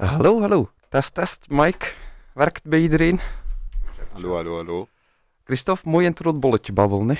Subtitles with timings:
[0.00, 0.70] Hallo, hallo.
[0.88, 1.46] Test, test.
[1.48, 1.92] Mike,
[2.34, 3.20] werkt bij iedereen?
[4.12, 4.88] Hallo, hallo, hallo.
[5.44, 7.14] Christophe, mooi in het rood bolletje babbelen, hè?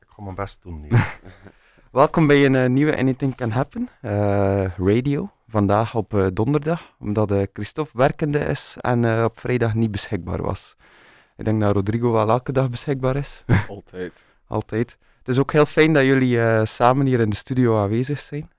[0.00, 0.88] Ik ga mijn best doen.
[1.90, 5.30] Welkom bij een eh, nieuwe Anything Can Happen eh, radio.
[5.48, 10.76] Vandaag op eh, donderdag, omdat Christophe werkende is en op vrijdag niet beschikbaar was.
[11.36, 13.44] Ik denk dat Rodrigo wel elke dag beschikbaar is.
[13.68, 14.24] Altijd.
[14.46, 14.96] Altijd.
[15.18, 18.50] Het is ook heel fijn dat jullie samen hier in de studio aanwezig zijn.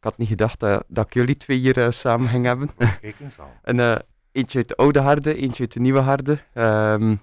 [0.00, 2.70] Eh, ik had niet gedacht dat, dat ik jullie twee hier eh, samen ging hebben.
[3.00, 3.48] Kijk eens aan.
[3.62, 3.96] En, eh,
[4.32, 6.38] eentje uit de oude harde, eentje uit de nieuwe harde.
[6.54, 7.16] Ehm,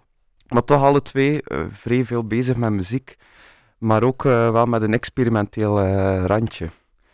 [0.48, 3.18] maar toch alle twee eh, vrij veel bezig met muziek.
[3.78, 6.70] Maar ook eh, wel met een experimenteel eh, randje.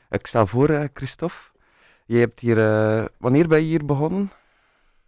[0.09, 1.35] Ik stel voor, eh, Christophe.
[2.05, 2.57] Je hebt hier...
[2.59, 4.31] eh, wanneer ben je hier begonnen?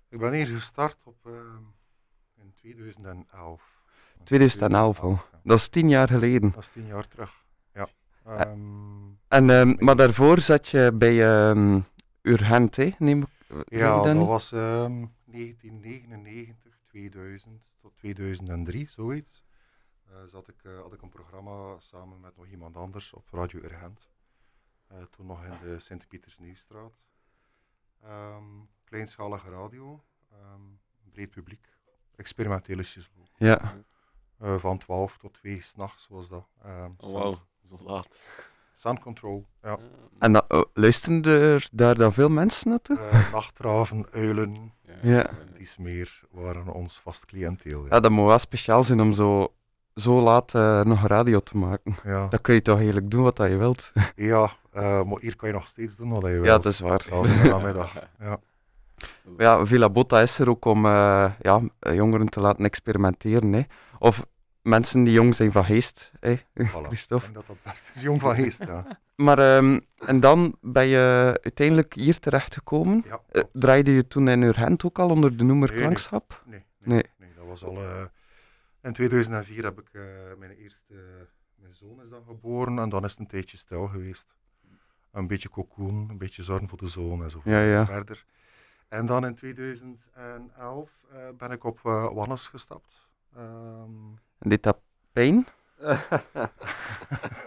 [0.10, 1.32] Ik ben hier gestart op, eh,
[2.42, 3.62] in 2011.
[4.24, 5.10] 2011 al.
[5.10, 5.40] ja.
[5.44, 6.52] Dat is tien jaar geleden.
[6.52, 7.44] Dat is tien jaar terug.
[7.74, 7.88] Ja.
[8.26, 8.58] Ehm,
[9.36, 11.80] En, ehm, maar daarvoor zat je bij ehm
[12.22, 12.90] Urgent, hè?
[12.98, 13.30] Neem ik
[13.66, 14.26] ja, dat niet?
[14.26, 19.44] was ehm 1999, 2000 tot 2003, zoiets.
[20.06, 23.60] Eh, zat ik, eh, had ik een programma samen met nog iemand anders op Radio
[23.60, 24.10] Urgent.
[24.88, 26.94] Eh, toen nog in de Sint-Pieters-Nieuwstraat.
[28.04, 28.44] Ehm,
[28.84, 30.62] kleinschalige radio, ehm,
[31.12, 31.68] breed publiek,
[32.16, 33.24] experimentele shizzle.
[33.38, 33.76] Ja.
[34.38, 36.48] Eh, van 12 tot 2 s'nachts was dat.
[36.64, 37.40] Ehm, Oh, wauw.
[37.70, 38.08] Zo laat.
[38.76, 39.70] Sound control, ja.
[39.70, 39.78] Ja.
[40.20, 42.98] En dat, eh, luisteren er daar dan veel mensen naartoe?
[43.00, 45.30] Eh, nachtraven, uilen, Ja.
[45.60, 47.82] iets meer waren ons vast cliënteel.
[47.82, 48.00] Ja, Ja.
[48.00, 49.54] dat moet wel speciaal zijn om zo,
[49.96, 51.96] zo laat eh, nog radio te maken.
[52.04, 53.92] Ja, Dan kun je toch eigenlijk doen wat dat je wilt.
[54.16, 56.46] ja eh, maar hier kan je nog steeds doen wat je wilt.
[56.46, 57.06] Ja, dat is waar.
[57.10, 57.94] De namiddag.
[58.20, 58.38] Ja.
[59.38, 63.54] Ja, Villa Botta is er ook om eh, ja, jongeren te laten experimenteren.
[63.54, 63.62] Hè.
[64.00, 64.26] Of
[64.66, 66.82] mensen die jong zijn van geest, hè, Voilà.
[66.88, 67.28] Christophe.
[67.28, 68.02] Ik denk dat dat best is.
[68.02, 69.00] Jong van geest, ja.
[69.16, 73.04] Maar, ehm, en dan ben je uiteindelijk hier terechtgekomen.
[73.06, 75.86] ja Eh, draaide je toen in Urgent ook al onder de noemer Nee, nee.
[75.86, 76.44] Klankschap?
[76.46, 76.94] nee, nee.
[76.98, 77.78] nee, nee, dat was al...
[77.84, 78.04] eh,
[78.82, 80.02] in 2004 heb ik eh,
[80.38, 80.94] mijn eerste...
[81.56, 84.36] mijn zoon is dan geboren en dan is het een tijdje stil geweest.
[85.12, 87.86] Een beetje cocoon, een beetje zorgen voor de zoon en zo Ja, ja.
[87.86, 88.26] verder.
[88.88, 91.80] En dan in 2011 eh, ben ik op
[92.14, 93.08] Wannes gestapt.
[93.36, 93.90] Ehm,
[94.38, 94.80] En deed dat
[95.12, 95.48] pijn?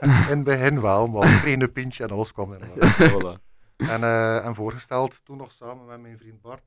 [0.01, 2.69] in het begin wel, maar een pintje en alles kwam er
[2.99, 3.39] wel.
[3.77, 6.63] En, eh, en voorgesteld, toen nog samen met mijn vriend Bart,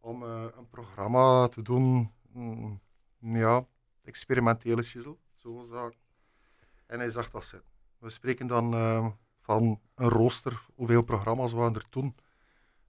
[0.00, 2.80] om eh, een programma te doen, mm,
[3.18, 3.64] ja,
[4.04, 5.94] experimentele shizzle, zo zaak.
[6.86, 7.70] En hij zag dat zitten.
[7.98, 9.06] We spreken dan eh,
[9.38, 12.16] van een rooster, hoeveel programma's waren er toen?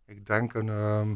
[0.05, 1.15] Ik denk een ehm,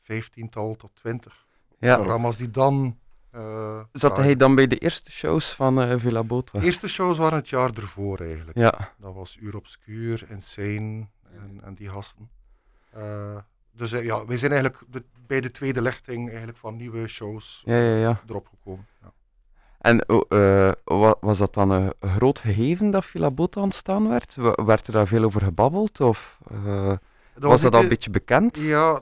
[0.00, 1.46] vijftiental tot twintig
[1.78, 1.94] Ja.
[1.94, 2.98] programma's die dan...
[3.36, 6.58] eh, Zat hij dan bij de eerste shows van eh, Villa Botta?
[6.58, 8.58] De eerste shows waren het jaar ervoor eigenlijk.
[8.58, 8.92] Ja.
[8.98, 12.30] Dat was Uur Obscuur, Insane en, en die gasten.
[12.90, 13.36] Eh,
[13.72, 17.76] dus ja, wij zijn eigenlijk de, bij de tweede lichting eigenlijk van nieuwe shows Ja,
[17.76, 18.20] ja, ja.
[18.28, 18.86] erop gekomen.
[19.02, 19.12] Ja.
[19.78, 24.34] En oh, wa- was dat dan een groot gegeven dat Villa Botta ontstaan werd?
[24.54, 26.00] Werd er daar veel over gebabbeld?
[26.00, 26.96] Of eh,
[27.34, 28.56] was dat al een beetje bekend?
[28.58, 29.00] Ja,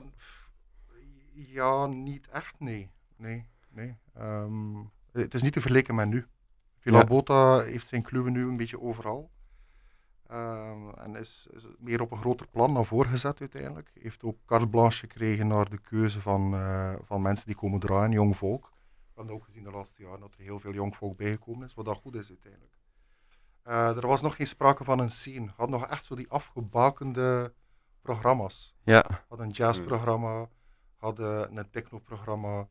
[1.33, 2.89] ja, niet echt, nee.
[3.17, 3.97] Nee, nee.
[4.17, 4.75] Ehm,
[5.11, 6.25] het is niet te vergelijken met nu.
[6.79, 7.05] Villa Ja.
[7.05, 9.31] Bota heeft zijn kluwen nu een beetje overal.
[10.27, 13.91] Ehm, en is, is meer op een groter plan naar voren gezet uiteindelijk.
[13.93, 18.11] Heeft ook carte blanche gekregen naar de keuze van, eh, van mensen die komen draaien,
[18.11, 18.71] jong volk.
[18.71, 21.73] We hebben ook gezien de laatste jaren dat er heel veel jong volk bijgekomen is,
[21.73, 22.73] wat dat goed is uiteindelijk.
[23.61, 25.51] Eh, er was nog geen sprake van een scene.
[25.55, 27.53] Had nog echt zo die afgebakende
[28.01, 28.75] programma's.
[28.83, 29.23] Ja.
[29.29, 30.49] Had een jazzprogramma,
[30.97, 32.67] had eh, een technoprogramma.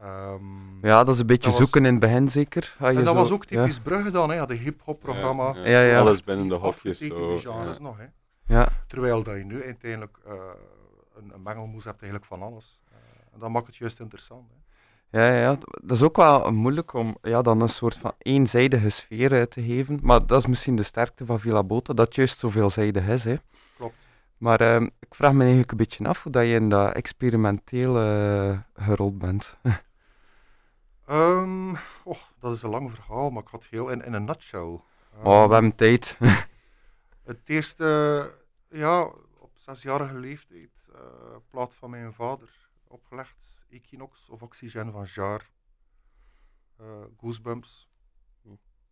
[0.00, 2.74] Ehm, ja, dat is een beetje was- zoeken in het begin zeker.
[2.78, 3.60] Ga je en dat zo- was ook ja.
[3.60, 4.38] typisch Brugge dan, hè.
[4.38, 5.54] had een hip-hop programma.
[5.54, 5.98] Ja, Ja, ja.
[6.00, 6.98] Alles binnen de hofjes.
[6.98, 7.38] Zo.
[7.38, 7.82] genres Ja.
[7.82, 8.04] nog, hè.
[8.54, 8.68] Ja.
[8.86, 10.32] Terwijl dat je nu uiteindelijk eh,
[11.16, 12.80] een, een mengelmoes hebt eigenlijk van alles.
[12.90, 12.96] Eh,
[13.34, 14.48] en dat maakt het juist interessant.
[14.50, 14.58] Hè.
[15.18, 15.58] Ja, ja, ja.
[15.82, 19.62] dat is ook wel moeilijk om ja, dan een soort van eenzijdige sfeer eh, te
[19.62, 19.98] geven.
[20.02, 23.24] Maar dat is misschien de sterkte van Villa Botta, dat het juist zo veelzijdig is.
[23.24, 23.34] Hè.
[23.76, 23.94] Klopt.
[24.38, 27.98] Maar ehm, ik vraag me eigenlijk een beetje af hoe dat je in dat experimenteel
[27.98, 29.56] eh, gerold bent.
[31.10, 31.74] Ehm,
[32.04, 34.80] oh, dat is een lang verhaal, maar ik had heel in, in een nutshell.
[35.22, 36.18] oh, we hebben tijd.
[37.30, 38.32] Het eerste,
[38.68, 39.02] ja,
[39.38, 43.64] op zesjarige leeftijd, eh plaat van mijn vader opgelegd.
[43.68, 45.50] Equinox of Oxygen van Jaar.
[46.76, 46.86] Eh,
[47.16, 47.88] Goosebumps.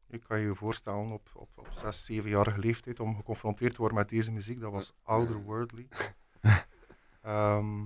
[0.07, 3.99] Je kan je je voorstellen op, op, op zes, zevenjarige leeftijd om geconfronteerd te worden
[3.99, 4.61] met deze muziek.
[4.61, 5.89] Dat was outerworldly.
[7.23, 7.85] Ehm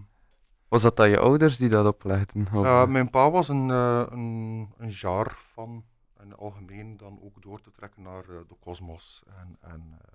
[0.72, 2.46] Was dat dan je ouders die dat oplegden?
[2.90, 5.84] Mijn pa was een, eh, een, een jaar van,
[6.22, 10.06] in het algemeen dan ook door te trekken naar eh, de kosmos en, en eh,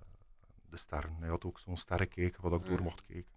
[0.70, 1.16] de sterren.
[1.20, 3.32] Hij had ook zo'n sterrenkijker wat ik door mocht kijken.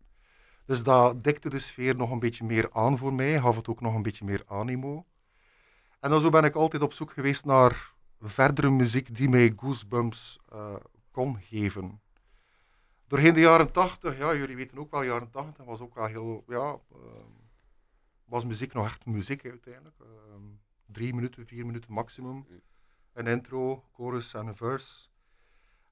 [0.64, 3.80] Dus dat dikte de sfeer nog een beetje meer aan voor mij, gaf het ook
[3.80, 5.04] nog een beetje meer animo.
[6.00, 10.38] En dan zo ben ik altijd op zoek geweest naar verdere muziek die mij goosebumps
[10.48, 10.74] eh,
[11.10, 12.00] kon geven.
[13.10, 16.44] Doorheen de jaren 80, ja, jullie weten ook wel, jaren 80 was ook wel heel,
[16.48, 17.30] ja, ehm,
[18.24, 19.96] was muziek nog echt muziek uiteindelijk.
[20.00, 20.42] Ehm,
[20.86, 22.46] drie minuten, vier minuten maximum.
[23.12, 25.08] Een intro, chorus en een verse.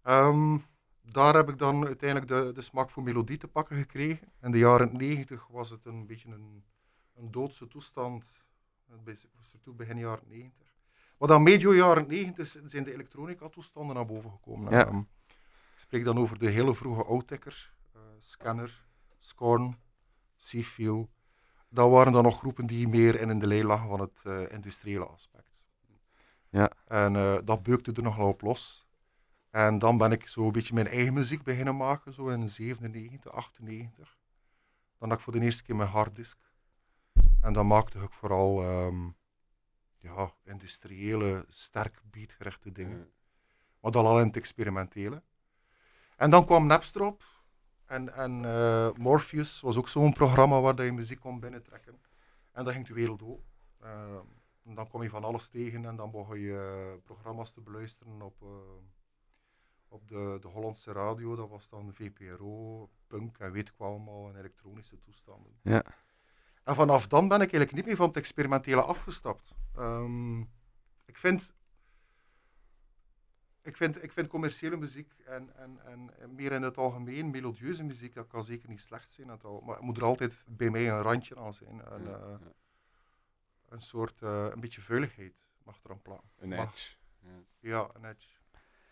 [0.03, 0.59] Ehm,
[1.03, 4.33] daar heb ik dan uiteindelijk de, de smaak voor melodie te pakken gekregen.
[4.43, 6.65] In de jaren 90 was het een beetje een,
[7.15, 8.25] een doodse toestand.
[9.43, 10.67] Surtout begin jaren 90.
[11.19, 14.73] Maar dan medio jaren 90 zijn de elektronica-toestanden naar boven gekomen.
[14.73, 15.07] Ja.
[15.89, 18.85] Ik spreek dan over de hele vroege Outekker, eh, Scanner,
[19.19, 19.79] Scorn,
[20.37, 21.11] Seafeel.
[21.69, 25.07] Dat waren dan nog groepen die meer in de lijn lagen van het eh, industriële
[25.07, 25.51] aspect.
[26.49, 26.73] Ja.
[26.87, 28.89] En eh, dat beukte er nogal op los.
[29.51, 33.33] En dan ben ik zo een beetje mijn eigen muziek beginnen maken, zo in 97,
[33.33, 34.19] 98.
[34.99, 36.39] Dan had ik voor de eerste keer mijn harddisk.
[37.41, 39.09] En dan maakte ik vooral ehm,
[39.99, 42.99] ja, industriële, sterk beatgerichte dingen.
[42.99, 43.07] Ja.
[43.81, 45.23] Maar dan al in het experimentele.
[46.19, 47.23] En dan kwam Napster op.
[47.85, 52.01] En, en eh, Morpheus was ook zo'n programma waar je muziek kon binnentrekken.
[52.53, 53.45] En dan ging de wereld open.
[53.81, 54.27] Ehm,
[54.65, 58.23] en dan kom je van alles tegen en dan begon je eh, programma's te beluisteren
[58.23, 58.49] op, eh,
[59.89, 61.37] op de, de Hollandse radio.
[61.37, 65.53] Dat was dan VPRO, punk en weet ik wat allemaal, en elektronische toestanden.
[65.63, 65.85] Ja.
[66.65, 69.55] En vanaf dan ben ik eigenlijk niet meer van het experimentele afgestapt.
[69.75, 70.41] Ehm,
[71.05, 71.55] ik vind
[73.69, 78.15] ik vind, ik vind commerciële muziek en, en, en, meer in het algemeen, melodieuze muziek,
[78.15, 79.27] dat kan zeker niet slecht zijn.
[79.27, 81.81] Dat al, maar het moet er altijd bij mij een randje aan zijn.
[81.93, 82.53] Een, Ja, eh, ja.
[83.69, 85.35] een soort, eh, een beetje vuiligheid
[85.65, 86.29] mag er aan plakken.
[86.39, 86.97] Een Mag- edge.
[87.21, 87.31] Ja.
[87.61, 88.29] Ja, een edge.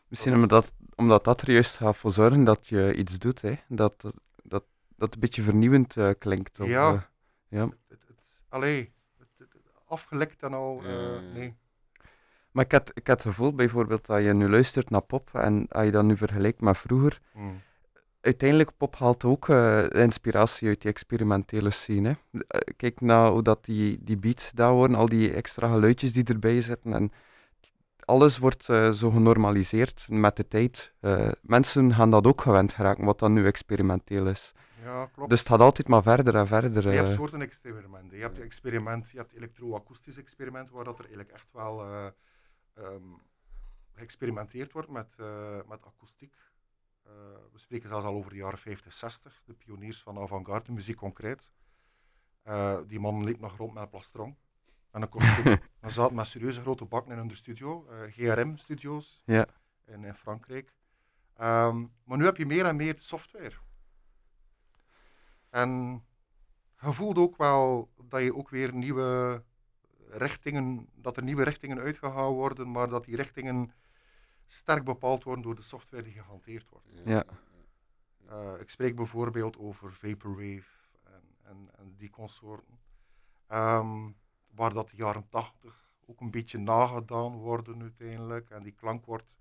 [0.09, 3.55] Misschien omdat, dat- omdat dat er juist gaat voor zorgen dat je iets doet, hè.
[3.69, 4.65] Dat, dat, dat
[4.97, 6.61] het een beetje vernieuwend eh, klinkt.
[6.61, 7.11] Of, Ja.
[7.49, 7.61] ja.
[7.65, 8.19] Het, het, het,
[8.49, 11.21] allee, het, het- het- afgelekt en al, eh, Ja.
[11.21, 11.57] nee.
[12.57, 15.67] Maar ik had, ik had het gevoel bijvoorbeeld dat je nu luistert naar pop en
[15.69, 17.63] als je dat nu vergelijkt met vroeger, Hmm.
[18.21, 22.09] uiteindelijk pop haalt ook eh, inspiratie uit die experimentele scene.
[22.09, 22.41] Hè.
[22.49, 26.25] Eh, Kijk naar hoe dat die, die beats daar worden, al die extra geluidjes die
[26.25, 27.13] erbij zitten en
[28.05, 30.93] alles wordt eh, zo genormaliseerd met de tijd.
[31.41, 34.53] Mensen gaan dat ook gewend geraken, wat dan nu experimenteel is.
[34.85, 35.31] Ja, klopt.
[35.31, 36.93] Dus het gaat altijd maar verder en verder.
[36.93, 38.17] Je hebt soorten experimenten.
[38.17, 41.85] Je hebt experiment, je hebt elektro-akoestisch experiment, waar dat er eigenlijk echt wel
[42.77, 43.13] ehm,
[43.93, 46.35] geëxperimenteerd wordt met, eh, met akoestiek.
[47.03, 47.13] Eh,
[47.53, 51.53] we spreken zelfs al over de jaren 50, 60, de pioniers van avant-garde muziek concreet.
[52.43, 54.37] Eh, die man liep nog rond met een plastron
[54.91, 55.45] en een kostuum.
[55.81, 59.47] Dan zaten met serieuze grote bakken in hun studio, GRM-studio's Ja.
[59.85, 60.75] in, in Frankrijk.
[61.37, 63.55] Ehm, maar nu heb je meer en meer software.
[65.51, 66.03] En
[66.81, 69.43] je voelt ook wel dat je ook weer nieuwe
[70.11, 73.73] richtingen, dat er nieuwe richtingen uitgehaald worden, maar dat die richtingen
[74.47, 76.87] sterk bepaald worden door de software die gehanteerd wordt.
[77.05, 77.25] Ja.
[78.29, 80.71] Eh, ik spreek bijvoorbeeld over Vaporwave
[81.05, 82.79] en, en, en die consorten,
[83.47, 84.11] Ehm,
[84.51, 89.37] waar dat de jaren 80 ook een beetje nagedaan worden uiteindelijk, en die klank wordt.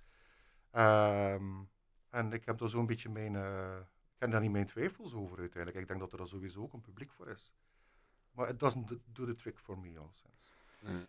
[0.72, 1.64] Ehm,
[2.10, 3.78] en ik heb daar zo'n beetje mijn, eh,
[4.14, 5.82] ik heb daar niet mijn twijfels over uiteindelijk.
[5.82, 7.54] Ik denk dat er daar sowieso ook een publiek voor is.
[8.32, 10.55] Maar it doesn't do the trick for me, alleszins.
[10.86, 11.08] Ja.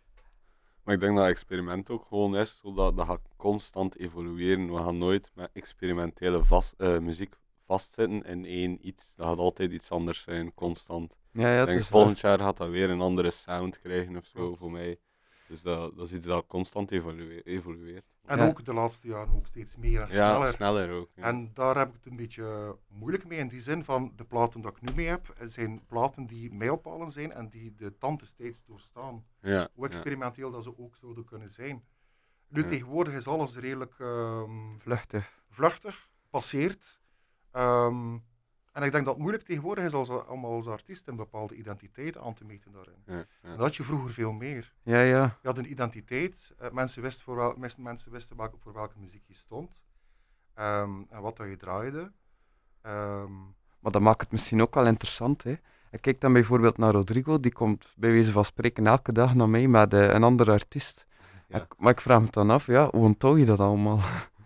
[0.83, 4.73] Maar ik denk dat experiment ook gewoon is, zodat dat gaat constant evolueren.
[4.73, 9.13] We gaan nooit met experimentele vast, eh, muziek vastzitten in één iets.
[9.15, 11.15] Dat gaat altijd iets anders zijn, constant.
[11.31, 14.55] Ja, ja, denk is volgend jaar gaat dat weer een andere sound krijgen of zo
[14.55, 14.99] voor mij.
[15.47, 18.05] Dus dat, dat is iets dat constant evolue- evolueert.
[18.25, 18.47] En Ja.
[18.47, 20.47] ook de laatste jaren ook steeds meer en Ja, sneller.
[20.47, 21.09] sneller ook.
[21.15, 21.23] ja.
[21.23, 24.61] En daar heb ik het een beetje moeilijk mee in die zin van de platen
[24.61, 28.63] dat ik nu mee heb, zijn platen die mijlpalen zijn en die de tand steeds
[28.65, 29.25] doorstaan.
[29.41, 29.91] ja, Hoe ja.
[29.91, 31.83] experimenteel dat ze ook zouden kunnen zijn.
[32.47, 32.67] Nu Ja.
[32.67, 35.43] tegenwoordig is alles redelijk ehm, vluchtig.
[35.49, 36.99] vluchtig, passeert.
[37.51, 38.17] Ehm,
[38.77, 42.17] en ik denk dat het moeilijk tegenwoordig is als, om als artiest een bepaalde identiteit
[42.17, 43.01] aan te meten daarin.
[43.05, 43.49] Ja, ja.
[43.49, 44.73] Dat had je vroeger veel meer.
[44.83, 45.23] Ja, ja.
[45.41, 46.53] Je had een identiteit.
[46.57, 49.69] eh, mensen, wisten voor wel, mensen wisten welke, voor welke muziek je stond.
[50.53, 52.11] ehm, en wat dat je draaide.
[52.81, 53.33] Ehm,
[53.79, 55.43] Maar dat maakt het misschien ook wel interessant.
[55.43, 55.55] Hè.
[55.91, 59.49] Ik kijk dan bijvoorbeeld naar Rodrigo, die komt bij wijze van spreken elke dag naar
[59.49, 61.05] mij met eh, een andere artiest.
[61.47, 61.57] Ja.
[61.61, 63.99] Ik- maar ik vraag me dan af, ja, hoe onthoud je dat allemaal?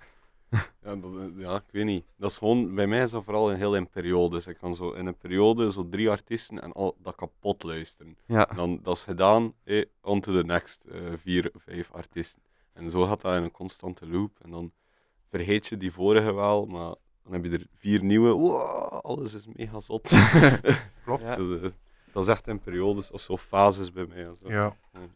[0.83, 2.05] Ja, dat, eh, ja, ik weet niet.
[2.17, 4.47] Dat is gewoon, bij mij is dat vooral een heel in periodes.
[4.47, 8.17] Ik kan zo in een periode zo drie artiesten en al dat kapot luisteren.
[8.25, 12.41] Ja, En dan, dat is gedaan, eh, on to the next, eh, vier, vijf artiesten.
[12.73, 14.37] En zo gaat dat in een constante loop.
[14.41, 14.71] En dan
[15.29, 18.31] vergeet je die vorige wel, maar Dan heb je er vier nieuwe.
[18.31, 20.09] Wow, alles is mega zot.
[21.05, 21.21] Klopt.
[21.21, 21.35] Ja.
[21.35, 21.69] Dus, eh,
[22.11, 24.25] dat is echt in periodes of zo fases bij mij.
[24.25, 24.51] en zo.
[24.51, 24.75] Ja.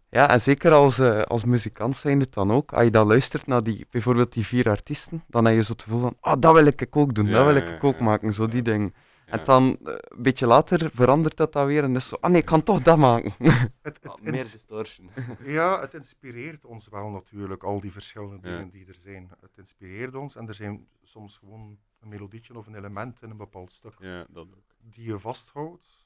[0.10, 2.74] Ja, en zeker als, eh, als muzikant zijn het dan ook.
[2.74, 5.82] Als je dan luistert naar die, bijvoorbeeld die vier artiesten, dan heb je zo het
[5.84, 8.04] gevoel van, ah, dat wil ik ook doen, Ja, dat wil ja, ik ook ja.
[8.04, 8.94] maken, zo die dingen.
[9.26, 9.32] Ja.
[9.32, 12.40] En dan, eh, een beetje later, verandert dat dan weer en is zo, ah nee,
[12.40, 13.32] ik kan toch dat maken.
[13.40, 15.10] Het, het, Ah, meer distortion.
[15.44, 18.56] ja, het inspireert ons wel natuurlijk, al die verschillende Ja.
[18.56, 19.30] dingen die er zijn.
[19.42, 23.38] Het inspireert ons en er zijn soms gewoon een melodietje of een element in een
[23.38, 24.64] bepaald stuk ja, dat ook.
[24.96, 26.05] die je vasthoudt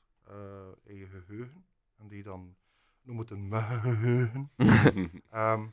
[0.84, 1.66] in je geheugen.
[1.98, 2.56] En die dan,
[3.02, 4.52] noem het een geheugen,
[5.30, 5.68] ehm,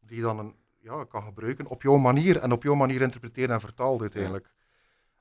[0.00, 3.54] die je dan een, ja, kan gebruiken op jouw manier en op jouw manier interpreteren
[3.54, 4.50] en vertalen uiteindelijk.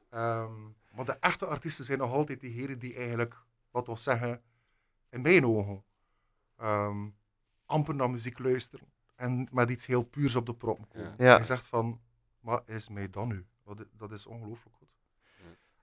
[0.09, 3.35] Ehm, maar de echte artiesten zijn nog altijd diegenen die eigenlijk,
[3.71, 4.41] wat we zeggen,
[5.09, 5.83] in mijn ogen,
[6.57, 7.07] ehm,
[7.65, 11.15] amper naar muziek luisteren en met iets heel puurs op de proppen komen.
[11.17, 11.37] Ja.
[11.37, 12.01] Je zegt van,
[12.39, 13.45] wat is mij dan nu?
[13.97, 14.87] Dat, is ongelooflijk goed.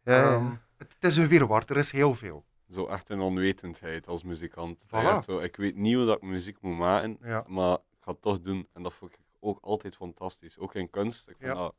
[0.03, 2.45] Ja, ja, Ehm, het, het is een weerwaard, er is heel veel.
[2.73, 4.85] Zo echt een onwetendheid als muzikant.
[4.87, 5.25] Voilà.
[5.27, 7.45] Zo, ik weet niet hoe dat ik muziek moet maken, Ja.
[7.49, 8.69] maar ik ga het toch doen.
[8.73, 10.59] En dat vond ik ook altijd fantastisch.
[10.59, 11.29] Ook in kunst.
[11.29, 11.59] Ik vind Ja.
[11.59, 11.75] dat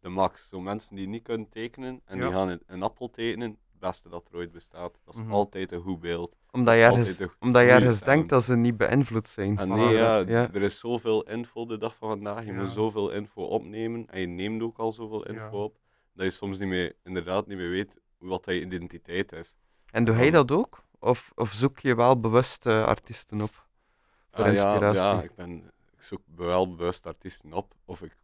[0.00, 0.48] de max.
[0.48, 2.24] Zo mensen die niet kunnen tekenen en Ja.
[2.24, 4.98] die gaan een, een appel tekenen, het beste dat er ooit bestaat.
[5.04, 5.32] Dat is Mhm.
[5.32, 6.36] altijd een goed beeld.
[6.50, 9.58] Omdat je ergens, omdat je ergens denkt dat ze niet beïnvloed zijn.
[9.58, 10.52] En nee, ja, ja.
[10.52, 12.44] er is zoveel info de dag van vandaag.
[12.44, 12.60] Je Ja.
[12.60, 15.64] moet zoveel info opnemen en je neemt ook al zoveel info Ja.
[15.64, 15.78] op,
[16.12, 19.56] dat je soms niet meer, inderdaad niet meer weet wat je identiteit is.
[19.90, 20.82] En doe jij dat ook?
[20.98, 23.66] Of, of zoek je wel bewust eh, artiesten op?
[24.30, 25.02] Voor Ah, ja, inspiratie.
[25.02, 27.74] Ja, ik, ben, ik zoek wel bewust artiesten op.
[27.84, 28.16] Of ik,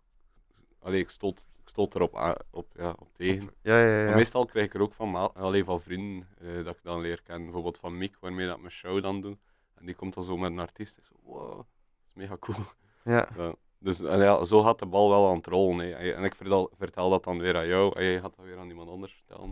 [0.78, 3.50] allee, ik, stoot, ik stoot erop aan, op, ja, op tegen.
[3.62, 4.14] Ja, ja, ja.
[4.14, 7.44] meestal krijg ik er ook van, allee, van vrienden eh, dat ik dan leer kennen.
[7.44, 9.38] Bijvoorbeeld van Miek, waarmee dat mijn show dan doe.
[9.75, 10.97] En die komt dan zo met een artiest.
[10.99, 11.66] Ik zo, wow, dat
[12.06, 12.59] is mega cool.
[13.04, 13.28] ja.
[13.37, 13.54] Ja.
[13.78, 15.78] Dus ja, zo gaat de bal wel aan het rollen.
[15.78, 16.12] Hè.
[16.12, 17.99] En ik vertel, vertel dat dan weer aan jou.
[17.99, 19.50] En jij gaat dat weer aan iemand anders vertellen.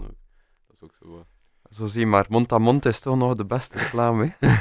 [0.67, 1.27] Dat is ook zo.
[1.73, 4.49] Zo zie je maar, mond aan mond is toch nog de beste reclame, hè?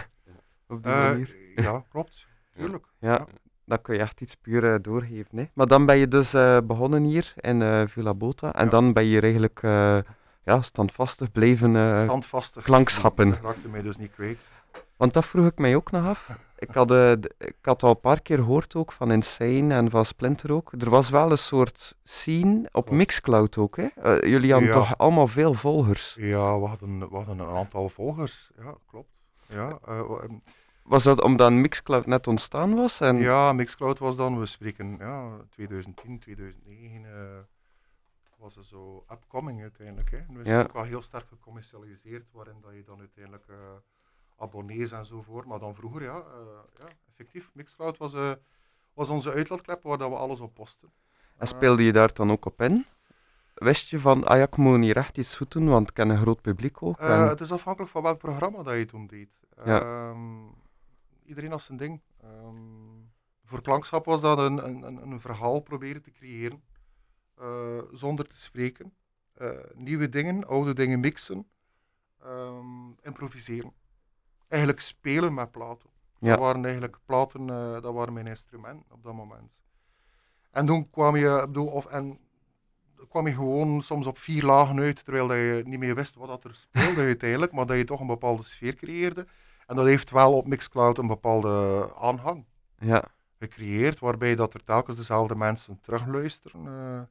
[0.68, 1.36] Op die Eh, manier.
[1.56, 2.26] ja, klopt.
[2.56, 2.86] Tuurlijk.
[3.00, 3.26] Ja,
[3.66, 5.38] dan kun je echt iets puur eh, doorgeven.
[5.38, 5.44] Hè.
[5.54, 8.54] Maar dan ben je dus eh, begonnen hier in eh Villa Bota.
[8.54, 8.70] En Ja.
[8.70, 9.98] dan ben je hier eigenlijk eh,
[10.44, 11.76] ja, standvastig blijven.
[11.76, 12.64] eh, Standvastig.
[12.64, 13.30] klankschappen.
[13.30, 14.40] Dat raakte mij dus niet kwijt.
[14.98, 16.38] want dat vroeg ik mij ook nog af.
[16.62, 19.90] Ik had, eh, d- ik had al een paar keer gehoord ook van Insane en
[19.90, 20.72] van Splinter ook.
[20.72, 22.90] Er was wel een soort scene op.
[22.90, 23.76] Mixcloud ook.
[23.78, 23.86] Hè?
[23.96, 24.76] Eh, jullie hadden Ja.
[24.76, 26.16] toch allemaal veel volgers.
[26.20, 28.52] Ja, we hadden, we hadden een aantal volgers.
[28.58, 29.10] Ja, klopt.
[29.48, 30.34] Ja, eh, ehm,
[30.84, 33.00] Was dat omdat Mixcloud net ontstaan was?
[33.00, 33.18] En...
[33.18, 37.06] ja, Mixcloud was dan, we spreken ja, 2010, 2009.
[37.06, 37.38] eh,
[38.38, 40.12] was er zo upcoming uiteindelijk.
[40.12, 40.18] Hè.
[40.18, 40.62] We zijn Ja.
[40.62, 43.46] ook wel heel sterk gecommercialiseerd, waarin dat je dan uiteindelijk
[44.42, 45.46] abonnees enzovoort.
[45.46, 48.32] Maar dan vroeger, ja, eh, ja effectief, Mixcloud was, eh,
[48.94, 50.92] was onze uitlaatklep waar dat we alles op posten.
[51.38, 52.86] En speelde je daar dan ook op in?
[53.54, 56.10] Wist je van, ah ja, ik moet hier echt iets goed doen, want ik ken
[56.10, 56.98] een groot publiek ook.
[57.00, 59.30] Eh, en- het is afhankelijk van welk programma dat je toen deed.
[59.66, 59.82] Ja.
[59.82, 60.46] Ehm,
[61.26, 62.02] iedereen had zijn ding.
[62.22, 62.56] Ehm,
[63.46, 66.64] voor klankschap was dat een, een, een, verhaal proberen te creëren,
[67.38, 68.94] eh, zonder te spreken.
[69.34, 71.48] Eh, nieuwe dingen, oude dingen mixen,
[72.22, 73.74] ehm, improviseren.
[74.52, 75.90] Eigenlijk spelen met platen.
[76.20, 76.30] Ja.
[76.30, 79.60] Dat waren eigenlijk platen, eh, dat waren mijn instrumenten op dat moment.
[80.52, 82.20] En toen kwam je, bedoel, of, en
[83.10, 86.44] kwam je gewoon soms op vier lagen uit, terwijl je niet meer wist wat dat
[86.44, 89.28] er speelde uiteindelijk, maar dat je toch een bepaalde sfeer creëerde.
[89.68, 92.46] En dat heeft wel op Mixcloud een bepaalde aanhang
[92.78, 93.04] ja.
[93.40, 96.68] gecreëerd, waarbij dat er telkens dezelfde mensen terugluisteren.
[96.68, 97.02] Eh,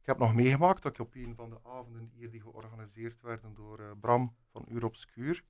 [0.00, 3.54] ik heb nog meegemaakt dat ik op een van de avonden hier die georganiseerd werden
[3.54, 5.44] door eh, Bram van Uur Obscuur.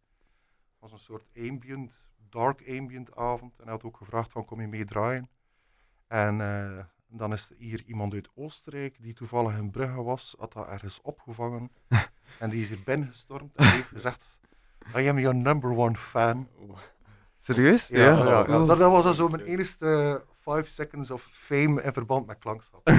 [0.82, 1.92] Het was een soort ambient,
[2.28, 3.58] dark ambient avond.
[3.58, 5.28] En hij had ook gevraagd van kom je mee draaien.
[6.06, 10.52] En eh, dan is er hier iemand uit Oostenrijk die toevallig in Brugge was, had
[10.52, 11.70] dat ergens opgevangen.
[12.40, 14.24] en die is hier binnengestormd en heeft gezegd,
[14.96, 16.48] I am your number one fan.
[17.36, 17.88] Serieus?
[17.88, 18.44] Ja, ja.
[18.44, 22.90] Dat, dat was dan zo mijn enigste five seconds of fame in verband met klankschap.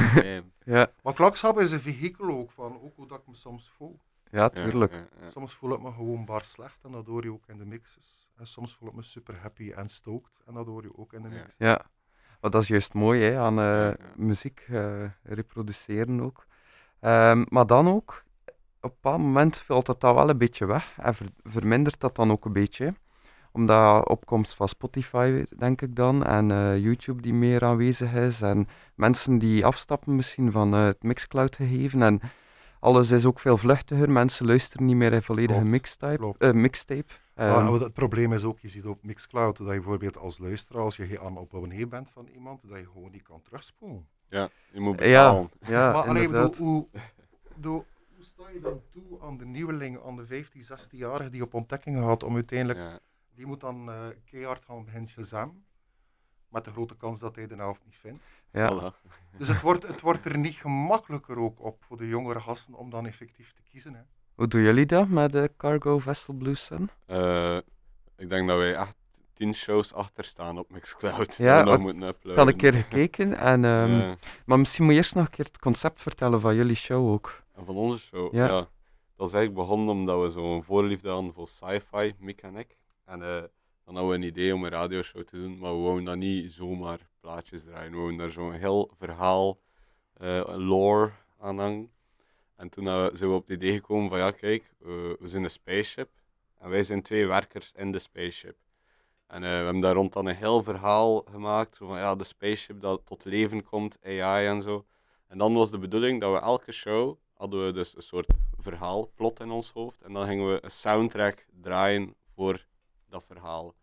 [0.66, 4.00] Ja, Maar klankschap is een vehikel ook van ook hoe dat ik me soms voel.
[4.40, 4.92] Ja, tuurlijk.
[4.92, 5.30] Ja, ja, ja.
[5.30, 8.30] Soms voel ik me gewoon bar slecht en dat hoor je ook in de mixes.
[8.38, 11.22] En soms voel ik me super happy en stoked en dat hoor je ook in
[11.22, 11.36] de Ja.
[11.36, 11.56] mix.
[11.58, 11.82] Ja,
[12.42, 13.96] maar dat is juist mooi hè, aan eh, Ja, ja.
[14.16, 16.46] muziek eh, reproduceren ook.
[17.00, 20.94] Ehm, maar dan ook, op een bepaald moment valt dat dan wel een beetje weg
[20.98, 22.94] en ver- vermindert dat dan ook een beetje.
[23.52, 28.68] Omdat opkomst van Spotify, denk ik dan, en eh, YouTube die meer aanwezig is, en
[28.96, 32.02] mensen die afstappen misschien van het Mixcloud gegeven.
[32.02, 32.22] En
[32.84, 36.18] alles is ook veel vluchtiger, mensen luisteren niet meer in volledige Klopt, mixtape.
[36.18, 36.42] klopt.
[36.42, 37.14] eh, mixtape.
[37.36, 40.82] Ehm, maar het probleem is ook, je ziet op Mixcloud dat je bijvoorbeeld als luisteraar,
[40.84, 44.08] als je aan op abonnee bent van iemand, dat je gewoon niet kan terugspoelen.
[44.30, 45.50] Ja, je moet betalen.
[45.68, 46.58] ja, maar allee, ik bedoel, inderdaad.
[46.58, 46.88] hoe,
[47.56, 47.86] Doe,
[48.16, 52.04] hoe sta je dan toe aan de nieuweling, aan de 15, 16-jarige die op ontdekkingen
[52.04, 53.00] gaat om uiteindelijk, Ja.
[53.36, 55.64] die moet dan eh, keihard gaan beginnen Shazam,
[56.54, 58.24] met de grote kans dat hij de helft niet vindt.
[58.52, 58.72] Ja.
[58.74, 59.02] Voilà.
[59.38, 62.90] Dus het wordt, het wordt er niet gemakkelijker ook op voor de jongere gasten om
[62.90, 63.94] dan effectief te kiezen.
[63.94, 64.02] Hè.
[64.36, 66.90] Hoe doen jullie dat met de Cargo Vessel Blues Sun?
[67.06, 67.58] Eh,
[68.18, 68.96] ik denk dat wij echt
[69.34, 71.36] tien shows achter staan op Mixcloud.
[71.36, 72.40] Ja, nog ik moeten Ik uploaden.
[72.44, 74.16] had een keer gekeken, en, ehm, Ja.
[74.46, 77.42] maar misschien moet je eerst nog een keer het concept vertellen van jullie show ook.
[77.56, 78.46] En van onze show, Ja.
[78.46, 78.68] ja.
[79.16, 82.78] Dat is eigenlijk begonnen omdat we zo'n voorliefde hadden voor sci-fi, Mick en ik.
[83.06, 83.44] En eh,
[83.86, 86.52] dan hadden we een idee om een radioshow te doen, maar we wouden dan niet
[86.52, 87.92] zomaar plaatjes draaien.
[87.92, 89.60] We wouden daar zo'n heel verhaal,
[90.14, 91.92] eh, lore aan hangen.
[92.56, 94.88] En toen zijn we op het idee gekomen van ja, kijk, eh,
[95.20, 96.10] we zijn een spaceship.
[96.60, 98.56] En wij zijn twee werkers in de spaceship.
[99.28, 101.78] En eh, we hebben daar rond dan een heel verhaal gemaakt.
[101.78, 104.86] Van ja, de spaceship dat tot leven komt, AI en zo.
[105.28, 109.40] En dan was de bedoeling dat we elke show hadden we dus een soort verhaalplot
[109.40, 110.02] in ons hoofd.
[110.02, 112.66] En dan gingen we een soundtrack draaien voor
[113.14, 113.74] dat verhaal.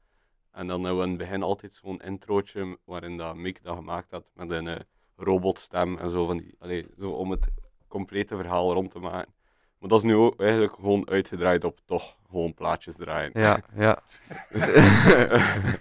[0.50, 4.10] En dan hebben we in het begin altijd zo'n introotje waarin dat Mick dat gemaakt
[4.10, 4.80] had met een eh,
[5.16, 7.48] robotstem en zo van die, allee, zo om het
[7.88, 9.34] complete verhaal rond te maken.
[9.78, 13.30] Maar dat is nu ook eigenlijk gewoon uitgedraaid op toch gewoon plaatjes draaien.
[13.34, 14.02] Ja, ja.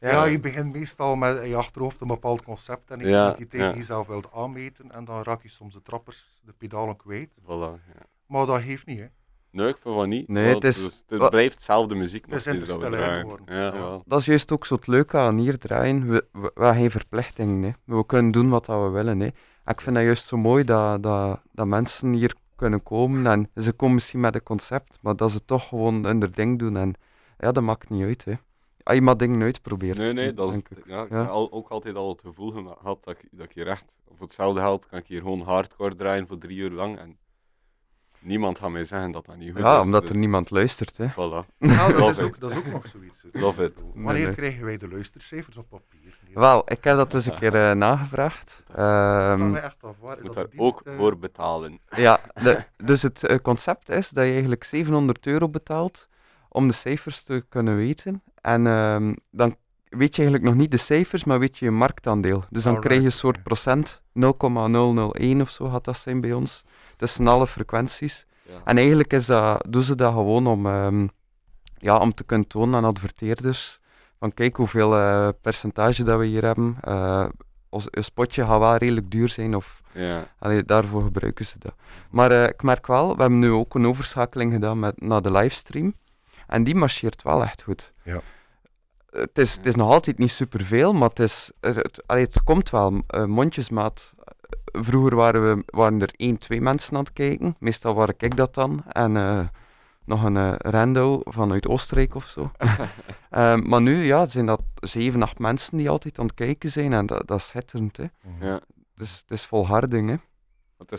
[0.00, 0.24] Ja.
[0.24, 3.68] je begint meestal met in je achterhoofd een bepaald concept en een Ja, identiteit ja.
[3.68, 7.38] die je zelf wilt aanmeten en dan raak je soms de trappers, de pedalen kwijt.
[7.42, 7.46] Voilà,
[7.94, 8.06] ja.
[8.26, 9.06] Maar dat heeft niet, hè.
[9.58, 10.28] Nee, ik vind van niet.
[10.28, 13.08] Nee, want het is- dus het blijft hetzelfde muziek nog is steeds dat we Interstellar
[13.08, 13.20] draaien.
[13.30, 13.54] geworden.
[13.56, 13.72] Ja, Ja.
[13.72, 14.02] wel.
[14.06, 16.08] Dat is juist ook zo het leuke aan hier draaien.
[16.08, 17.62] We, we, we hebben geen verplichtingen.
[17.62, 17.70] Hè.
[17.96, 19.20] We kunnen doen wat dat we willen.
[19.20, 19.26] Hè.
[19.64, 23.26] En ik vind dat juist zo mooi dat, dat, dat mensen hier kunnen komen.
[23.26, 26.76] En ze komen misschien met een concept, maar dat ze toch gewoon hun ding doen.
[26.76, 26.94] En
[27.38, 28.24] ja, dat maakt niet uit.
[28.24, 28.32] Hè.
[28.82, 29.98] Als je maar dingen uitprobeert.
[29.98, 30.68] Nee, nee, dat is, ik.
[30.86, 31.18] ja, ik Ja.
[31.20, 33.84] heb al, ook altijd al het gevoel gehad dat ik, dat ik hier echt,
[34.16, 37.16] voor hetzelfde geld kan ik hier gewoon hardcore draaien voor drie uur lang en
[38.20, 39.64] niemand gaat mij zeggen dat dat niet goed is.
[39.64, 40.96] Ja, omdat dus er niemand luistert.
[40.96, 41.06] Hè.
[41.10, 41.46] Voilà, Nou,
[41.92, 42.24] dat, Love is it.
[42.24, 43.18] ook, dat is ook nog zoiets.
[43.32, 43.82] Love it.
[43.94, 44.34] Wanneer nee.
[44.34, 46.18] krijgen wij de luistercijfers op papier?
[46.24, 48.62] Nee, Wel, ik heb dat dus een keer eh, nagevraagd.
[48.66, 49.96] dat staan Ehm, wij echt af.
[50.00, 50.96] Waar is Je moet dat daar ook eh?
[50.96, 51.80] voor betalen.
[51.96, 56.08] Ja, de- dus het eh, concept is dat je eigenlijk 700 euro betaalt
[56.48, 58.22] om de cijfers te kunnen weten.
[58.40, 59.56] En ehm, dan
[59.90, 62.44] weet je eigenlijk nog niet de cijfers, maar weet je je marktaandeel.
[62.50, 66.64] Dus dan krijg je een soort procent, 0,001 of zo gaat dat zijn bij ons,
[66.96, 68.26] tussen alle frequenties.
[68.42, 68.60] Ja.
[68.64, 71.06] En eigenlijk is dat, doen ze dat gewoon om, ehm,
[71.76, 73.80] ja, om te kunnen tonen aan adverteerders
[74.18, 76.76] van kijk hoeveel eh, percentage dat we hier hebben.
[76.80, 77.24] Eh,
[77.68, 80.26] ons een spotje gaat wel redelijk duur zijn of Ja.
[80.38, 81.74] Allee, daarvoor gebruiken ze dat.
[82.10, 85.32] Maar eh, ik merk wel, we hebben nu ook een overschakeling gedaan met, naar de
[85.32, 85.94] livestream.
[86.46, 87.92] En die marcheert wel echt goed.
[88.02, 88.20] Ja.
[89.10, 92.42] Het is, het is nog altijd niet superveel, maar het, is, het, het, allee, het
[92.42, 93.02] komt wel.
[93.06, 94.12] eh, mondjesmaat.
[94.24, 97.56] Eh, Vroeger waren, we, waren er één, twee mensen aan het kijken.
[97.58, 98.84] Meestal waren ik dat dan.
[98.88, 99.46] En eh,
[100.04, 102.50] nog een eh, rando vanuit Oostenrijk of zo.
[103.68, 106.92] Maar nu ja, zijn dat zeven, acht mensen die altijd aan het kijken zijn.
[106.92, 107.96] En dat, dat is schitterend.
[107.96, 108.04] Hè.
[108.40, 108.60] Ja.
[108.94, 110.08] Dus het is volharding.
[110.10, 110.16] Hè.
[110.78, 110.92] Het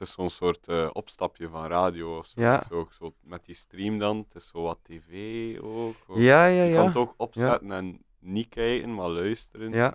[0.00, 2.40] is zo'n soort eh, opstapje van radio of zo.
[2.40, 2.62] Ja.
[2.70, 5.96] Ook zo met die stream dan, het is zo wat tv ook.
[6.06, 6.16] ook.
[6.16, 6.88] Ja, ja, Je kan ja.
[6.88, 9.72] het ook opzetten en niet kijken, maar luisteren.
[9.72, 9.94] Ja,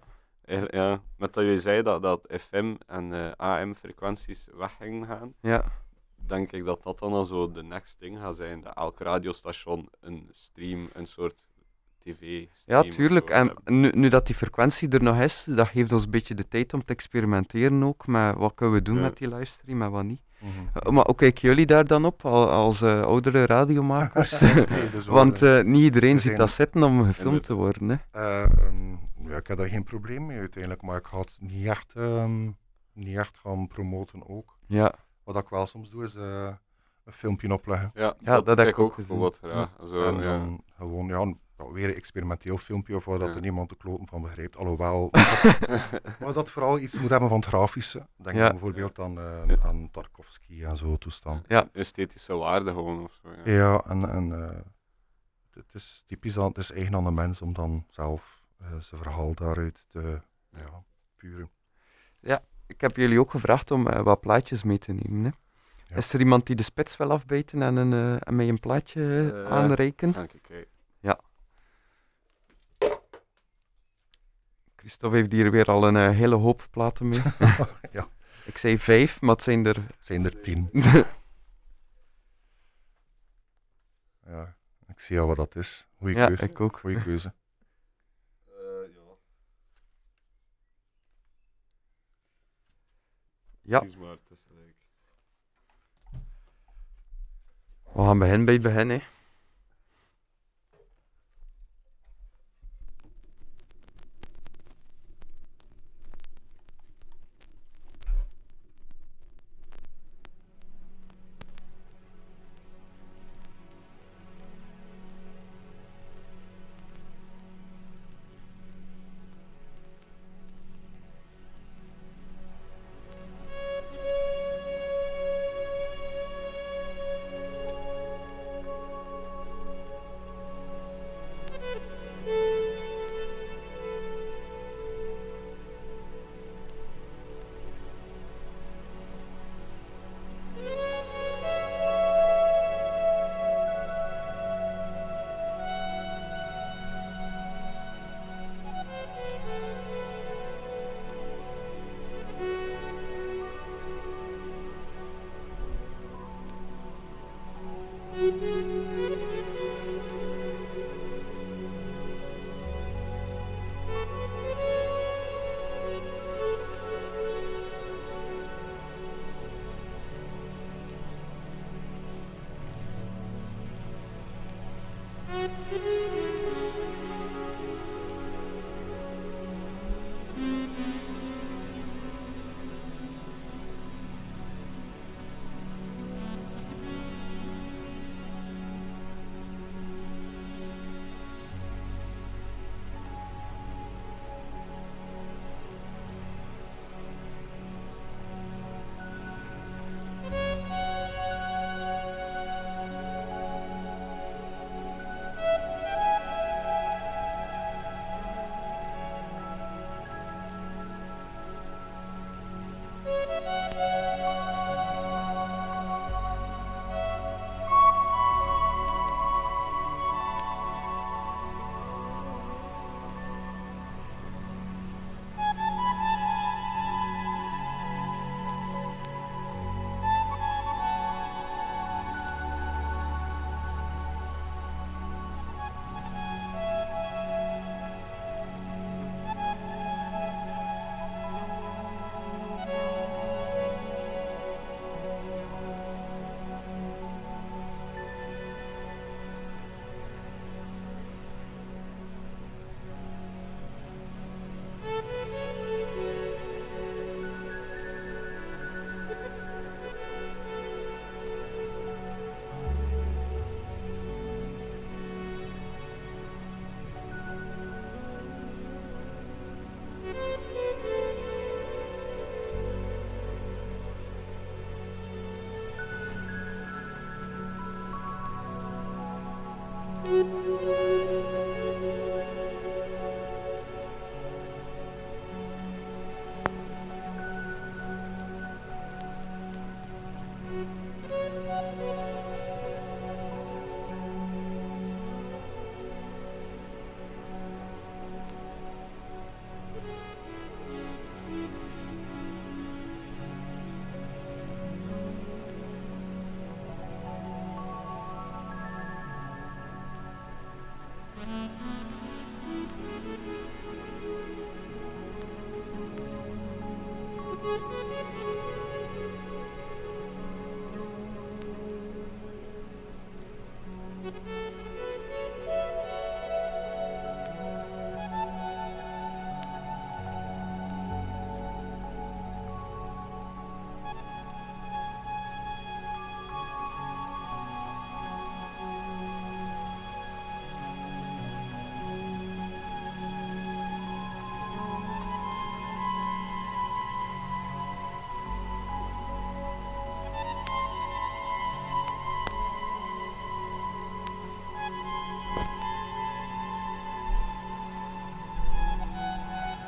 [0.69, 5.71] ja, met dat je zei dat, dat FM en eh, AM-frequenties weg gingen gaan, ja.
[6.15, 8.61] denk ik dat dat dan al zo de next ding gaat zijn.
[8.61, 11.44] Dat elk radiostation een stream, een soort
[12.13, 13.29] tv Ja, tuurlijk.
[13.29, 16.47] En nu, nu dat die frequentie er nog is, dat geeft ons een beetje de
[16.47, 19.01] tijd om te experimenteren ook met wat kunnen we doen Ja.
[19.01, 20.21] met die livestream en wat niet.
[20.39, 20.51] Mhm.
[20.73, 24.39] Eh, Maar hoe kijken jullie daar dan op, al- als eh, oudere radiomakers?
[24.69, 27.89] Nee, dus Want eh, eh, niet iedereen we ziet dat zitten om gefilmd te worden.
[27.89, 27.95] Hè.
[28.11, 28.91] eh, ehm,
[29.29, 32.49] ja, ik heb daar geen probleem mee uiteindelijk, maar ik het niet echt, ehm,
[32.93, 34.57] niet echt gaan promoten ook.
[34.67, 36.47] Ja, Wat ik wel soms doe, is eh,
[37.05, 37.91] een filmpje opleggen.
[37.93, 39.07] Ja, Ja, dat, heb ik ook gezien.
[39.17, 39.69] bijvoorbeeld graag.
[39.89, 40.21] Zo, en ja.
[40.37, 43.35] dan gewoon ja, ja, weer een experimenteel filmpje of waar dat Ja.
[43.35, 44.57] er niemand de kloten van begrijpt.
[44.57, 45.09] Alhoewel,
[46.19, 48.07] maar dat vooral iets moet hebben van het grafische.
[48.17, 48.41] Denk Ja.
[48.41, 51.45] dan bijvoorbeeld aan, eh, aan Tarkovsky en zo toestand.
[51.73, 53.29] Esthetische waarde gewoon of zo.
[53.43, 53.51] Ja.
[53.51, 54.57] Ja, en, en eh,
[55.51, 59.01] het is typisch aan, het is eigen aan de mens om dan zelf eh, zijn
[59.01, 60.83] verhaal daaruit te ja,
[61.17, 61.49] puren.
[62.67, 65.23] ik heb jullie ook gevraagd om eh, wat plaatjes mee te nemen.
[65.23, 65.29] Hè.
[65.89, 65.95] Ja.
[65.95, 69.45] Is er iemand die de spits wil afbijten en, een, eh, en mij een plaatje
[69.49, 70.11] aanreiken?
[70.11, 70.67] Dank je, kijk.
[74.85, 77.21] Christophe heeft hier weer al een eh, hele hoop platen mee.
[77.91, 78.07] Ja.
[78.45, 79.85] Ik zei vijf, maar het zijn er...
[79.99, 80.69] Zijn er tien.
[84.27, 84.55] Ja,
[84.87, 85.87] ik zie al wat dat is.
[85.97, 86.43] Goeie ja, keuze.
[86.43, 86.79] ik ook.
[86.79, 87.33] Goeie keuze.
[93.61, 94.55] Ja, Kies maar tussen.
[94.55, 94.85] like.
[97.83, 98.99] We gaan beginnen bij het begin, hè.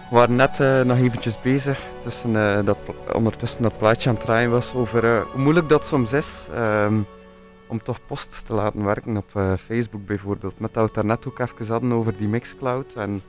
[0.10, 2.78] We waren net eh, nog eventjes bezig, tussen, eh, dat,
[3.14, 7.00] ondertussen dat plaatje aan het draaien was, over eh, hoe moeilijk dat soms is ehm,
[7.68, 10.60] om toch posts te laten werken op Facebook bijvoorbeeld.
[10.60, 12.94] Met dat we het daarnet ook even hadden over die Mixcloud.
[12.94, 13.22] En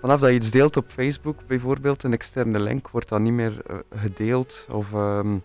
[0.00, 3.62] vanaf dat je iets deelt op Facebook, bijvoorbeeld een externe link, wordt dat niet meer
[3.94, 4.66] gedeeld.
[4.70, 5.38] Of, ehm,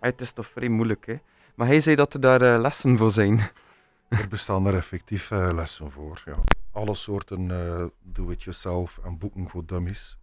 [0.00, 1.14] het is toch vrij moeilijk, hè.
[1.54, 3.40] Maar hij zei dat er daar lessen voor zijn.
[4.08, 6.22] Er bestaan er effectief lessen voor.
[6.24, 6.34] Ja.
[6.80, 10.18] Alle soorten eh, do-it-yourself en boeken voor dummies.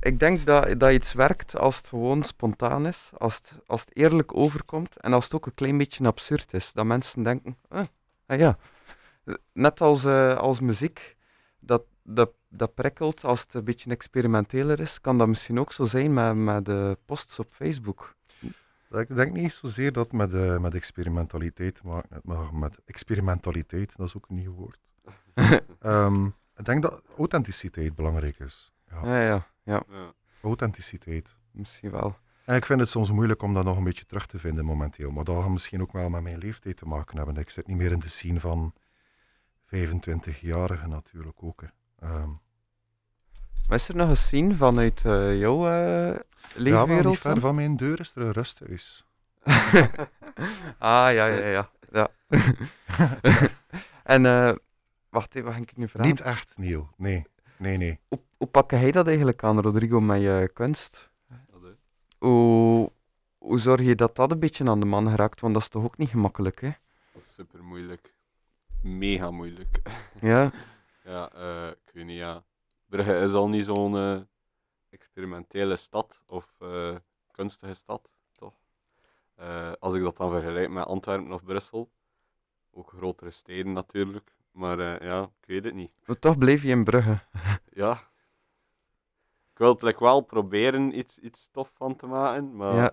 [0.00, 3.96] Ik denk dat, dat iets werkt als het gewoon spontaan is, als het, als het
[3.96, 6.72] eerlijk overkomt en als het ook een klein beetje absurd is.
[6.72, 7.84] Dat mensen denken, ah,
[8.26, 8.58] ah ja,
[9.52, 11.16] net als, eh, als muziek,
[11.58, 15.84] dat, dat, dat prikkelt als het een beetje experimenteler is, kan dat misschien ook zo
[15.84, 18.15] zijn met, met de posts op Facebook.
[18.90, 22.78] Ik denk niet zozeer dat het met, uh, met experimentaliteit te maken heeft, maar met
[22.84, 24.78] experimentaliteit, dat is ook een nieuw woord.
[25.80, 28.72] um, ik denk dat authenticiteit belangrijk is.
[28.90, 29.46] Ja, ja, ja.
[29.62, 29.82] ja.
[29.88, 30.12] Ja.
[30.42, 31.36] Authenticiteit.
[31.50, 32.16] Misschien wel.
[32.44, 35.10] En ik vind het soms moeilijk om dat nog een beetje terug te vinden momenteel.
[35.10, 37.36] Maar dat gaat misschien ook wel met mijn leeftijd te maken hebben.
[37.36, 38.74] Ik zit niet meer in de scene van
[39.66, 41.62] 25-jarigen natuurlijk ook.
[43.68, 46.16] Um, is er nog een scene vanuit uh, jouw uh,
[46.54, 47.02] leefwereld?
[47.02, 49.04] Ja, niet ver van mijn deur is er een rusthuis.
[50.78, 51.70] ah, ja, ja, ja.
[51.92, 52.10] ja.
[54.14, 54.52] en, uh,
[55.08, 56.10] wacht even, wat ging ik nu vragen?
[56.10, 56.90] Niet echt, Neil.
[56.96, 58.00] Nee, nee, nee.
[58.08, 61.10] Hoe, hoe pak jij dat eigenlijk aan, Rodrigo, met je kunst?
[62.18, 62.92] Hoe,
[63.38, 65.40] hoe zorg je dat dat een beetje aan de man geraakt?
[65.40, 66.70] Want dat is toch ook niet gemakkelijk, hè?
[67.12, 68.14] Dat is super moeilijk.
[68.82, 69.82] Mega moeilijk.
[70.20, 70.52] Ja?
[71.04, 72.42] ja, uh, ik weet niet, ja.
[72.88, 74.20] Brugge is al niet zo'n uh,
[74.90, 76.96] experimentele stad of uh,
[77.30, 78.54] kunstige stad, toch?
[79.78, 81.90] als ik dat dan vergelijk met Antwerpen of Brussel,
[82.70, 85.96] ook grotere steden natuurlijk, maar ja, ik weet het niet.
[86.06, 87.18] Maar toch bleef je in Brugge.
[87.82, 87.92] ja.
[89.52, 92.92] Ik wil het wel proberen iets, iets tof van te maken, maar ja.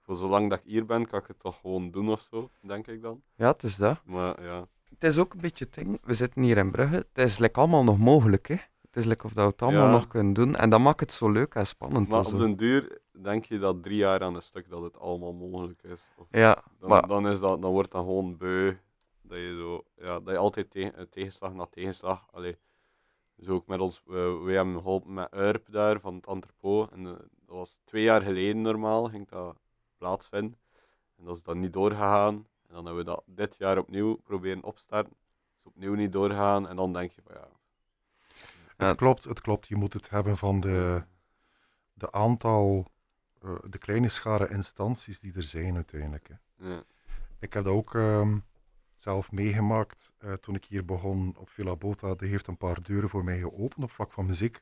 [0.00, 2.86] voor zolang dat ik hier ben, kan ik het toch gewoon doen of zo, denk
[2.86, 3.22] ik dan.
[3.34, 4.00] Ja, het is dat.
[4.04, 4.68] Maar ja.
[4.88, 7.60] Het is ook een beetje het ding, we zitten hier in Brugge, het is like
[7.60, 8.56] allemaal nog mogelijk, hè.
[8.90, 9.90] Het is lekker of dat we het allemaal Ja.
[9.90, 10.54] nog kunnen doen.
[10.54, 12.08] En dat maakt het zo leuk en spannend.
[12.08, 15.32] Maar op den duur denk je dat drie jaar aan een stuk dat het allemaal
[15.32, 16.06] mogelijk is.
[16.16, 18.74] Of Ja, dan, maar dan, is dat, dan wordt dat gewoon beu.
[19.22, 22.26] Dat je, zo, ja, dat je altijd tegen, eh, tegenslag na tegenslag.
[22.32, 22.56] Allee,
[23.38, 26.90] zo ook met ons, eh, wij hebben geholpen met URP daar van het entrepot.
[26.90, 27.12] En eh,
[27.46, 29.56] dat was twee jaar geleden normaal, ging dat
[29.98, 30.58] plaatsvinden.
[31.16, 32.34] En dat is dan niet doorgegaan.
[32.68, 35.12] En dan hebben we dat dit jaar opnieuw proberen opstarten.
[35.58, 36.68] Is opnieuw niet doorgaan.
[36.68, 37.48] En dan denk je van ja,
[38.80, 38.86] Ja.
[38.86, 39.68] Het klopt, het klopt.
[39.68, 41.04] Je moet het hebben van de,
[41.92, 42.86] de aantal,
[43.42, 46.28] eh, de kleine schare instanties die er zijn uiteindelijk.
[46.28, 46.68] Hè.
[46.68, 46.82] ja,
[47.38, 48.38] Ik heb dat ook ehm,
[48.96, 52.14] zelf meegemaakt eh, toen ik hier begon op Villa Bota.
[52.14, 54.60] Die heeft een paar deuren voor mij geopend op vlak van muziek.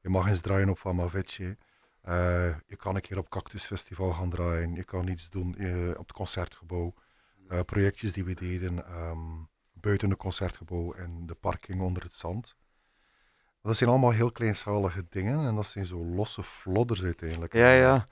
[0.00, 1.56] Je mag eens draaien op Van Mavetje.
[2.00, 4.74] Eh, je kan een keer op Cactus Festival gaan draaien.
[4.74, 5.54] Je kan iets doen
[5.96, 6.94] op het concertgebouw.
[7.64, 12.56] Projectjes die we deden ehm, buiten het concertgebouw en de parking onder het zand.
[13.64, 17.52] Dat zijn allemaal heel kleinschalige dingen en dat zijn zo losse flodders uiteindelijk.
[17.52, 18.06] ja, ja.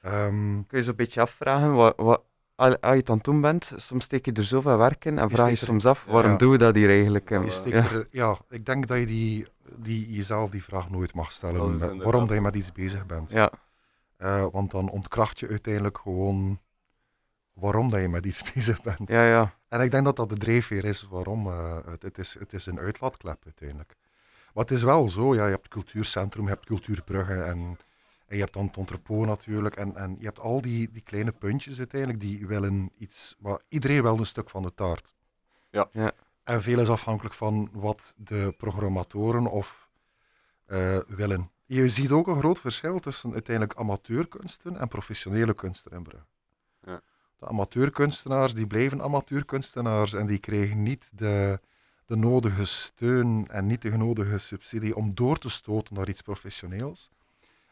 [0.00, 2.22] Ehm, Kun je zo een beetje afvragen, wat, wat,
[2.56, 5.28] als je het aan het doen bent, soms steek je er zoveel werk in en
[5.28, 6.36] Je vraag je er- soms af, waarom Ja.
[6.36, 7.28] doen we dat hier eigenlijk?
[7.28, 7.50] Je Ja.
[7.50, 7.90] steekt ja.
[7.96, 11.80] er- ja, ik denk dat je die, die, jezelf die vraag nooit mag stellen.
[11.82, 13.30] Eh, waarom dat je met iets bezig bent.
[13.30, 13.50] ja,
[14.16, 16.60] Eh, want dan ontkracht je uiteindelijk gewoon
[17.52, 19.10] waarom dat je met iets bezig bent.
[19.10, 19.54] ja, ja.
[19.68, 21.46] En ik denk dat dat de drijfveer is waarom.
[21.46, 23.94] eh, het, het, is, het is een uitlaatklep uiteindelijk.
[24.54, 27.78] Maar het is wel zo, ja, je hebt het cultuurcentrum, je hebt Cultuurbrugge en,
[28.26, 29.76] en je hebt dan het entrepot natuurlijk.
[29.76, 33.36] En, en je hebt al die, die kleine puntjes uiteindelijk die willen iets...
[33.38, 35.14] Maar iedereen wil een stuk van de taart.
[35.70, 35.88] Ja.
[35.92, 36.12] Ja.
[36.44, 39.88] En veel is afhankelijk van wat de programmatoren of
[40.64, 41.50] eh, willen.
[41.66, 46.26] Je ziet ook een groot verschil tussen uiteindelijk amateurkunsten en professionele kunsten in Brugge.
[46.82, 47.00] Ja.
[47.38, 51.60] De amateurkunstenaars die blijven amateurkunstenaars en die krijgen niet de,
[52.14, 57.10] de nodige steun en niet de nodige subsidie om door te stoten naar iets professioneels.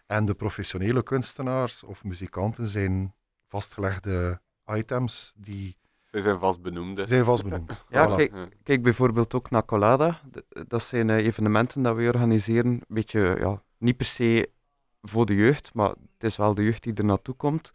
[0.06, 3.14] En de professionele kunstenaars of muzikanten zijn
[3.48, 5.76] vastgelegde items die
[6.10, 6.96] Ze zijn vast benoemd.
[6.98, 7.06] hè.
[7.06, 7.84] zijn vastbenoemd.
[7.88, 8.16] Ja, Voilà.
[8.16, 8.48] kijk, Ja.
[8.62, 10.20] kijk bijvoorbeeld ook naar Colada.
[10.68, 12.70] Dat zijn eh, evenementen dat we organiseren.
[12.72, 14.50] Een beetje, ja, niet per se
[15.02, 17.72] voor de jeugd, maar het is wel de jeugd die er naartoe komt.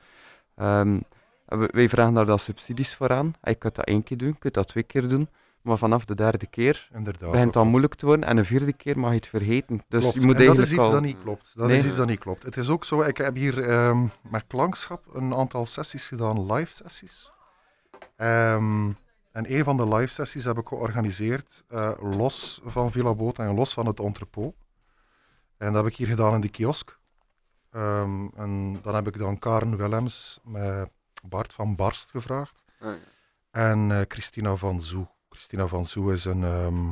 [0.56, 1.00] Ehm,
[1.46, 3.34] we- wij vragen daar dan subsidies voor aan.
[3.44, 5.30] Je kunt dat één keer doen, je kunt dat twee keer doen.
[5.68, 7.20] Maar vanaf de derde keer Inderdaad.
[7.32, 7.70] begint het al klopt.
[7.70, 8.26] moeilijk te worden.
[8.30, 9.84] En de vierde keer mag je het vergeten.
[9.88, 10.16] Dus Klopt.
[10.22, 10.92] je moet en dat is iets al...
[10.92, 11.52] dat niet klopt.
[11.56, 11.78] Dat Nee.
[11.78, 12.44] is iets dat niet klopt.
[12.44, 16.74] Het is ook zo, ik heb hier ehm, met klankschap een aantal sessies gedaan, live
[16.74, 17.32] sessies.
[18.16, 18.90] Ehm,
[19.32, 23.56] en een van de live sessies heb ik georganiseerd, eh, los van Villa Boot en
[23.56, 24.56] los van het entrepot.
[25.58, 27.00] En dat heb ik hier gedaan in de kiosk.
[27.72, 30.90] Ehm, en dan heb ik dan Karen Willems met
[31.24, 32.66] Bart van Barst gevraagd.
[32.80, 32.98] Ah, ja.
[33.52, 35.08] En eh, Christina van Zoe.
[35.38, 36.92] Christina van Zoe is een ehm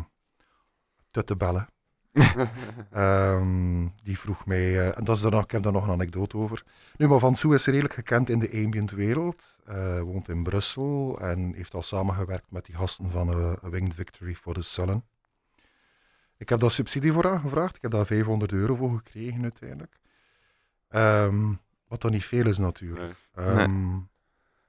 [1.11, 1.67] tuttebelle.
[2.91, 5.91] Ehm, die vroeg mij, eh, en dat is er nog, ik heb daar nog een
[5.91, 6.63] anekdote over.
[6.97, 9.55] Nu, maar Van Soe is redelijk gekend in de ambient wereld.
[9.65, 14.35] Eh, woont in Brussel en heeft al samengewerkt met die gasten van eh, Winged Victory
[14.35, 15.03] for the Sullen.
[16.37, 17.75] Ik heb daar subsidie voor aangevraagd.
[17.75, 19.97] Ik heb daar 500 euro voor gekregen uiteindelijk.
[20.87, 21.53] Ehm,
[21.87, 23.15] wat dan niet veel is natuurlijk.
[23.35, 23.67] Nee.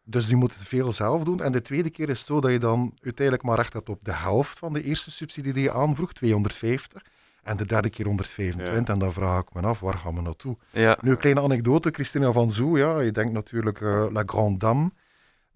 [0.09, 1.43] Dus je moet het veel zelf doen.
[1.43, 4.05] En de tweede keer is het zo dat je dan uiteindelijk maar recht hebt op
[4.05, 7.03] de helft van de eerste subsidie die je aanvroeg, 250.
[7.43, 8.75] En de derde keer 125.
[8.89, 10.57] En dan vraag ik me af, waar gaan we naartoe?
[10.71, 11.91] Ja, Nu, een kleine anekdote.
[11.93, 14.91] Christina van Zoo, ja, je denkt natuurlijk eh, La Grande Dame.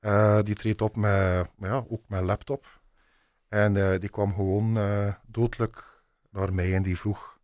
[0.01, 2.81] Eh, die treedt op met, ja, ook met laptop.
[3.49, 4.79] En eh, die kwam gewoon
[5.27, 7.39] doodelijk naar mij en die vroeg...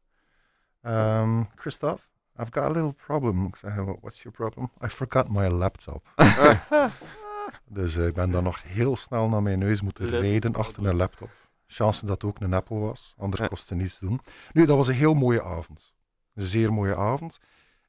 [0.83, 2.03] ehm Christophe,
[2.41, 3.47] I've got a little problem.
[3.47, 4.71] Ik zeg, what's your problem?
[4.85, 6.09] I forgot my laptop.
[7.69, 10.97] dus eh, ik ben dan nog heel snel naar mijn neus moeten rijden achter een
[10.97, 11.31] laptop.
[11.67, 13.49] Chance dat het ook een Apple was, anders Ja.
[13.49, 14.21] kostte niets doen.
[14.53, 15.95] Nu, dat was een heel mooie avond.
[16.35, 17.39] Een zeer mooie avond.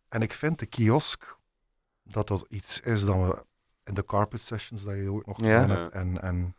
[0.10, 1.38] En ik vind de kiosk
[2.04, 3.46] dat dat iets is dat we
[3.84, 5.68] in de carpet sessions dat je ook nog Ja.
[5.68, 5.94] hebt.
[5.94, 6.56] En, en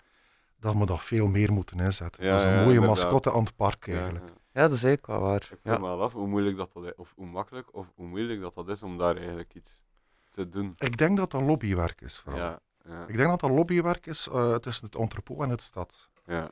[0.60, 2.24] dat we dat veel meer moeten inzetten.
[2.24, 2.96] Ja, dat is een ja, mooie inderdaad.
[3.02, 4.24] mascotte aan het park eigenlijk.
[4.28, 4.32] ja.
[4.62, 5.48] ja, dat is eigenlijk wel waar.
[5.52, 5.78] Ik Ja.
[5.78, 8.54] me al af hoe moeilijk dat, dat is, of hoe makkelijk of hoe moeilijk dat,
[8.54, 9.82] dat is om daar eigenlijk iets
[10.30, 10.74] te doen.
[10.78, 12.18] Ik denk dat dat lobbywerk is.
[12.18, 12.40] Vooral.
[12.42, 16.08] Ja, ja, Ik denk dat dat lobbywerk is eh, tussen het entrepot en het stad.
[16.26, 16.50] ja.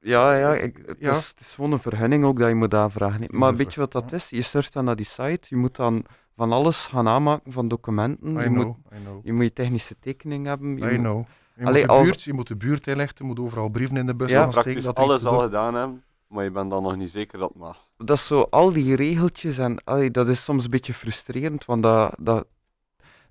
[0.00, 1.10] Ja, ja, ik, het, Ja.
[1.10, 3.26] Is, het is gewoon een vergunning ook dat je moet aanvragen.
[3.30, 4.30] Maar weet je wat dat is?
[4.30, 6.04] Je surft dan naar die site, je moet dan
[6.36, 8.36] van alles gaan aanmaken van documenten.
[8.36, 9.20] I Je know, moet, I know.
[9.24, 10.76] je moet je technische tekening hebben.
[10.76, 11.24] je I moet- know.
[11.56, 13.96] Je, Allee, moet de als- buurt, je moet de buurt inlichten, je moet overal brieven
[13.96, 14.62] in de bus Ja, steken.
[14.62, 17.58] Praktisch Dat alles al gedaan hebben, maar je bent dan nog niet zeker dat het
[17.58, 17.86] mag.
[17.98, 21.82] dat is zo, al die regeltjes en allee, dat is soms een beetje frustrerend, want
[21.82, 22.46] dat, dat,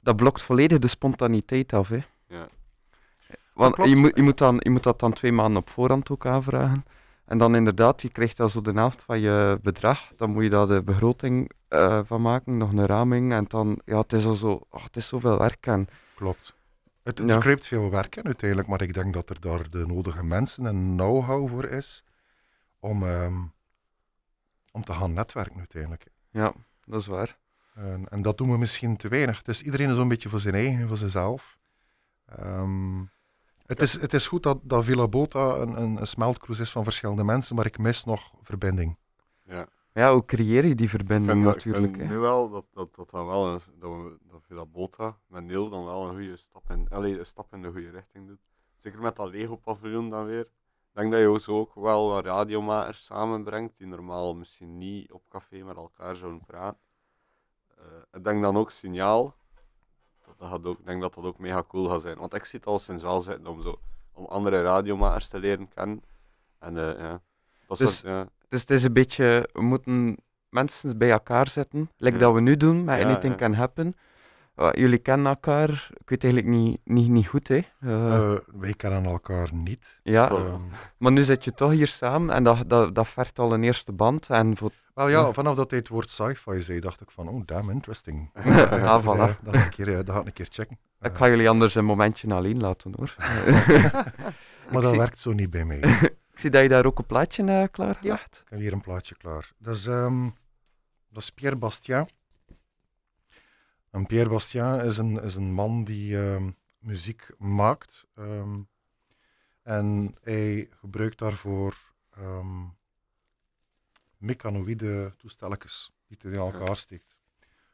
[0.02, 1.90] dat blokt volledig de spontaniteit af.
[1.90, 2.00] Hè.
[2.28, 2.48] Ja.
[3.54, 6.26] Want je moet, je, moet dan, je moet dat dan twee maanden op voorhand ook
[6.26, 6.86] aanvragen.
[7.26, 10.12] En dan inderdaad, je krijgt dan zo de helft van je bedrag.
[10.18, 13.34] Dan moet je daar de begroting eh, van maken, nog een raming.
[13.34, 15.68] En dan, ja, het is al zo, oh, het is zoveel werk.
[15.68, 16.56] En, Klopt.
[17.06, 17.40] Het, het Ja.
[17.40, 20.94] scrapt veel werk in uiteindelijk, maar ik denk dat er daar de nodige mensen en
[20.96, 22.04] know-how voor is
[22.80, 23.42] om, ehm,
[24.72, 26.06] om te gaan netwerken uiteindelijk.
[26.30, 26.54] ja,
[26.86, 27.38] dat is waar.
[27.74, 29.38] En, en dat doen we misschien te weinig.
[29.38, 31.58] Het is iedereen is zo'n beetje voor zijn eigen, voor zichzelf.
[32.26, 33.04] Ehm,
[33.66, 36.84] het, is, het is goed dat, dat Villa Bota een, een, een smeltkroes is van
[36.84, 38.98] verschillende mensen, maar ik mis nog verbinding.
[39.44, 39.68] Ja.
[39.96, 41.98] Ja, hoe creëer je die Ik verbinding vind, dat- ik natuurlijk.
[41.98, 42.08] hè.
[42.08, 45.86] nu wel dat, dat, dat dan wel dat, we, dat Villa Bota met Neil dan
[45.86, 48.40] wel een goede stap in, allee, een stap in de goede richting doet.
[48.78, 50.40] Zeker met dat Lego-paviljoen dan weer.
[50.42, 55.12] Ik denk dat je ook zo ook wel wat radiomakers samenbrengt die normaal misschien niet
[55.12, 56.80] op café met elkaar zouden praten.
[57.78, 59.36] Eh, ik denk dan ook signaal.
[60.26, 62.18] Dat, dat gaat ook, ik denk dat dat ook mega cool gaat zijn.
[62.18, 63.80] Want ik zie het al sinds wel zitten om, zo,
[64.14, 66.04] om andere radiomakers te leren kennen.
[66.60, 67.22] En eh, ja,
[67.68, 70.18] dat Dus- is ja, Dus het is een beetje, we moeten
[70.50, 72.22] mensen bij elkaar zetten, like Ja.
[72.24, 73.40] dat we nu doen met Ja, Anything ja.
[73.40, 73.96] Can Happen.
[74.58, 77.60] Uh, jullie kennen elkaar, ik weet eigenlijk niet, niet, niet goed, hè.
[77.82, 80.00] Uh, Eh, wij kennen elkaar niet.
[80.04, 80.40] ja, Oh.
[80.40, 80.62] Ehm,
[80.98, 83.92] maar nu zit je toch hier samen en dat, dat, dat vergt al een eerste
[83.92, 84.30] band.
[84.30, 85.32] En voor, wel ja, Ja.
[85.34, 88.30] vanaf dat hij het woord sci-fi zei, dacht ik van, oh damn, interesting.
[88.34, 89.42] ah, Eh, voilà.
[89.44, 90.78] dat, ga ik een keer, eh, dat ga ik een keer checken.
[91.02, 93.16] Ik ga jullie anders een momentje alleen laten, hoor.
[94.72, 95.80] Maar dat zie- werkt zo niet bij mij.
[96.36, 99.16] Ik zie dat je daar ook een plaatje uh, klaargelegd Ik heb hier een plaatje
[99.16, 99.54] klaar.
[99.58, 100.30] Dat is, ehm,
[101.10, 102.08] dat is Pierre Bastien.
[103.90, 108.08] En Pierre Bastien is een, is een man die ehm, muziek maakt.
[108.16, 108.60] ehm,
[109.62, 111.78] en hij gebruikt daarvoor
[112.10, 112.64] ehm
[114.18, 117.18] mechanoïde toestelletjes die hij in elkaar steekt.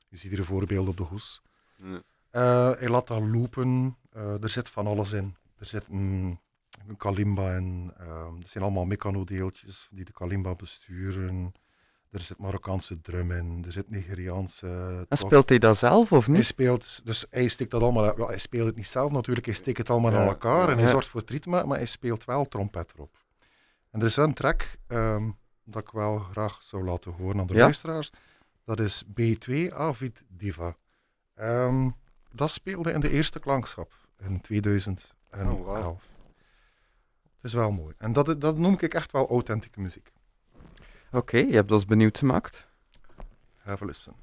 [0.07, 1.41] Je ziet hier een voorbeeld op de hoes.
[1.75, 2.01] ja.
[2.29, 3.97] Eh, hij laat dat loopen.
[4.11, 5.35] Eh, er zit van alles in.
[5.57, 6.39] Er zit een,
[6.87, 7.93] een kalimba in.
[7.97, 11.53] ehm, er zijn allemaal mechanodeeltjes die de kalimba besturen.
[12.11, 13.63] Er zit Marokkaanse drum in.
[13.65, 15.05] Er zit Nigeriaanse...
[15.09, 16.45] En speelt hij dat zelf of Hij niet?
[16.45, 19.77] speelt, dus hij steekt dat allemaal, wel, hij speelt het niet zelf natuurlijk, hij steekt
[19.77, 20.91] het allemaal Ja, aan elkaar en hij ja.
[20.91, 23.17] zorgt voor het ritme, maar hij speelt wel trompet erop.
[23.91, 25.29] En er is een track ehm,
[25.63, 27.59] dat ik wel graag zou laten horen aan de Ja?
[27.63, 28.11] luisteraars.
[28.65, 30.75] Dat is B2 Avid Diva.
[31.35, 31.89] Ehm,
[32.31, 35.09] dat speelde in de eerste klankschap in 2011.
[35.59, 35.99] Oh, wauw.
[37.41, 37.93] Is wel mooi.
[37.97, 40.11] En dat, dat noem ik echt wel authentieke muziek.
[41.11, 42.67] Oké, je hebt ons benieuwd gemaakt.
[43.57, 44.13] Have a listen.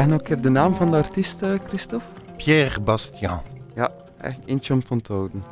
[0.00, 2.06] Zeg nog een keer de naam van de artiest, eh, Christophe.
[2.36, 3.40] Pierre Bastien.
[4.18, 5.42] Echt eentje om te onthouden.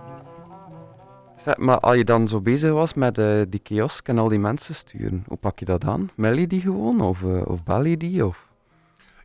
[1.37, 4.39] Zeg, maar als je dan zo bezig was met eh, die kiosk en al die
[4.39, 6.11] mensen sturen, hoe pak je dat aan?
[6.15, 8.27] Mail je die gewoon of, eh, of bel je die?
[8.27, 8.49] Of...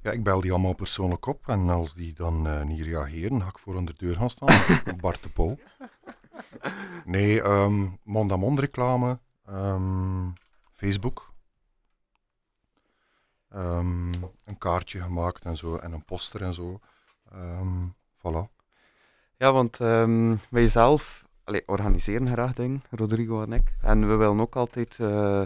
[0.01, 1.47] Ja, ik bel die allemaal persoonlijk op.
[1.47, 4.57] En als die dan eh, niet reageren, ga ik voor aan de deur gaan staan.
[5.01, 5.57] Bart de Pauw.
[7.05, 9.19] Nee, ehm mond-aan-mond reclame.
[9.45, 10.29] ehm,
[10.71, 11.32] Facebook.
[13.53, 14.13] Ehm,
[14.45, 15.75] een kaartje gemaakt en zo.
[15.75, 16.79] En een poster en zo.
[17.31, 17.87] Ehm
[18.17, 18.51] voilà.
[19.37, 23.75] Ja, want ehm, wij zelf allee, organiseren graag dingen, Rodrigo en ik.
[23.81, 25.41] En we willen ook altijd eh,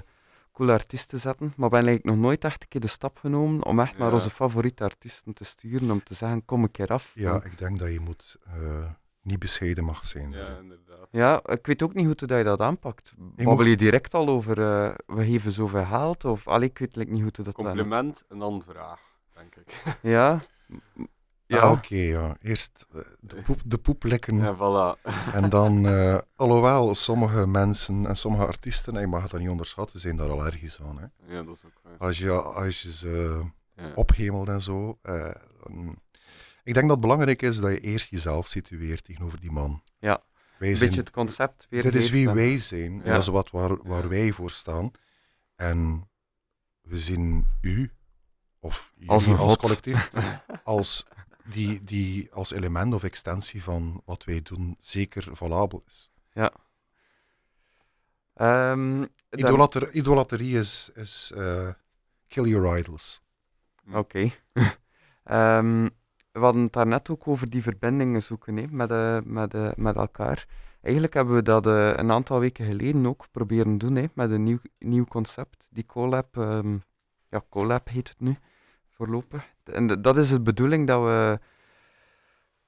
[0.51, 1.45] coole artiesten zetten.
[1.45, 4.13] Maar we hebben eigenlijk nog nooit echt een keer de stap genomen om echt naar
[4.13, 5.91] onze favoriete artiesten te sturen.
[5.91, 7.11] Om te zeggen, kom een keer af.
[7.15, 8.89] Ja, ik denk dat je moet eh,
[9.27, 10.31] niet bescheiden mag zijn.
[10.31, 11.07] Ja, inderdaad.
[11.11, 13.13] Ja, ik weet ook niet hoe dat je dat aanpakt.
[13.17, 16.25] Babbel moet- je direct al over, eh, we geven zoveel geld?
[16.25, 17.53] Of, allee, ik weet like, niet hoe dat.
[17.53, 18.99] Compliment en dan vraag,
[19.33, 19.83] denk ik.
[20.01, 20.41] Ja.
[20.67, 21.03] M-
[21.45, 21.95] Ja, oké.
[21.95, 22.35] ja.
[22.41, 24.37] Eerst eh, de, poep, de poep likken.
[24.37, 25.01] Ja, voilà.
[25.33, 29.49] En dan, eh, alhoewel sommige mensen en sommige artiesten, en je mag het dat niet
[29.49, 30.97] onderschatten, zijn daar allergisch aan.
[30.99, 31.35] Hè.
[31.35, 31.97] Ja, dat is ook waar.
[31.97, 33.41] Als, je, als je ze
[33.75, 33.91] Ja.
[33.95, 34.97] ophemelt en zo.
[35.01, 35.95] eh, dan-
[36.67, 39.83] ik denk dat het belangrijk is dat je eerst jezelf situeert tegenover die man.
[39.99, 40.23] Ja,
[40.57, 42.97] Wij een zijn, beetje het concept weer dit is wie wij zijn.
[42.97, 43.03] Ja.
[43.11, 44.91] dat is wat waar, waar wij voor staan.
[45.55, 46.09] En
[46.81, 47.91] we zien u,
[48.59, 50.11] of jullie Als een als collectief,
[50.63, 51.05] als,
[51.45, 56.11] die, die als element of extensie van wat wij doen zeker valabel is.
[58.33, 61.69] Ehm, dan- Idolater, idolaterie is, is eh,
[62.27, 63.21] kill your idols.
[63.91, 64.31] Oké.
[65.23, 65.87] Ehm,
[66.37, 69.95] we hadden het daarnet ook over die verbindingen zoeken hè, met, eh, met, eh, met
[69.95, 70.47] elkaar.
[70.81, 74.43] Eigenlijk hebben we dat eh, een aantal weken geleden ook proberen doen hè, met een
[74.43, 75.67] nieuw, nieuw concept.
[75.69, 76.77] Die collab, ehm,
[77.29, 78.37] ja, collab heet het nu
[78.89, 79.53] voorlopig.
[79.63, 81.39] En dat is de bedoeling dat we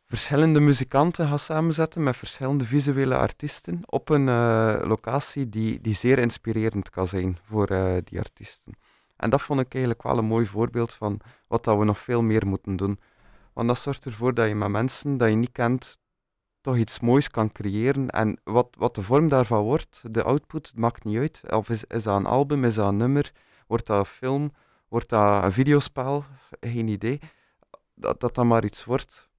[0.05, 4.25] verschillende muzikanten gaan samenzetten met verschillende visuele artiesten op een
[4.87, 7.67] locatie die, die zeer inspirerend kan zijn voor
[8.03, 8.73] die artiesten.
[9.15, 12.21] En dat vond ik eigenlijk wel een mooi voorbeeld van wat dat we nog veel
[12.21, 12.99] meer moeten doen.
[13.59, 15.99] Want dat zorgt ervoor dat je met mensen dat je niet kent,
[16.61, 18.09] toch iets moois kan creëren.
[18.09, 21.41] En wat, wat de vorm daarvan wordt, de output, het maakt niet uit.
[21.49, 23.31] Of is, is dat een album, is dat een nummer,
[23.67, 24.51] wordt dat een film,
[24.87, 26.23] wordt dat een videospel,
[26.59, 27.19] geen idee.
[27.93, 29.29] Dat dat, dan maar iets wordt.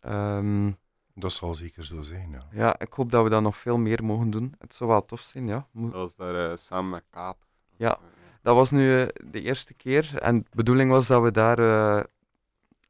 [0.00, 0.72] Ehm,
[1.14, 2.46] Dat zal zeker zo zijn, ja.
[2.50, 4.54] ja, ik hoop dat we dat nog veel meer mogen doen.
[4.58, 5.66] Het zou wel tof zijn, ja.
[5.70, 7.46] Mo- Dat was daar eh, samen met Kaap.
[7.76, 7.98] Ja.
[8.42, 10.18] Dat was nu eh, de eerste keer.
[10.18, 12.04] En de bedoeling was dat we daar eh,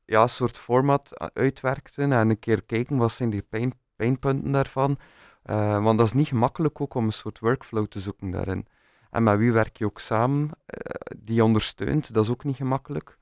[0.08, 4.52] ja, een soort format a- uitwerkten en een keer kijken wat zijn die pijn, pijnpunten
[4.52, 4.98] daarvan.
[5.42, 8.66] Eh, want dat is niet gemakkelijk ook om een soort workflow te zoeken daarin.
[9.10, 13.18] En met wie werk je ook samen, eh, die ondersteunt, dat is ook niet gemakkelijk.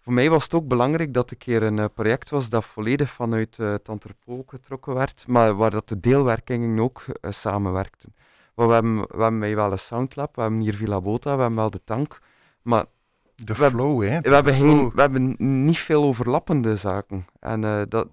[0.00, 3.10] Voor mij was het ook belangrijk dat een keer een eh, project was dat volledig
[3.10, 8.14] vanuit eh, het entrepot getrokken werd, maar waar dat de deelwerkingen ook eh, samenwerkten.
[8.54, 11.70] We hebben, we hebben wel een Soundlab, we hebben hier Villa Bota, we hebben wel
[11.70, 12.18] de tank,
[12.62, 12.84] maar
[13.44, 14.20] De We- flow, hè.
[14.20, 15.34] we hebben, geen, we hebben
[15.64, 17.26] niet veel overlappende zaken.
[17.38, 18.08] En eh, dat,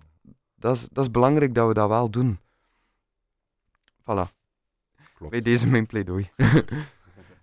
[0.56, 2.40] dat, is, dat is belangrijk dat we dat wel doen.
[4.02, 4.36] Voilà.
[5.14, 5.32] Klopt.
[5.32, 6.30] Bij deze mijn pleidooi.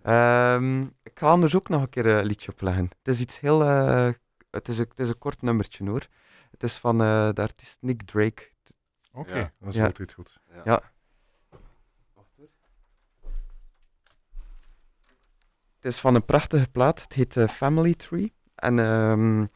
[0.02, 2.84] Ehm, ik ga anders ook nog een keer een liedje opleggen.
[2.84, 3.62] Het is iets heel...
[3.64, 4.08] eh,
[4.50, 6.06] het, is een, het is een kort nummertje hoor.
[6.50, 8.42] Het is van eh, de artiest Nick Drake.
[9.12, 9.52] Oké, Ja.
[9.58, 9.84] dat is Ja.
[9.84, 10.40] altijd goed.
[10.64, 10.82] Ja.
[15.84, 17.02] Het is van een prachtige plaat.
[17.02, 18.32] Het heet eh, Family Tree.
[18.54, 19.46] En ehm,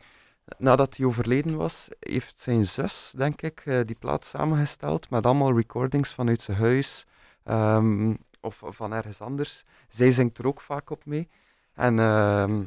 [0.58, 5.56] nadat hij overleden was, heeft zijn zus, denk ik, eh, die plaat samengesteld met allemaal
[5.56, 7.06] recordings vanuit zijn huis
[7.44, 9.64] ehm, of van ergens anders.
[9.88, 11.28] Zij zingt er ook vaak op mee.
[11.72, 12.64] En ehm,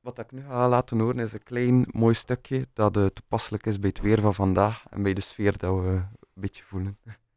[0.00, 3.78] wat ik nu ga laten horen is een klein mooi stukje dat eh, toepasselijk is
[3.78, 6.98] bij het weer van vandaag en bij de sfeer dat we een beetje voelen.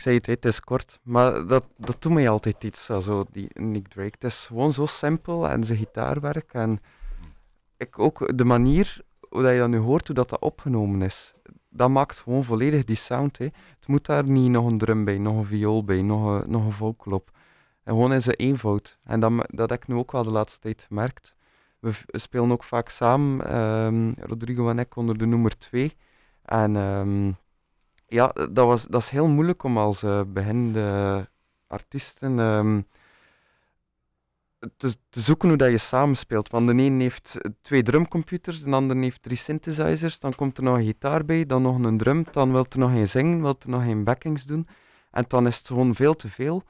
[0.00, 3.48] Ik zei het, het is kort, maar dat, dat doet mij altijd iets, also, die
[3.54, 4.10] Nick Drake.
[4.10, 6.80] Het is gewoon zo simpel en zijn gitaarwerk en
[7.76, 11.34] ik ook de manier hoe dat je dat nu hoort, hoe dat, dat opgenomen is.
[11.68, 13.38] Dat maakt gewoon volledig die sound.
[13.38, 13.44] Hè.
[13.44, 16.64] Het moet daar niet nog een drum bij, nog een viool bij, nog een, nog
[16.64, 17.30] een vocal op.
[17.82, 18.98] En gewoon in zijn eenvoud.
[19.04, 21.34] En dat, dat heb ik nu ook wel de laatste tijd gemerkt.
[21.78, 25.96] We spelen ook vaak samen, ehm, Rodrigo en ik, onder de nummer 2.
[26.42, 27.32] En ehm,
[28.10, 31.28] ja, dat, was, dat is heel moeilijk om als beginnende
[31.66, 32.80] artiesten ehm,
[34.76, 36.50] te, te zoeken hoe dat je samenspeelt.
[36.50, 40.76] Want de een heeft twee drumcomputers, de ander heeft drie synthesizers, dan komt er nog
[40.76, 43.70] een gitaar bij, dan nog een drum, dan wil er nog geen zingen, wil er
[43.70, 44.66] nog geen backings doen.
[45.10, 46.62] En dan is het gewoon veel te veel.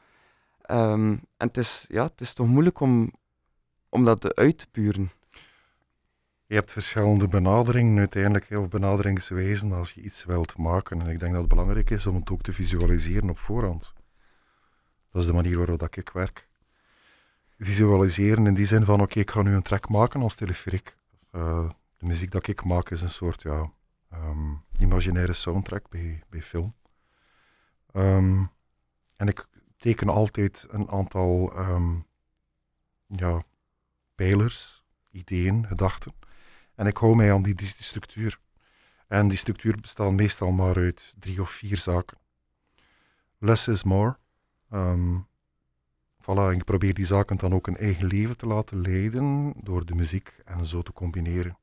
[0.62, 3.12] Ehm, en het is, ja, het is toch moeilijk om,
[3.88, 5.10] om dat uit te puren.
[6.50, 11.00] Je hebt verschillende benaderingen uiteindelijk, of benaderingswijzen als je iets wilt maken.
[11.00, 13.92] En ik denk dat het belangrijk is om het ook te visualiseren op voorhand.
[15.10, 16.48] Dat is de manier waarop dat ik werk.
[17.58, 20.96] Visualiseren in die zin van, oké, ik ga nu een track maken als teleferiek.
[21.30, 23.72] Eh, de muziek dat ik maak is een soort, ja,
[24.10, 26.74] ehm, imaginaire soundtrack bij, bij film.
[27.92, 28.44] Ehm,
[29.16, 29.46] en ik
[29.76, 31.98] teken altijd een aantal ehm,
[33.06, 33.42] ja,
[34.14, 36.19] pijlers, ideeën, gedachten.
[36.80, 38.38] En ik hou mij aan die, die, die structuur.
[39.06, 42.18] En die structuur bestaat meestal maar uit drie of vier zaken.
[43.38, 44.16] Less is more.
[44.70, 45.16] Ehm
[46.20, 49.86] voilà, en ik probeer die zaken dan ook een eigen leven te laten leiden door
[49.86, 51.58] de muziek en zo te combineren.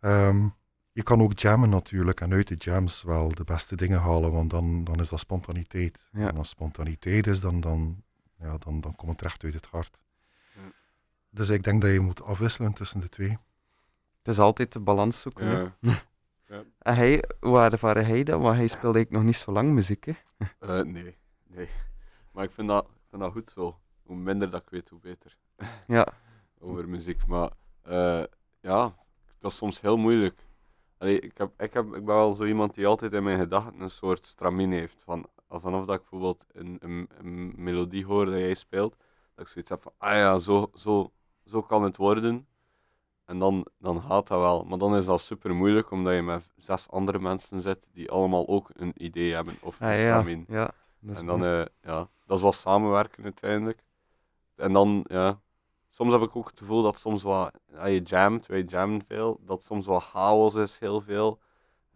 [0.00, 0.48] Ehm,
[0.92, 4.50] je kan ook jammen natuurlijk en uit de jams wel de beste dingen halen, want
[4.50, 6.08] dan, dan is dat spontaniteit.
[6.12, 6.28] Ja.
[6.28, 8.02] En als spontaniteit is, dan, dan,
[8.38, 9.98] ja, dan, dan komt het recht uit het hart.
[10.54, 10.72] Ja.
[11.30, 13.38] Dus ik denk dat je moet afwisselen tussen de twee.
[14.22, 15.46] Het is altijd de balans zoeken.
[15.46, 15.60] hè.
[15.80, 16.02] Ja.
[16.78, 18.40] En hij, hoe ervaarde hij dat?
[18.40, 20.04] Want hij speelde eigenlijk nog niet zo lang muziek.
[20.04, 20.12] Hè?
[20.58, 21.16] Eh, nee,
[21.46, 21.68] nee.
[22.32, 23.78] Maar ik vind, dat, ik vind dat goed zo.
[24.02, 25.36] Hoe minder dat ik weet, hoe beter.
[25.86, 26.06] Ja.
[26.58, 27.26] Over muziek.
[27.26, 27.50] Maar
[27.82, 28.22] eh,
[28.60, 28.94] ja,
[29.38, 30.46] dat is soms heel moeilijk.
[30.98, 33.80] Allee, ik, heb, ik, heb, ik ben wel zo iemand die altijd in mijn gedachten
[33.80, 35.02] een soort stramine heeft.
[35.02, 38.96] Van, vanaf dat ik bijvoorbeeld een, een, een melodie hoor dat jij speelt,
[39.34, 41.12] dat ik zoiets heb van, ah ja, zo, zo,
[41.44, 42.46] zo kan het worden.
[43.30, 44.64] En dan, dan gaat dat wel.
[44.64, 48.48] Maar dan is dat super moeilijk, omdat je met zes andere mensen zit die allemaal
[48.48, 50.44] ook een idee hebben of een Ah, ja, stramine.
[50.48, 50.70] ja.
[51.00, 53.82] Dat is En dan, eh, ja, dat is wel samenwerken uiteindelijk.
[54.56, 55.40] En dan, ja,
[55.88, 59.40] soms heb ik ook het gevoel dat soms wat, ja, je jamt, wij jammen veel,
[59.44, 61.40] dat soms wat chaos is, heel veel.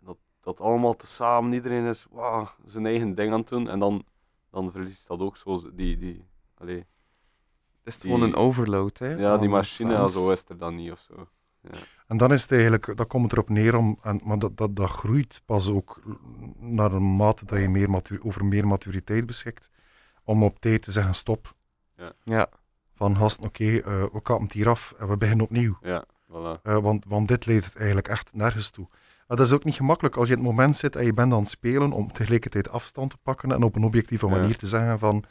[0.00, 3.68] Dat, dat allemaal tezamen, iedereen is wow, zijn eigen ding aan het doen.
[3.68, 4.04] En dan,
[4.50, 6.24] dan verliest dat ook zo die, die,
[6.54, 6.86] allee,
[7.84, 8.98] het is die- gewoon een overload.
[8.98, 10.14] Hè, ja, die machine, ja, sounds.
[10.14, 11.28] zo is er dan niet of zo.
[12.06, 14.90] En dan is het eigenlijk, dat komt erop neer om, en, maar dat, dat, dat
[14.90, 16.00] groeit pas ook
[16.58, 19.68] naar een mate dat je meer matu- over meer maturiteit beschikt,
[20.24, 21.54] om op tijd te zeggen stop.
[22.24, 22.48] Ja,
[22.94, 23.82] Van gast, oké, eh,
[24.12, 25.78] we kappen het hier af en we beginnen opnieuw.
[25.82, 26.62] Ja, voilà.
[26.62, 28.86] Eh, want, want dit leidt het eigenlijk echt nergens toe.
[29.28, 31.32] Maar dat is ook niet gemakkelijk als je in het moment zit en je bent
[31.32, 34.32] aan het spelen om tegelijkertijd afstand te pakken en op een objectieve Ja.
[34.36, 35.24] manier te zeggen van...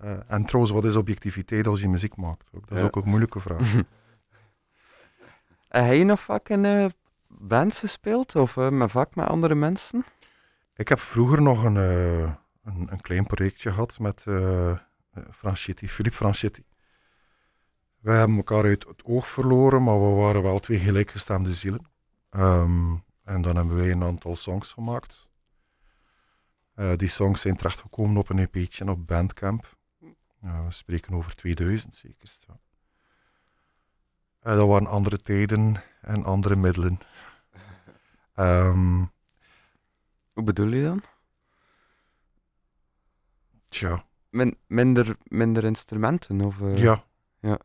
[0.00, 2.48] eh, en trouwens, wat is objectiviteit als je muziek maakt?
[2.54, 2.84] Ook, dat is Ja.
[2.84, 3.72] ook een moeilijke vraag.
[5.68, 6.90] Heb je nog vaak in
[7.28, 8.36] bands gespeeld?
[8.36, 10.04] Of eh, met, vaak met andere mensen?
[10.74, 12.22] Ik heb vroeger nog een, eh,
[12.64, 14.78] een, een klein projectje gehad met eh
[15.30, 16.64] Franchetti, Philippe Franchetti.
[17.98, 21.86] We hebben elkaar uit het oog verloren, maar we waren wel twee gelijkgestemde zielen.
[22.30, 22.94] Ehm,
[23.24, 25.28] en dan hebben wij een aantal songs gemaakt.
[26.96, 29.76] Die songs zijn terechtgekomen op een EP'tje op Bandcamp.
[30.40, 32.32] Ja, we spreken over 2000 zeker.
[32.46, 32.58] Ja.
[34.40, 36.98] Eh, dat waren andere tijden en andere middelen.
[38.34, 39.04] Ehm,
[40.32, 41.02] Hoe bedoel je dan?
[43.68, 46.40] tja, Min- minder, minder instrumenten?
[46.40, 47.04] Of, eh, Ja.
[47.40, 47.58] ja.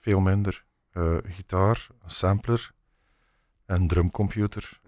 [0.00, 0.64] Veel minder.
[0.90, 2.72] Eh, gitaar, een sampler,
[3.66, 4.80] een drumcomputer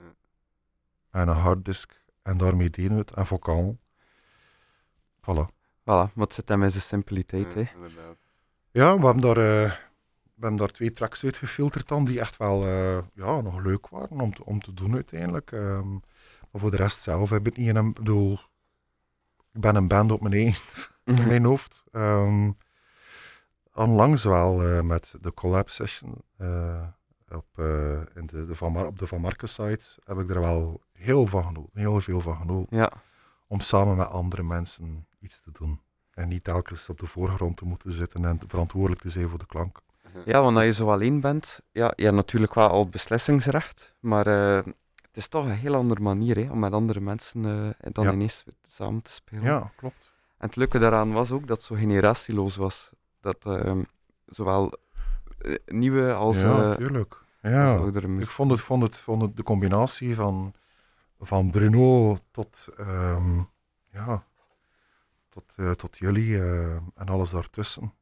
[1.11, 2.05] en een harddisk.
[2.22, 3.14] En daarmee deden we het.
[3.14, 3.76] En vocaal.
[5.20, 5.57] Voilà.
[5.89, 7.53] Voilà, wat zit hem in zijn simpeliteit.
[7.53, 7.70] Ja, hè.
[7.74, 8.16] inderdaad.
[8.70, 9.70] Ja, we hebben daar, eh,
[10.34, 14.20] we hebben daar twee tracks uitgefilterd dan, die echt wel eh, ja, nog leuk waren
[14.20, 15.53] om te, om te doen uiteindelijk.
[15.53, 15.91] Ehm,
[16.51, 17.89] maar voor de rest zelf heb ik niet in een...
[17.89, 18.32] Ik bedoel,
[19.53, 20.91] ik ben een band op mijn eigen.
[21.05, 21.84] in mijn hoofd.
[21.93, 22.51] Ehm,
[23.74, 26.86] onlangs wel eh, met de collab session eh,
[27.28, 30.41] op, eh, in de, de Van Mar- op de Van Marken site heb ik er
[30.41, 32.76] wel heel van genoten, heel veel van genoten.
[32.76, 32.93] Ja,
[33.47, 35.81] Om samen met andere mensen iets te doen.
[36.11, 39.47] En niet telkens op de voorgrond te moeten zitten en verantwoordelijk te zijn voor de
[39.47, 39.81] klank.
[40.25, 44.27] ja, want als je zo alleen bent, ja, je hebt natuurlijk wel al beslissingsrecht, maar
[44.27, 44.64] eh,
[45.03, 47.45] het is toch een heel andere manier hè, om met andere mensen
[47.79, 48.12] eh, dan Ja.
[48.12, 49.45] ineens samen te spelen.
[49.45, 50.12] Ja, klopt.
[50.39, 52.91] En het leuke daaraan was ook dat het zo generatieloos was.
[53.21, 53.83] Dat ehm,
[54.27, 54.73] zowel
[55.39, 57.12] eh, nieuwe als, ja, tuurlijk.
[57.43, 57.75] als Ja.
[58.19, 60.55] Ik vond het, vond het, vond het de combinatie van,
[61.21, 63.39] van Bruno tot, ehm,
[63.93, 64.27] ja,
[65.39, 67.95] tot, eh, tot jullie eh, en alles daartussen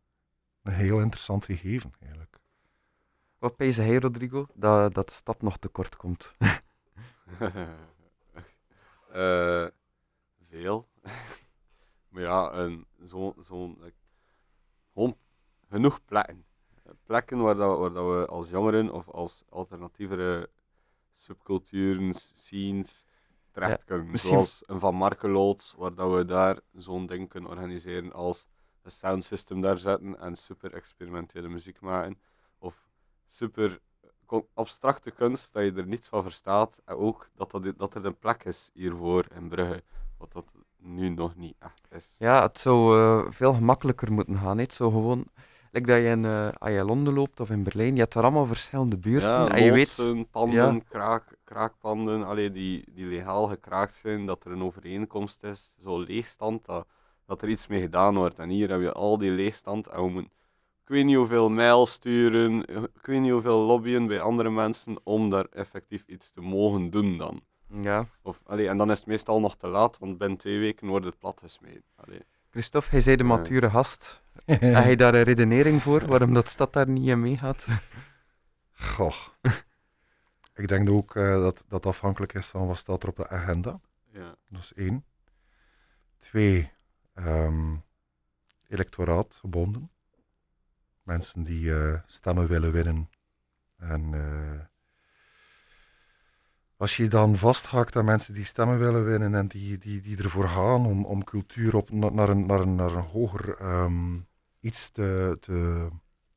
[0.63, 2.39] een heel interessant gegeven eigenlijk.
[3.39, 4.47] Wat pees hij, Rodrigo?
[4.55, 6.35] Dat, dat de stad nog tekort komt.
[9.11, 9.67] Eh,
[10.43, 10.89] veel.
[12.11, 13.97] maar ja, een, zo, zo'n, like,
[14.93, 15.17] gewoon
[15.69, 16.45] genoeg plekken.
[17.05, 20.51] Plekken waar, dat, waar dat we als jongeren of als alternatievere
[21.15, 23.07] subculturen, scenes
[23.61, 24.11] terecht kunnen.
[24.11, 28.47] misschien- Zoals een Van Markeloods, waar dat we daar zo'n ding kunnen organiseren als
[28.83, 32.19] een sound system daar zetten en super experimentele muziek maken.
[32.59, 32.89] Of
[33.27, 33.79] super
[34.55, 36.79] abstracte kunst, dat je er niets van verstaat.
[36.85, 39.83] En ook dat, dat, dat er een plek is hiervoor in Brugge,
[40.19, 40.45] wat dat
[40.77, 42.15] nu nog niet echt is.
[42.19, 44.57] Ja, het zou eh, veel gemakkelijker moeten gaan.
[44.57, 44.63] hè.
[44.63, 45.25] Het zou gewoon,
[45.77, 48.23] like dat je in, eh, je in Londen loopt of in Berlijn, je hebt daar
[48.23, 49.29] allemaal verschillende buurten.
[49.29, 50.81] Ja, en je weet, panden, ja.
[50.89, 56.65] kraak, kraakpanden, allee, die, die legaal gekraakt zijn, dat er een overeenkomst is, zo leegstand,
[56.65, 56.87] dat,
[57.27, 58.39] dat er iets mee gedaan wordt.
[58.39, 60.33] En hier heb je al die leegstand en we moeten,
[60.83, 62.61] ik weet niet hoeveel mail sturen,
[62.95, 67.17] ik weet niet hoeveel lobbyen bij andere mensen om daar effectief iets te mogen doen
[67.19, 67.43] dan.
[67.83, 68.07] ja.
[68.23, 71.07] Of, allee, en dan is het meestal nog te laat, want binnen twee weken wordt
[71.07, 71.59] het plat.
[71.95, 72.21] Allee.
[72.57, 74.23] Christophe, hij zei de mature gast.
[74.45, 77.67] Heb je daar een redenering voor waarom dat stad daar niet in meegaat?
[78.73, 79.17] Goh.
[80.55, 83.81] Ik denk ook eh, dat dat afhankelijk is van wat staat er op de agenda.
[84.13, 84.37] Ja.
[84.49, 85.05] Dat is één.
[86.19, 86.73] Twee,
[87.15, 87.77] ehm,
[88.69, 89.91] electoraat gebonden.
[91.03, 93.11] Mensen die eh, stemmen willen winnen.
[93.77, 94.65] En eh,
[96.77, 100.49] als je dan vasthakt aan mensen die stemmen willen winnen en die, die, die ervoor
[100.49, 104.19] gaan om, om cultuur op, na- naar, een, naar, een, naar een hoger ehm,
[104.61, 105.89] iets te, te,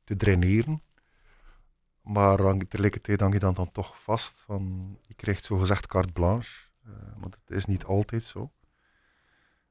[0.04, 0.82] te draineren.
[2.00, 6.68] Maar tegelijkertijd hang je dan, dan toch vast van, je krijgt zogezegd carte blanche.
[6.84, 8.50] eh, want het is niet altijd zo.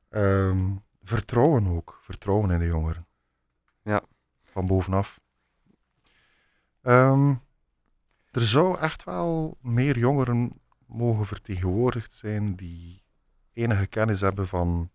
[0.09, 1.99] Ehm, vertrouwen ook.
[2.01, 3.07] Vertrouwen in de jongeren.
[3.83, 4.01] Ja.
[4.43, 5.19] Van bovenaf.
[6.81, 7.33] Ehm,
[8.31, 10.51] er zou echt wel meer jongeren
[10.85, 13.03] mogen vertegenwoordigd zijn die
[13.53, 14.89] enige kennis hebben van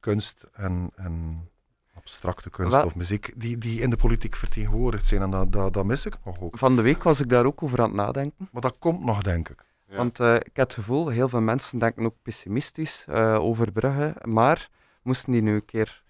[0.00, 1.46] kunst en, en
[1.94, 5.22] abstracte kunst Wel- of muziek, die, die in de politiek vertegenwoordigd zijn.
[5.22, 6.58] En dat, dat, dat mis ik nog ook.
[6.58, 8.48] Van de week was ik daar ook over aan het nadenken.
[8.52, 9.64] Maar dat komt nog, denk ik.
[9.86, 9.96] Ja.
[9.96, 14.16] Want eh, ik heb het gevoel, heel veel mensen denken ook pessimistisch eh, over Brugge.
[14.22, 14.68] Maar
[15.02, 16.02] moesten die nu een keer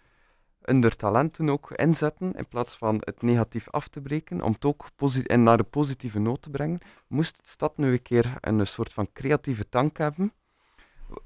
[0.63, 4.87] hun talenten ook inzetten, in plaats van het negatief af te breken, om het ook
[5.27, 8.93] en naar de positieve noot te brengen, moest de stad nu een keer een soort
[8.93, 10.33] van creatieve tank hebben.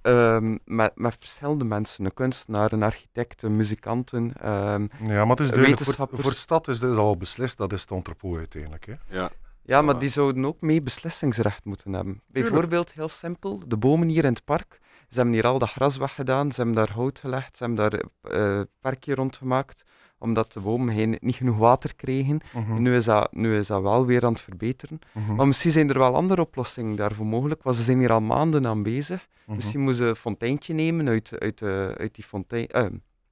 [0.02, 4.32] ehm, met, met verschillende mensen, een kunstenaar, een architect, een muzikanten.
[4.40, 7.80] ehm, Ja, maar het is duidelijk, voor, de stad is dit al beslist, dat is
[7.80, 8.86] het entrepot uiteindelijk.
[8.86, 8.94] Hè?
[9.08, 9.30] ja.
[9.62, 10.00] Ja, maar Ja.
[10.00, 12.12] die zouden ook mee beslissingsrecht moeten hebben.
[12.12, 12.50] Tuurlijk.
[12.52, 14.80] Bijvoorbeeld, heel simpel, de bomen hier in het park.
[15.16, 18.02] Ze hebben hier al dat gras weggedaan, ze hebben daar hout gelegd, ze hebben daar
[18.32, 19.82] eh perkje rondgemaakt,
[20.18, 22.40] omdat de bomen geen, niet genoeg water kregen.
[22.54, 24.98] Mhm, En nu is, dat, nu is dat wel weer aan het verbeteren.
[25.12, 28.20] mhm, Maar misschien zijn er wel andere oplossingen daarvoor mogelijk, want ze zijn hier al
[28.20, 29.26] maanden aan bezig.
[29.46, 29.54] mhm.
[29.56, 32.86] Misschien moeten ze een fonteintje nemen uit, uit, eh, uit die fontein, eh,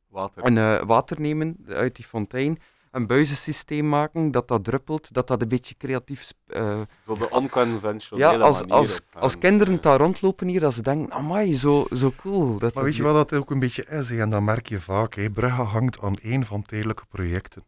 [0.08, 0.42] Water.
[0.42, 2.58] en eh, water nemen uit die fontein,
[2.94, 6.32] een buizensysteem maken, dat dat druppelt, dat dat een beetje creatief...
[6.46, 10.82] eh, Zo de unconventionele ja, als, manier als, als kinderen daar rondlopen hier, dat ze
[10.82, 12.58] denken, amai, zo, zo cool.
[12.58, 14.08] Dat Maar weet je wat dat ook een beetje is?
[14.10, 14.20] hè?
[14.20, 15.14] En dat merk je vaak.
[15.14, 15.30] Hè?
[15.30, 17.64] Brugge hangt aan één van tijdelijke projecten.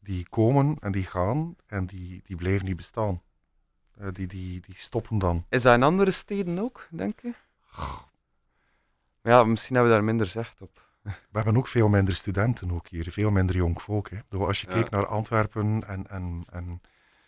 [0.00, 3.22] Die komen en die gaan en die, die blijven niet bestaan.
[3.98, 5.44] Eh, die, die, die stoppen dan.
[5.48, 7.32] Is dat in andere steden ook, denk je?
[9.22, 10.81] Ja, misschien hebben we daar minder zicht op.
[11.02, 14.08] We hebben ook veel minder studenten ook hier, veel minder jong volk.
[14.10, 14.38] Hè.
[14.38, 14.72] Als je Ja.
[14.72, 16.80] kijkt naar Antwerpen en, en, en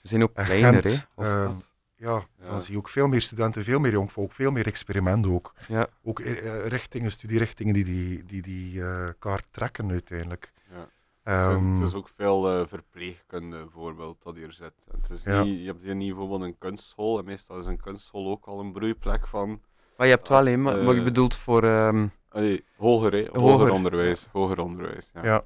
[0.02, 1.04] We zijn ook En kleiner, Gent, hè.
[1.14, 1.50] als eh,
[1.96, 2.48] ja, Ja.
[2.50, 5.52] dan zie je ook veel meer studenten, veel meer jong volk, veel meer experiment ook.
[5.68, 5.86] Ja.
[6.02, 10.52] Ook eh, richtingen, studierichtingen die die, die, die eh, kaart trekken uiteindelijk.
[10.70, 10.76] Ja.
[10.76, 14.72] Het is- Ehm, het is ook veel eh, verpleegkunde bijvoorbeeld dat hier zit.
[14.90, 15.42] Het is Ja.
[15.42, 18.60] niet, je hebt hier niet bijvoorbeeld een kunstschool en meestal is een kunstschool ook al
[18.60, 19.60] een broeiplek van
[19.96, 21.62] Maar je hebt wel, hè, maar, wat je eh, bedoelt voor...
[21.64, 23.70] ehm, allee, hoger, hè, hoger, Hoger.
[23.72, 24.26] onderwijs.
[24.32, 25.24] Hoger onderwijs ja.
[25.24, 25.44] ja.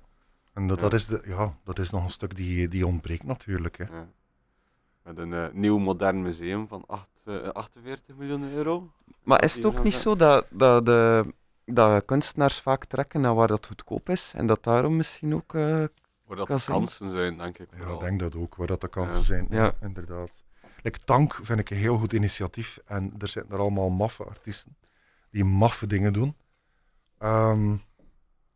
[0.53, 0.83] En dat, Ja.
[0.83, 3.79] dat, is de, ja, dat is nog een stuk die, die ontbreekt natuurlijk.
[3.79, 3.85] Hè.
[3.85, 4.09] Ja.
[5.03, 8.91] Met een eh, nieuw modern museum van acht, eh, 48 miljoen euro.
[9.23, 11.35] Maar is het ook niet zo dat, dat, de,
[11.65, 14.33] dat kunstenaars vaak trekken naar waar dat goedkoop is?
[14.35, 15.55] En dat daarom misschien ook...
[15.55, 15.85] eh,
[16.25, 17.69] Waar dat de kansen zijn, denk ik.
[17.79, 19.25] Ja, ik denk dat ook, waar dat de kansen Ja.
[19.25, 19.47] zijn.
[19.51, 19.73] Ja.
[19.81, 20.31] Inderdaad.
[20.83, 22.79] Like, Tank vind ik een heel goed initiatief.
[22.87, 24.77] En er zitten er allemaal maffe artiesten
[25.31, 26.35] die maffe dingen doen.
[27.19, 27.69] Ehm,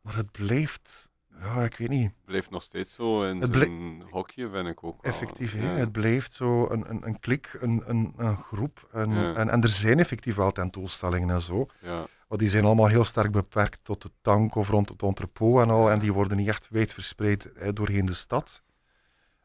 [0.00, 1.10] maar het blijft,
[1.40, 5.02] ja, ik weet niet, Blijft nog steeds zo in Het zijn hokje, vind ik ook
[5.02, 5.12] wel.
[5.12, 5.54] effectief.
[5.54, 5.60] Ja.
[5.60, 8.88] Het blijft zo een, een, een klik, een, een, een groep.
[8.92, 9.34] En, Ja.
[9.34, 11.66] en, en er zijn effectief wel tentoonstellingen en zo.
[11.80, 12.06] Ja.
[12.28, 15.70] Maar die zijn allemaal heel sterk beperkt tot de tank of rond het entrepot en
[15.70, 15.90] al.
[15.90, 18.62] En die worden niet echt wijd verspreid doorheen de stad.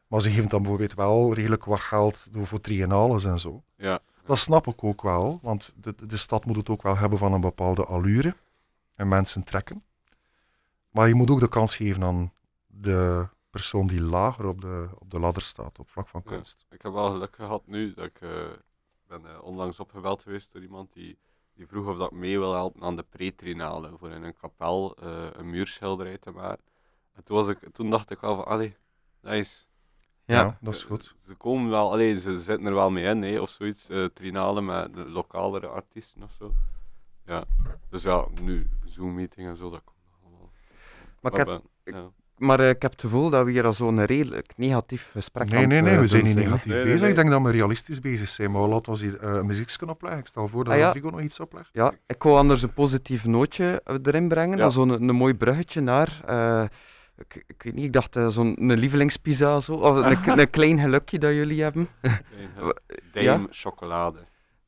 [0.06, 3.62] Maar ze geven dan bijvoorbeeld wel redelijk wat geld voor triennales en zo.
[3.76, 3.98] Ja.
[4.26, 7.32] Dat snap ik ook wel, want de- de stad moet het ook wel hebben van
[7.32, 8.34] een bepaalde allure.
[8.98, 9.84] En mensen trekken.
[10.90, 12.32] Maar je moet ook de kans geven aan
[12.66, 16.30] de persoon die lager op de, op de ladder staat, op vlak van Ja.
[16.30, 16.66] kunst.
[16.70, 18.30] Ik heb wel geluk gehad nu dat ik eh,
[19.06, 21.18] ben eh, onlangs opgebeld geweest door iemand die,
[21.54, 24.96] die vroeg of dat ik mee wil helpen aan de pretrinale voor in een kapel
[24.96, 26.64] eh, een muurschilderij te maken.
[27.12, 28.76] En toen, was ik, toen dacht ik wel van, allee,
[29.20, 29.64] nice.
[30.24, 30.58] ja.
[30.60, 31.14] dat is goed.
[31.26, 34.60] Ze komen wel, allee, ze zitten er wel mee in, hè, of zoiets, eh trinale
[34.60, 36.54] met de lokalere artiesten of zo.
[37.28, 37.44] Ja,
[37.90, 40.50] dus ja, nu Zoom-meeting en zo, dat komt allemaal.
[41.20, 42.10] Maar, ik heb, ben- ja.
[42.36, 45.62] maar eh, ik heb het gevoel dat we hier al zo'n redelijk negatief gesprek Nee,
[45.62, 47.00] aan nee, nee, eh, we zijn niet negatief Nee, nee, bezig.
[47.00, 47.10] nee.
[47.10, 48.50] Ik denk dat we realistisch bezig zijn.
[48.50, 50.20] Maar laten we hier uh, muziek kunnen opleggen.
[50.20, 50.86] Ik stel voor dat Ah, ja.
[50.86, 51.68] Rodrigo nog iets oplegt.
[51.72, 54.58] Ja, ik wou anders een positief nootje eh, erin brengen.
[54.58, 54.68] Ja.
[54.68, 56.20] Zo'n een, een mooi bruggetje naar.
[56.26, 56.64] eh,
[57.16, 59.72] ik, ik weet niet, ik dacht eh, zo'n een lievelingspizza zo.
[59.74, 61.88] Of een, een klein gelukje dat jullie hebben.
[63.12, 64.18] Dame chocolade.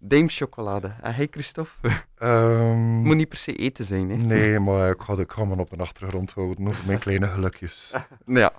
[0.03, 0.94] Dame chocolade.
[1.01, 4.11] En hey Christophe, Ehm, moet niet per se eten zijn.
[4.11, 4.16] Hè?
[4.16, 7.94] nee, maar ik ga, ik ga me op een achtergrond houden over mijn kleine gelukjes.
[8.26, 8.53] Ja.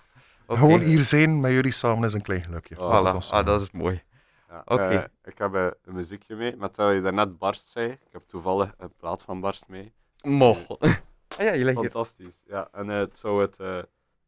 [0.48, 2.80] Gewoon hier zijn met jullie samen is een klein gelukje.
[2.80, 3.30] Oh, Voilà.
[3.30, 4.04] Ah, dat is mooi.
[4.50, 4.88] Ja, Oké.
[4.88, 7.90] eh, ik heb eh, een muziekje mee, met dat je daarnet Barst zei.
[7.92, 9.94] Ik heb toevallig een plaat van Barst mee.
[10.24, 10.70] Moch.
[10.80, 10.90] ah
[11.38, 11.74] ja, je hier.
[11.74, 12.40] Fantastisch.
[12.48, 13.78] Ja, en eh, het zou het eh,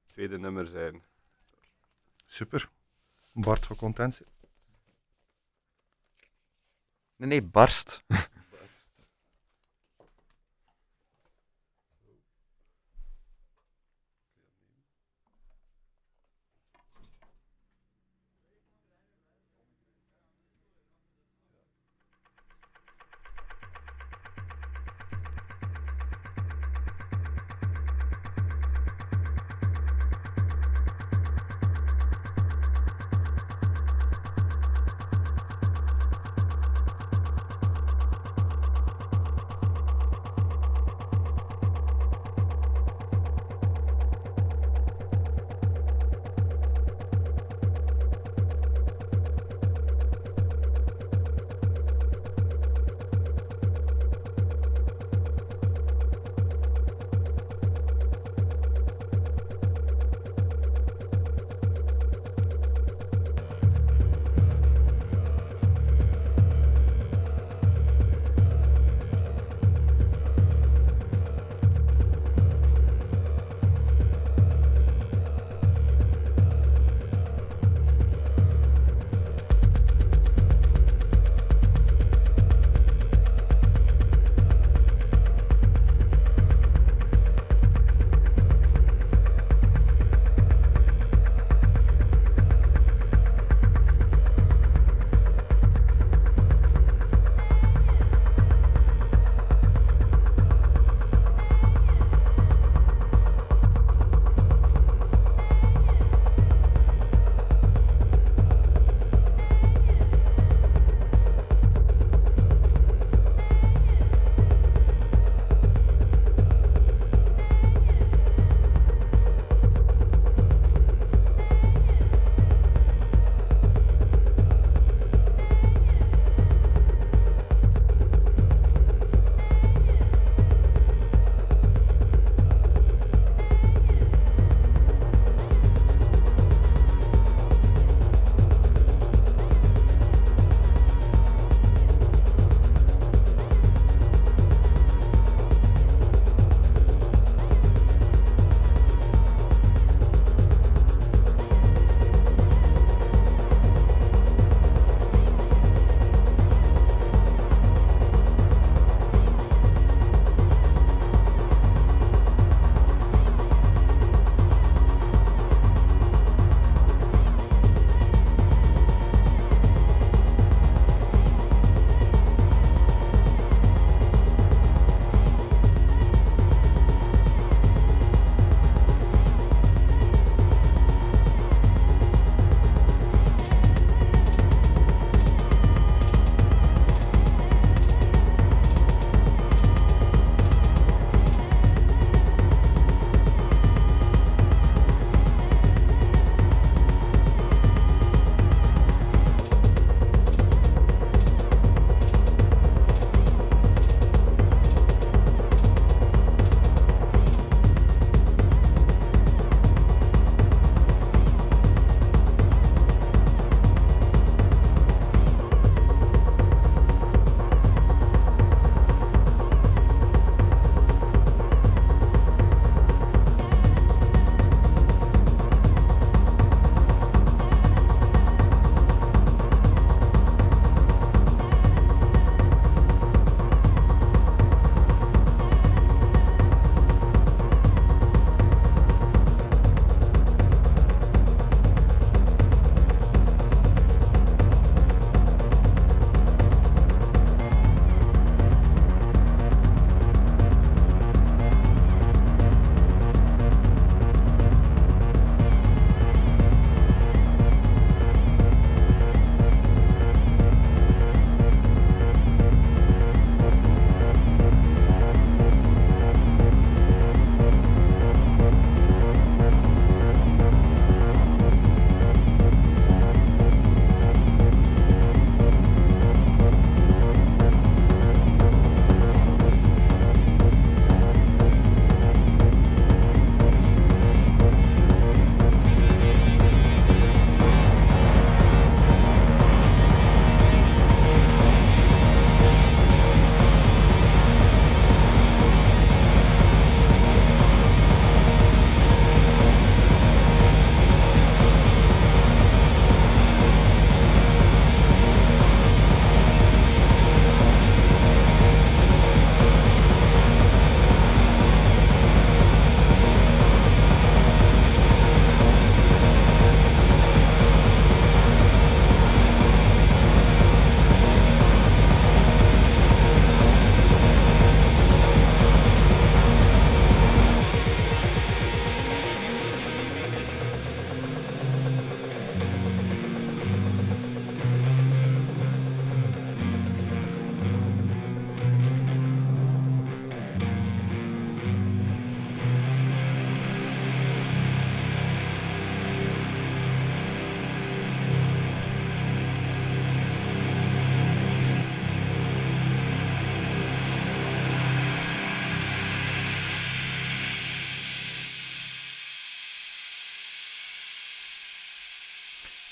[0.07, 1.01] tweede nummer zijn.
[2.25, 2.69] Super.
[3.31, 4.29] Bart gaat content zijn.
[7.25, 8.03] Nee, barst.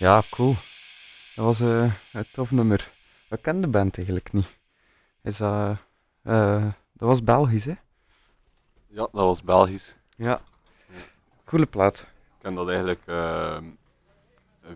[0.01, 0.55] Ja, cool.
[1.35, 2.91] Dat was eh, een tof nummer.
[3.29, 4.59] We kennen de band eigenlijk niet.
[5.23, 5.77] Is dat,
[6.21, 7.73] eh, dat was Belgisch, hè?
[8.87, 9.95] Ja, dat was Belgisch.
[10.15, 10.41] Ja.
[11.45, 11.99] Coole plaat.
[11.99, 12.07] Ik
[12.39, 13.65] ken dat eigenlijk ehm,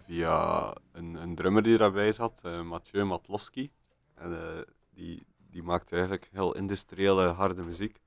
[0.05, 3.71] via een, een drummer die daarbij zat, eh, Mathieu Matlowski.
[4.15, 4.61] En, eh,
[4.93, 8.01] die, die maakte eigenlijk heel industriële, harde muziek.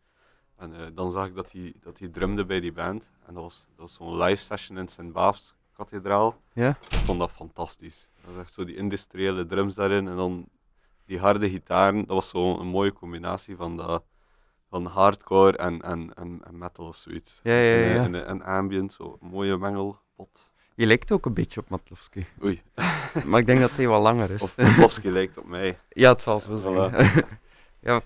[0.56, 3.10] En eh, dan zag ik dat hij, dat hij drumde bij die band.
[3.26, 6.36] En dat was, dat was zo'n live session in Sint-Baafs kathedraal.
[6.52, 6.68] Ja?
[6.90, 8.08] Ik vond dat fantastisch.
[8.24, 10.48] Dat was echt zo die industriële drums daarin en dan
[11.06, 11.96] die harde gitaren.
[11.98, 14.04] Dat was zo een mooie combinatie van, dat,
[14.70, 17.40] van hardcore en, en, en, en metal of zoiets.
[17.42, 17.94] Ja, ja, En, ja.
[17.96, 20.46] eh, En, en ambient, zo een mooie mengelpot.
[20.74, 22.26] Je lijkt ook een beetje op Matlowski.
[22.42, 22.62] Oei,
[23.26, 24.42] Maar ik denk dat hij wel langer is.
[24.42, 25.78] of Pavlovski lijkt op mij.
[25.88, 27.12] ja, het zal zo zijn.
[27.88, 28.00] ja.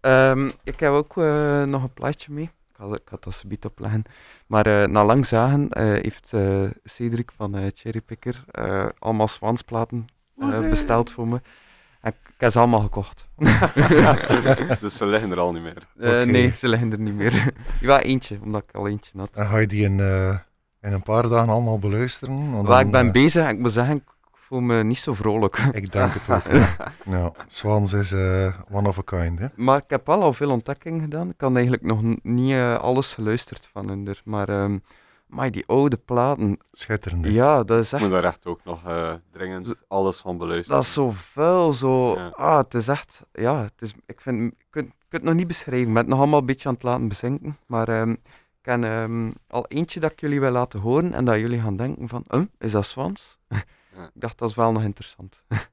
[0.00, 2.50] Ehm, ik heb ook eh, nog een plaatje mee.
[2.82, 4.04] Ik had, ik had dat subiet opleggen.
[4.46, 10.06] Maar eh, na lang zagen eh, heeft eh, Cedric van eh Cherrypicker eh, allemaal Swansplaten
[10.38, 11.40] eh, besteld voor me.
[12.00, 13.28] En ik, ik heb ze allemaal gekocht.
[14.80, 15.86] dus ze liggen er al niet meer.
[15.98, 16.26] Eh.
[16.26, 17.52] Nee, ze liggen er niet meer.
[17.80, 19.34] ja, eentje, omdat ik al eentje had.
[19.34, 20.38] Dan ga je die in, eh,
[20.80, 22.52] in een paar dagen allemaal beluisteren.
[22.52, 24.11] want Waar dan, ik ben bezig en ik moet zeggen, ik
[24.52, 25.58] voel me niet zo vrolijk.
[25.80, 26.52] Ik denk het ook.
[26.52, 26.76] ja.
[27.18, 29.38] ja, Swans is eh, one of a kind.
[29.38, 29.46] Hè?
[29.54, 31.28] Maar ik heb wel al veel ontdekkingen gedaan.
[31.28, 34.08] Ik had eigenlijk nog niet eh, alles geluisterd van hun.
[34.08, 34.20] er.
[34.24, 34.78] Maar, ehm,
[35.26, 37.26] maar die oude platen, Schitterend.
[37.26, 38.22] ja, dat is Ik moet echt...
[38.22, 40.76] daar echt ook nog eh, dringend alles van beluisteren.
[40.76, 42.14] Dat is zo vuil, zo...
[42.14, 42.28] Ja.
[42.28, 43.22] Ah, het is echt...
[43.32, 44.54] Ja, het is, ik vind...
[44.58, 45.88] Je kunt, het nog niet beschrijven.
[45.88, 47.58] Ik ben het nog allemaal een beetje aan het laten bezinken.
[47.66, 48.18] Maar ehm, ik
[48.62, 52.08] ken ehm, al eentje dat ik jullie wil laten horen en dat jullie gaan denken
[52.08, 52.24] van...
[52.28, 53.38] "Huh, is dat Swans?
[53.96, 55.42] ik dacht, dat is wel nog interessant.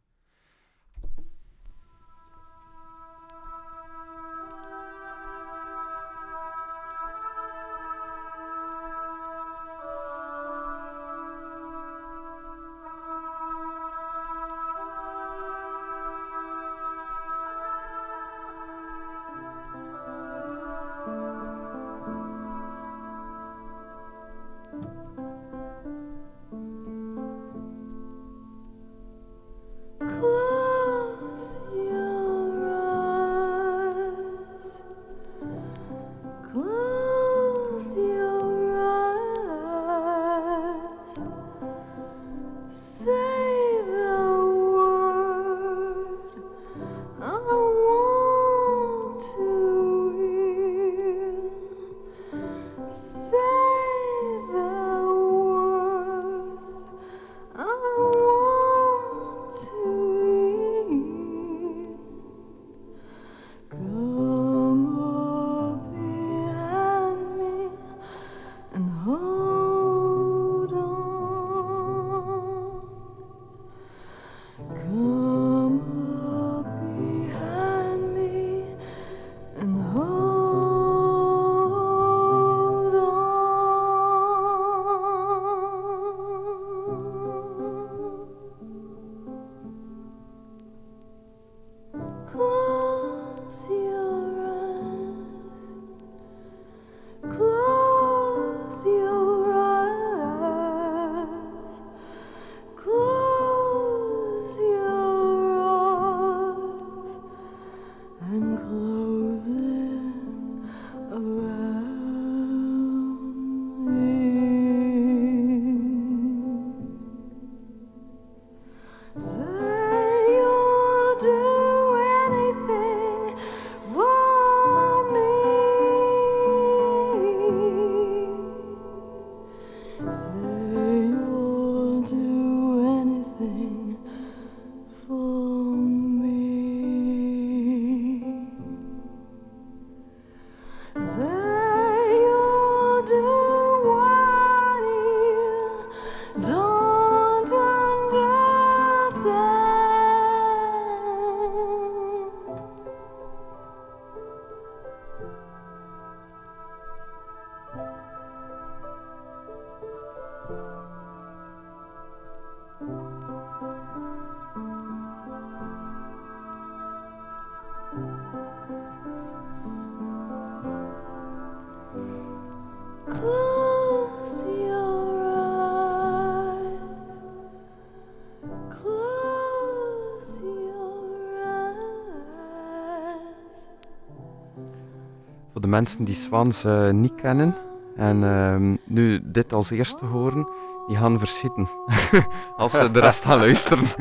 [185.70, 187.56] mensen die Swans eh, niet kennen
[187.96, 190.48] en ehm, nu dit als eerste horen,
[190.88, 191.70] die gaan verschieten.
[192.58, 193.88] Als ze de rest gaan luisteren.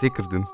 [0.00, 0.48] Zeker doen.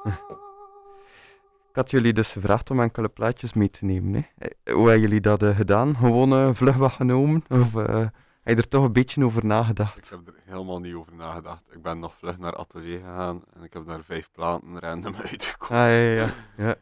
[1.71, 4.13] Ik had jullie dus gevraagd om enkele plaatjes mee te nemen.
[4.15, 4.49] Hè.
[4.49, 5.97] Eh, Hoe hebben jullie dat eh, gedaan?
[5.97, 7.45] Gewoon vlug wat genomen?
[7.49, 9.97] Of heb je er toch een beetje over nagedacht?
[9.97, 11.63] Ik heb er helemaal niet over nagedacht.
[11.71, 15.83] Ik ben nog vlug naar atelier gegaan en ik heb daar vijf platen random uitgekomen.
[15.83, 16.75] Ah, ja, ja, ja.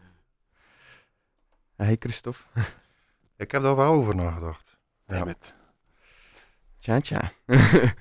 [1.87, 1.93] Ja.
[1.93, 2.43] Hey Christophe?
[3.45, 4.79] Ik heb daar wel over nagedacht.
[5.07, 5.35] Ja.
[6.79, 7.33] Tja, tja.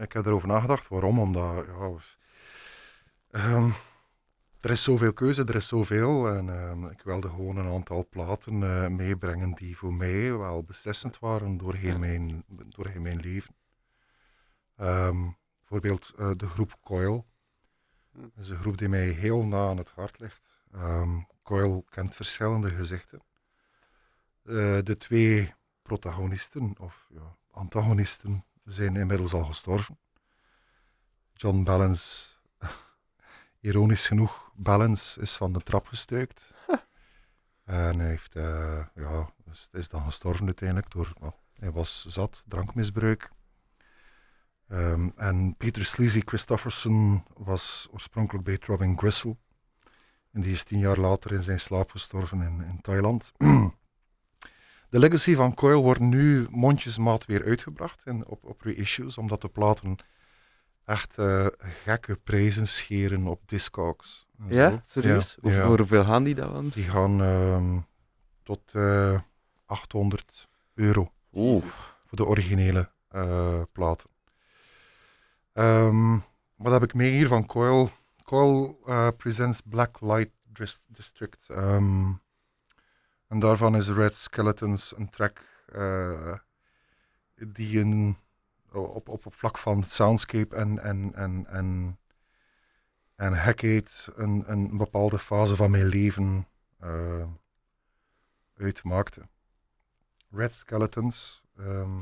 [0.00, 0.88] Ik heb erover nagedacht.
[0.88, 1.18] Waarom?
[1.18, 1.96] Omdat, ja...
[3.30, 3.70] ehm,
[4.60, 6.28] er is zoveel keuze, er is zoveel.
[6.28, 11.18] En ehm, ik wilde gewoon een aantal platen eh, meebrengen die voor mij wel beslissend
[11.18, 13.54] waren doorheen mijn, doorheen mijn leven.
[14.76, 15.28] Ehm,
[15.58, 17.26] bijvoorbeeld eh, de groep Coil.
[18.12, 18.20] Hm.
[18.20, 20.62] Dat is een groep die mij heel na aan het hart ligt.
[20.72, 21.18] Ehm,
[21.50, 23.22] Coil kent verschillende gezichten.
[24.42, 29.98] Eh, de twee protagonisten, of ja, antagonisten, zijn inmiddels al gestorven.
[31.32, 32.26] John Balance,
[33.60, 36.52] ironisch genoeg, Balance is van de trap gestuikt.
[37.64, 42.44] En hij heeft, eh, ja, dus is dan gestorven uiteindelijk door, wel, hij was zat,
[42.46, 43.30] drankmisbruik.
[44.68, 49.36] Ehm, en Peter Sleazy Christofferson was oorspronkelijk bij Robin Gristle.
[50.32, 53.32] En die is tien jaar later in zijn slaap gestorven in, in Thailand.
[54.90, 59.48] De legacy van Coil wordt nu mondjesmaat weer uitgebracht in, op, op reissues, omdat de
[59.48, 59.96] platen
[60.84, 64.26] echt eh, gekke prijzen scheren op Discogs.
[64.38, 64.54] en.
[64.54, 65.36] Ja, serieus?
[65.40, 65.66] Ja, Of ja.
[65.66, 66.68] voor hoeveel gaan die dan?
[66.68, 67.78] Die gaan ehm,
[68.42, 69.20] tot eh
[69.66, 71.64] 800 euro Oeh.
[72.06, 74.10] voor de originele eh, platen.
[75.52, 76.18] Ehm,
[76.56, 77.90] wat heb ik mee hier van Coil?
[78.30, 81.48] Coil eh, presents Black Light Dis- District.
[81.48, 82.12] Ehm,
[83.26, 86.34] en daarvan is Red Skeletons een track eh,
[87.34, 88.16] die een,
[88.72, 91.98] op, op, op vlak van soundscape en, en, en, en,
[93.16, 93.32] en
[94.14, 97.26] een, een bepaalde fase van mijn leven eh,
[98.56, 99.28] uitmaakte.
[100.30, 102.00] Red Skeletons, ehm,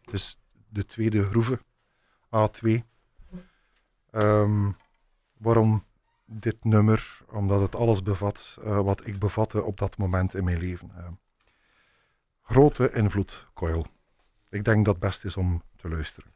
[0.00, 1.60] dus de tweede groeve,
[2.30, 2.82] A2.
[4.10, 4.70] Ehm,
[5.44, 5.84] waarom
[6.24, 7.18] dit nummer?
[7.30, 10.90] Omdat het alles bevat eh, wat ik bevatte op dat moment in mijn leven.
[10.96, 11.12] Ehm,
[12.42, 13.86] grote invloed, Coil.
[14.48, 16.33] Ik denk dat het best is om te luisteren.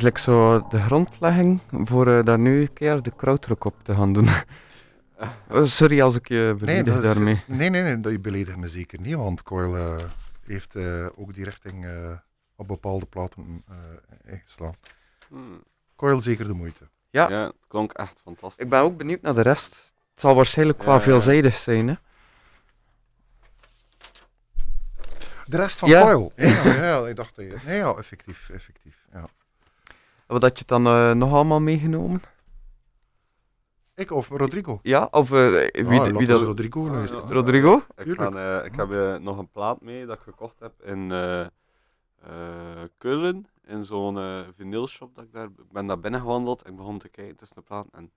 [0.00, 3.94] Is like zo de grondlegging voor eh, daar nu een keer de krautrock op te
[3.94, 4.28] gaan doen.
[5.50, 7.42] Oh, sorry als ik je beledig is- daarmee.
[7.46, 9.94] nee, nee, nee, dat je beledigt me zeker niet, want Coil eh,
[10.44, 12.10] heeft eh, ook die richting eh,
[12.56, 14.74] op bepaalde platen eh, ingeslaan.
[15.28, 15.62] Hmm.
[15.96, 16.88] Coil zeker de moeite.
[17.10, 17.28] Ja.
[17.30, 18.64] Ja, het klonk echt fantastisch.
[18.64, 19.70] Ik ben ook benieuwd naar de rest.
[20.10, 21.04] Het zal waarschijnlijk wel Ja, ja.
[21.04, 21.88] veelzijdig zijn.
[21.88, 21.94] Hè?
[25.44, 26.02] De rest van Ja.
[26.02, 26.32] Coil?
[26.36, 27.56] Ja, ja, ja, ik dacht dat je...
[27.64, 29.06] Nee, ja, effectief, effectief.
[29.12, 29.24] Ja.
[30.30, 32.22] Wat had je dan eh, nog allemaal meegenomen?
[33.94, 34.78] Ik of Rodrigo?
[34.82, 35.48] Ja, of eh,
[35.86, 36.40] wie, Ah, wie dat...
[36.40, 37.06] Rodrigo Ja.
[37.26, 37.76] Rodrigo?
[37.96, 41.12] Ik, ga, eh, ik heb eh, nog een plaat mee dat ik gekocht heb in
[41.12, 41.48] eh eh
[42.98, 45.14] Keulen, in zo'n eh vinylshop.
[45.14, 47.62] Dat ik, daar, ik ben daar binnen gewandeld en ik begon te kijken tussen de
[47.62, 47.90] platen.
[47.92, 48.10] En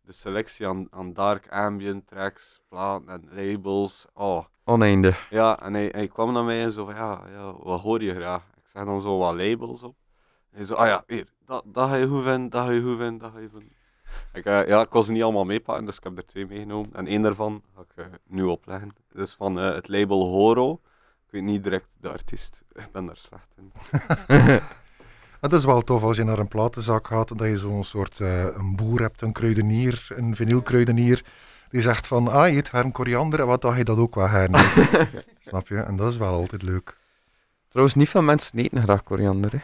[0.00, 4.06] de selectie aan, aan dark ambient tracks, platen en labels.
[4.14, 5.14] Oh, Oneinde.
[5.30, 8.14] ja, en hij, hij kwam naar mij en zo van, ja, ja, wat hoor je
[8.14, 8.42] graag?
[8.56, 9.96] Ik zeg dan zo wat labels op.
[10.50, 12.82] En hij zo, ah ja, hier, dat, dat ga je goed vinden, dat ga je
[12.82, 13.76] goed vinden, dat ga je goed vinden.
[14.32, 16.94] Ik, eh, ja, ik kon ze niet allemaal meepakken, dus ik heb er twee meegenomen.
[16.94, 18.94] En één daarvan ga ik eh, nu opleggen.
[19.12, 20.72] Dat is van eh, het label Horo.
[21.26, 22.62] Ik weet niet direct de artiest.
[22.72, 23.72] Ik ben daar slecht in.
[25.40, 28.44] Het is wel tof als je naar een platenzak gaat, dat je zo'n soort eh,
[28.44, 31.24] een boer hebt, een kruidenier, een vinylkruidenier,
[31.68, 34.14] die zegt van, ah, je eet haar een koriander, en wat dacht je dat ook
[34.14, 34.48] wel her?
[35.48, 35.76] Snap je?
[35.76, 36.96] En dat is wel altijd leuk.
[37.68, 39.52] Trouwens, niet veel mensen eten graag koriander.
[39.52, 39.58] Hè?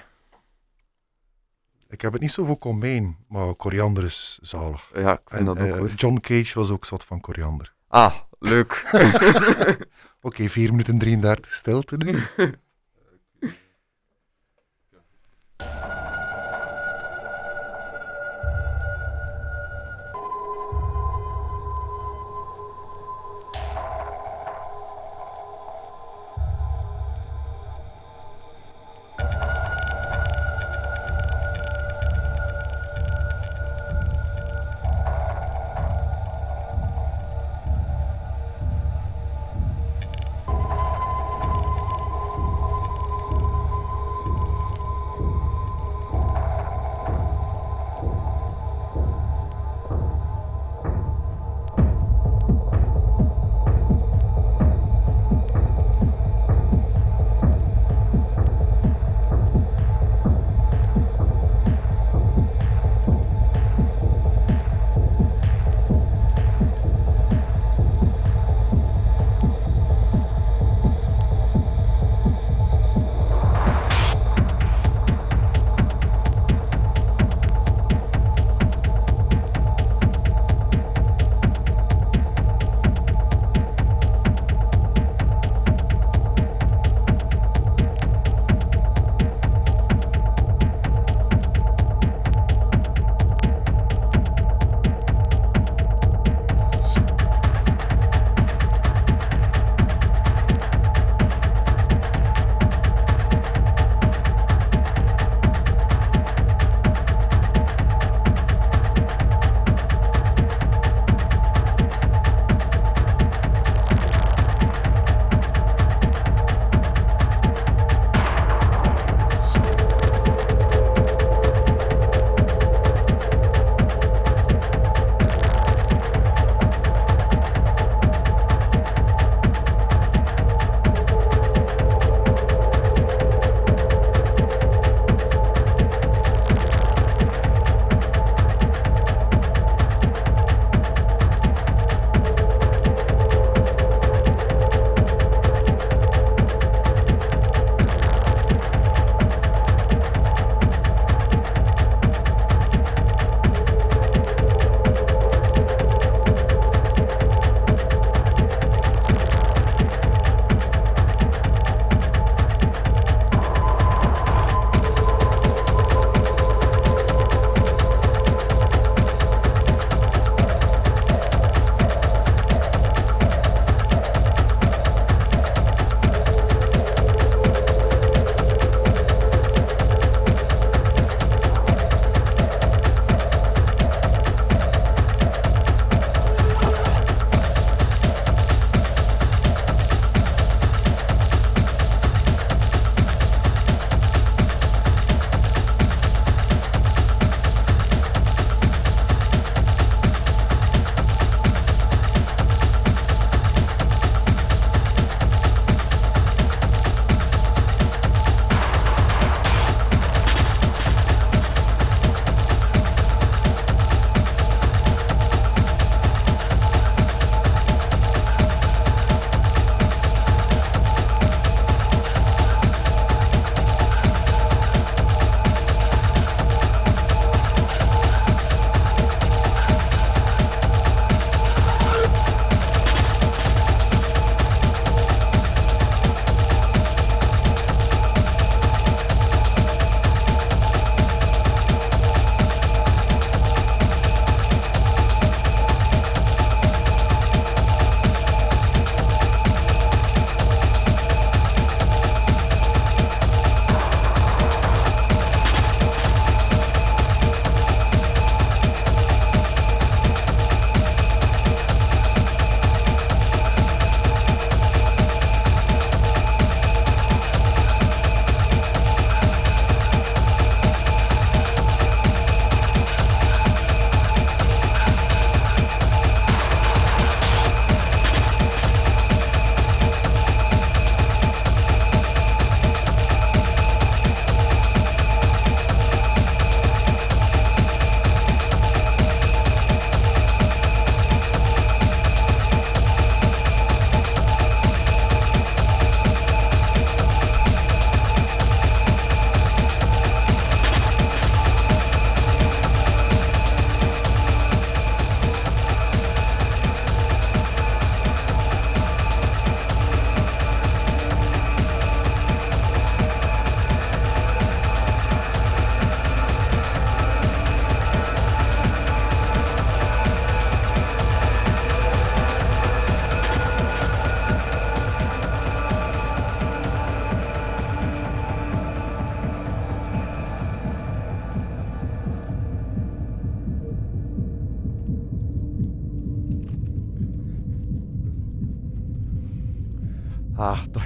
[1.95, 4.91] Ik heb het niet zo voor komijn, maar koriander is zalig.
[4.95, 5.89] Ja, ik vind En, dat ook eh, hoor.
[5.89, 7.75] John Cage was ook zat van koriander.
[7.89, 8.83] Ah, leuk.
[10.21, 12.23] Oké, 4 minuten 33 stilte nu.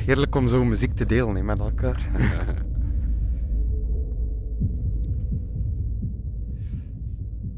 [0.09, 2.01] heerlijk om zo muziek te delen met elkaar.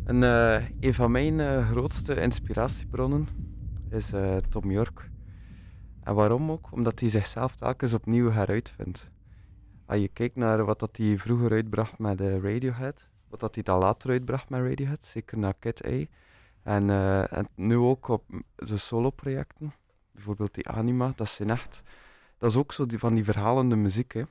[0.04, 3.28] En eh, een van mijn eh, grootste inspiratiebronnen
[3.90, 5.10] is eh, Tom York.
[6.02, 6.72] En waarom ook?
[6.72, 9.10] Omdat hij zichzelf telkens opnieuw heruitvindt.
[9.86, 13.78] Als je kijkt naar wat dat hij vroeger uitbracht met Radiohead, wat dat hij dan
[13.78, 16.04] later uitbracht met Radiohead, zeker na Kid A.
[16.62, 16.90] En,
[17.30, 18.24] en nu ook op
[18.56, 19.72] zijn solo-projecten,
[20.12, 21.82] bijvoorbeeld die Anima, dat zijn echt,
[22.40, 24.12] dat is ook zo die, van die verhalende muziek.
[24.12, 24.22] Hè.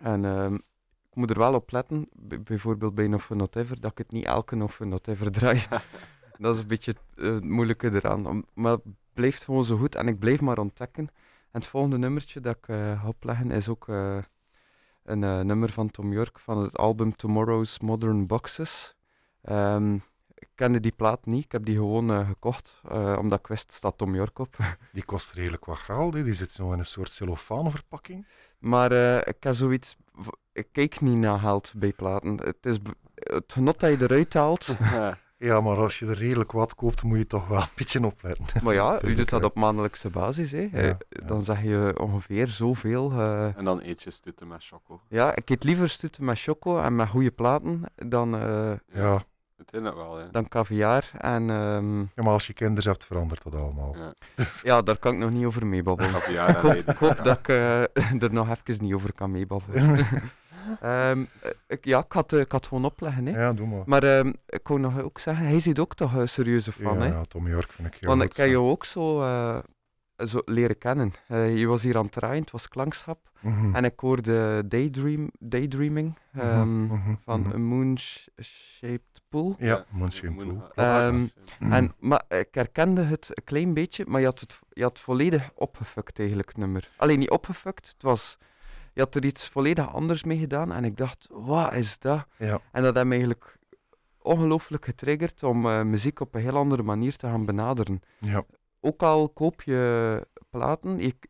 [0.00, 2.08] En ehm, ik moet er wel op letten,
[2.44, 5.66] bijvoorbeeld bij Not Ever, dat ik het niet elke Not Ever draai.
[6.38, 8.44] dat is een beetje eh, het moeilijke eraan.
[8.54, 8.82] Maar het
[9.12, 11.08] blijft gewoon zo goed en ik blijf maar ontdekken.
[11.50, 14.18] En het volgende nummertje dat ik eh, ga opleggen is ook eh,
[15.04, 18.96] een nummer van Tom York van het album Tomorrow's Modern Boxes.
[19.42, 19.98] Ehm,
[20.46, 23.72] ik kende die plaat niet, ik heb die gewoon eh, gekocht, eh, omdat ik wist,
[23.72, 24.56] staat Tom York op.
[24.92, 26.22] Die kost redelijk wat geld, hè.
[26.24, 28.26] die zit zo in een soort cellofaanverpakking.
[28.58, 29.96] Maar eh, ik heb zoiets,
[30.52, 32.36] ik kijk niet naar geld bij platen.
[32.44, 32.76] Het, is
[33.14, 34.68] het genot dat je eruit haalt.
[35.38, 38.64] Ja, maar als je er redelijk wat koopt, moet je toch wel een beetje opletten.
[38.64, 40.50] Maar ja, u doet dat op maandelijkse basis.
[40.50, 40.68] Hè.
[40.72, 40.96] Ja.
[41.08, 43.10] Dan zeg je ongeveer zoveel.
[43.10, 45.00] eh, en dan eet je stutten met choco.
[45.08, 49.24] ja, ik eet liever stuten met choco en met goede platen dan, eh, Ja.
[49.56, 50.30] Uiteindelijk wel, hè.
[50.30, 51.10] dan caviar.
[51.18, 53.96] En ehm, ja, maar als je kinderen hebt, verandert dat allemaal.
[53.96, 54.12] Ja.
[54.62, 56.12] ja, daar kan ik nog niet over meebabbelen.
[56.12, 57.80] Caviar ik hoop, ik hoop dat ik eh,
[58.22, 60.06] er nog even niet over kan meebabbelen.
[60.80, 63.26] Ehm, eh, ik, ja, ik had, eh, ik had gewoon opleggen.
[63.26, 63.40] Hè.
[63.40, 63.82] Ja, doe maar.
[63.86, 66.98] Maar ehm, ik wou nog ook zeggen, hij ziet ook toch een serieuze fan.
[66.98, 67.06] ja, hè?
[67.06, 68.30] ja, Tom York vind ik heel Want goed.
[68.30, 69.58] ik heb jou ook zo, eh,
[70.16, 71.12] zo leren kennen.
[71.28, 73.30] Eh, je was hier aan het draaien, het was klankschap.
[73.40, 73.74] Mhm.
[73.74, 77.52] En ik hoorde Daydream, Daydreaming Mhm, ehm, mhm, van.
[77.54, 79.54] A Moon-Shaped Pool.
[79.58, 80.70] Ja, Moonshine Moon- Pool.
[80.74, 81.26] Ehm.
[81.60, 85.50] En, maar ik herkende het een klein beetje, maar je had het, je had volledig
[85.54, 86.90] opgefukt eigenlijk, het nummer.
[86.96, 88.38] Alleen niet opgefukt, het was...
[88.92, 92.26] Je had er iets volledig anders mee gedaan en ik dacht, wat is dat?
[92.36, 92.60] Ja.
[92.72, 93.56] En dat heeft me eigenlijk
[94.22, 98.00] ongelooflijk getriggerd om eh, muziek op een heel andere manier te gaan benaderen.
[98.18, 98.44] Ja.
[98.80, 101.28] Ook al koop je platen, ik,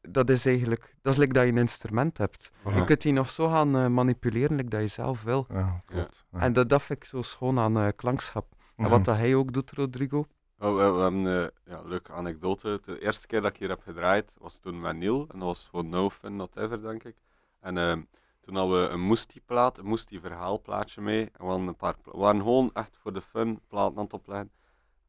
[0.00, 0.94] dat is eigenlijk...
[1.02, 2.50] Dat is like dat je een instrument hebt.
[2.74, 5.46] Je kunt die nog zo gaan eh, manipuleren, like dat je zelf wil.
[5.52, 6.24] Ja, klopt.
[6.32, 6.38] Ja.
[6.38, 8.46] En dat, dat vind ik zo schoon aan eh, klankschap.
[8.76, 8.90] En Mhm.
[8.92, 10.24] wat dat hij ook doet, Rodrigo.
[10.58, 12.80] Oh, we, we hebben een ja, leuke anekdote.
[12.84, 15.20] De eerste keer dat ik hier heb gedraaid was toen met Neil.
[15.32, 17.16] En dat was gewoon No Fun Not Ever, denk ik.
[17.60, 18.02] En ehm,
[18.40, 21.22] toen hadden we een Moestie-plaat, een Moestie-verhaalplaatje mee.
[21.24, 24.12] En we, hadden een paar we waren gewoon echt voor de fun platen aan het
[24.12, 24.50] opleggen.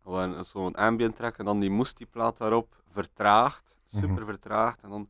[0.05, 3.75] Hadden zo'n ambient track en dan die Moestie-plaat daarop vertraagd.
[3.87, 4.25] Super Mhm.
[4.25, 4.81] vertraagd.
[4.83, 5.09] En dan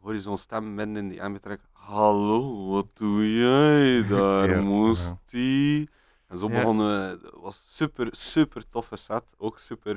[0.00, 1.60] hoor je zo'n stem midden in die ambient track.
[1.72, 4.60] Hallo, wat doe jij daar, Ja, ja.
[4.60, 5.90] Moestie?
[6.26, 6.86] En zo begonnen
[7.20, 7.26] we.
[7.26, 9.34] Het was super, super toffe set.
[9.38, 9.94] Ook super.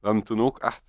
[0.00, 0.82] We hebben toen ook echt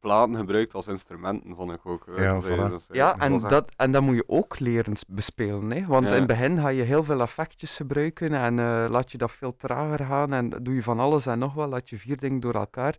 [0.00, 2.06] platen gebruikt als instrumenten, vond ik ook.
[2.08, 2.70] eh, Ja, voilà.
[2.70, 5.70] dus, eh, Ja, en echt- dat, en dat moet je ook leren bespelen.
[5.72, 5.86] Hè?
[5.86, 6.10] Want Ja.
[6.12, 9.56] in het begin ga je heel veel effectjes gebruiken en eh, laat je dat veel
[9.56, 12.54] trager gaan en doe je van alles en nog wat, laat je vier dingen door
[12.54, 12.96] elkaar.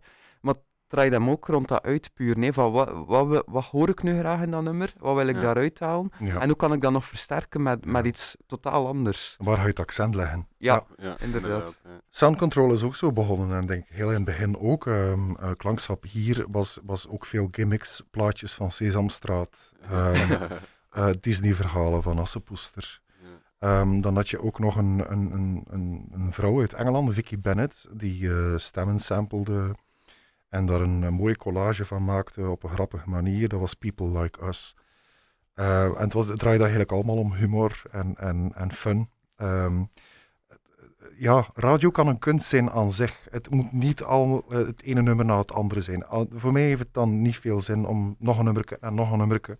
[0.92, 2.42] Draai hem ook rond dat uitpuren.
[2.42, 2.52] Hè?
[2.52, 4.92] Van wat, wat, wat hoor ik nu graag in dat nummer?
[4.98, 5.40] Wat wil ik Ja.
[5.40, 6.12] daaruit halen?
[6.18, 6.40] Ja.
[6.40, 8.08] En hoe kan ik dat nog versterken met, met Ja.
[8.08, 9.36] iets totaal anders?
[9.38, 10.46] Waar ga je het accent leggen?
[10.58, 11.78] Ja, ja, inderdaad.
[11.84, 11.90] ja.
[12.10, 14.86] Sound Control is ook zo begonnen en denk ik heel in het begin ook.
[14.86, 20.32] ehm eh, klankschap hier was, was ook veel gimmicks, plaatjes van Sesamstraat, ehm,
[20.90, 23.00] eh, Disney-verhalen van Assepoester.
[23.58, 27.38] Ehm, dan had je ook nog een, een, een, een, een vrouw uit Engeland, Vicky
[27.38, 29.74] Bennett, die eh, stemmen samplede
[30.52, 33.48] en daar een, een mooie collage van maakte op een grappige manier.
[33.48, 34.76] Dat was People Like Us.
[35.54, 39.10] Eh, en het, was, het draaide eigenlijk allemaal om humor en, en, en fun.
[39.36, 39.82] Ehm,
[41.18, 43.26] ja, radio kan een kunst zijn aan zich.
[43.30, 46.06] Het moet niet al eh, het ene nummer na het andere zijn.
[46.06, 49.12] Al- voor mij heeft het dan niet veel zin om nog een nummer en nog
[49.12, 49.58] een nummer.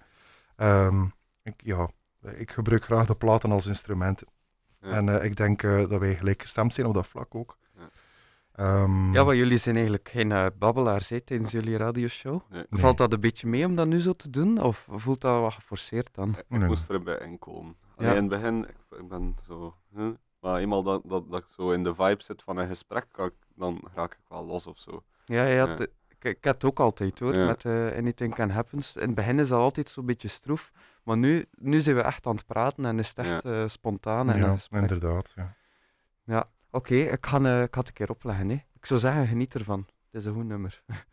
[0.57, 1.05] Ehm
[1.43, 1.91] ik, ja,
[2.35, 4.23] ik gebruik graag de platen als instrument.
[4.81, 4.91] Ja.
[4.91, 7.59] En eh, ik denk dat wij gelijk gestemd zijn op dat vlak ook.
[8.55, 8.65] Ja.
[8.83, 12.41] Ehm, Ja, maar jullie zijn eigenlijk geen eh, babbelaars hè, tijdens jullie radioshow.
[12.51, 12.65] Nee.
[12.71, 14.63] Valt dat een beetje mee om dat nu zo te doen?
[14.63, 16.29] Of voelt dat wat geforceerd dan?
[16.29, 16.69] ik Nee.
[16.69, 17.77] moest erbij inkomen.
[17.97, 18.17] Alleen Ja.
[18.17, 19.75] in het begin, ik, ik ben zo.
[19.97, 20.11] huh?
[20.41, 23.27] Maar eenmaal dat, dat, dat ik zo in de vibe zit van een gesprek, kan
[23.27, 25.03] ik, dan raak ik wel los of zo.
[25.25, 25.77] Ja, ja, Ja.
[25.77, 27.47] de- ik, ik heb het ook altijd hoor, Ja.
[27.47, 28.97] met eh, Anything Can Happens.
[28.97, 30.73] In het begin is dat altijd zo'n beetje stroef,
[31.03, 34.31] maar nu, nu zijn we echt aan het praten en is het echt eh, spontaan.
[34.31, 35.33] En ja, inderdaad.
[36.25, 36.49] Ja.
[36.75, 38.49] Oké, eh, ik ga het een keer opleggen.
[38.49, 38.55] Hè.
[38.55, 39.79] Ik zou zeggen, geniet ervan.
[40.11, 40.83] Het is een goed nummer.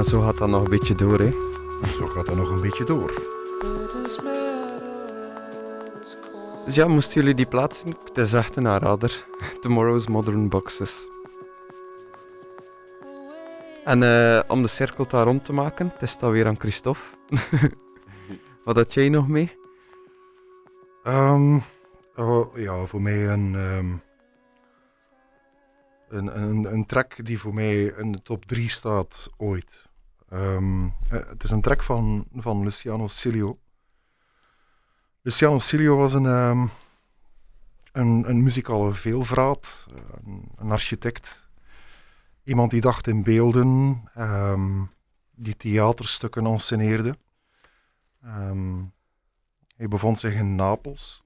[0.00, 1.30] en zo gaat dat nog een beetje door, hè.
[1.86, 3.12] Zo gaat dat nog een beetje door.
[6.64, 7.96] Dus ja, moesten jullie die plaatsen?
[8.04, 9.24] Het is echt een aanrader.
[9.62, 11.06] Tomorrow's Modern Boxes.
[13.84, 17.02] En eh, om de cirkel daar rond te maken, het is dan weer aan Christophe.
[18.64, 19.56] Wat had jij nog mee?
[21.02, 21.58] Ehm,
[22.16, 23.92] oh, ja, voor mij een, ehm,
[26.08, 29.88] een, een, een track die voor mij in de top 3 staat ooit.
[30.30, 33.58] Ehm, eh, het is een track van, van Luciano Silio.
[35.22, 36.66] Luciano Silio was een, ehm,
[37.92, 39.86] een, een muzikale veelvraat,
[40.24, 41.48] een, een architect.
[42.44, 44.82] Iemand die dacht in beelden, ehm,
[45.30, 47.18] die theaterstukken enceneerde.
[48.22, 48.82] Ehm,
[49.76, 51.24] hij bevond zich in Napels.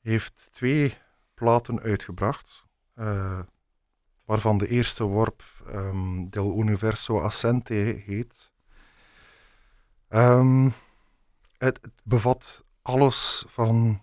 [0.00, 0.94] Heeft twee
[1.34, 3.40] platen uitgebracht, eh,
[4.26, 8.50] waarvan de eerste worp ehm, Del Universo Assente heet.
[10.08, 10.70] Ehm,
[11.58, 14.02] het, bevat alles van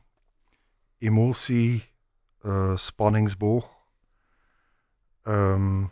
[0.97, 1.91] emotie,
[2.41, 3.77] eh, spanningsboog.
[5.23, 5.83] Ehm,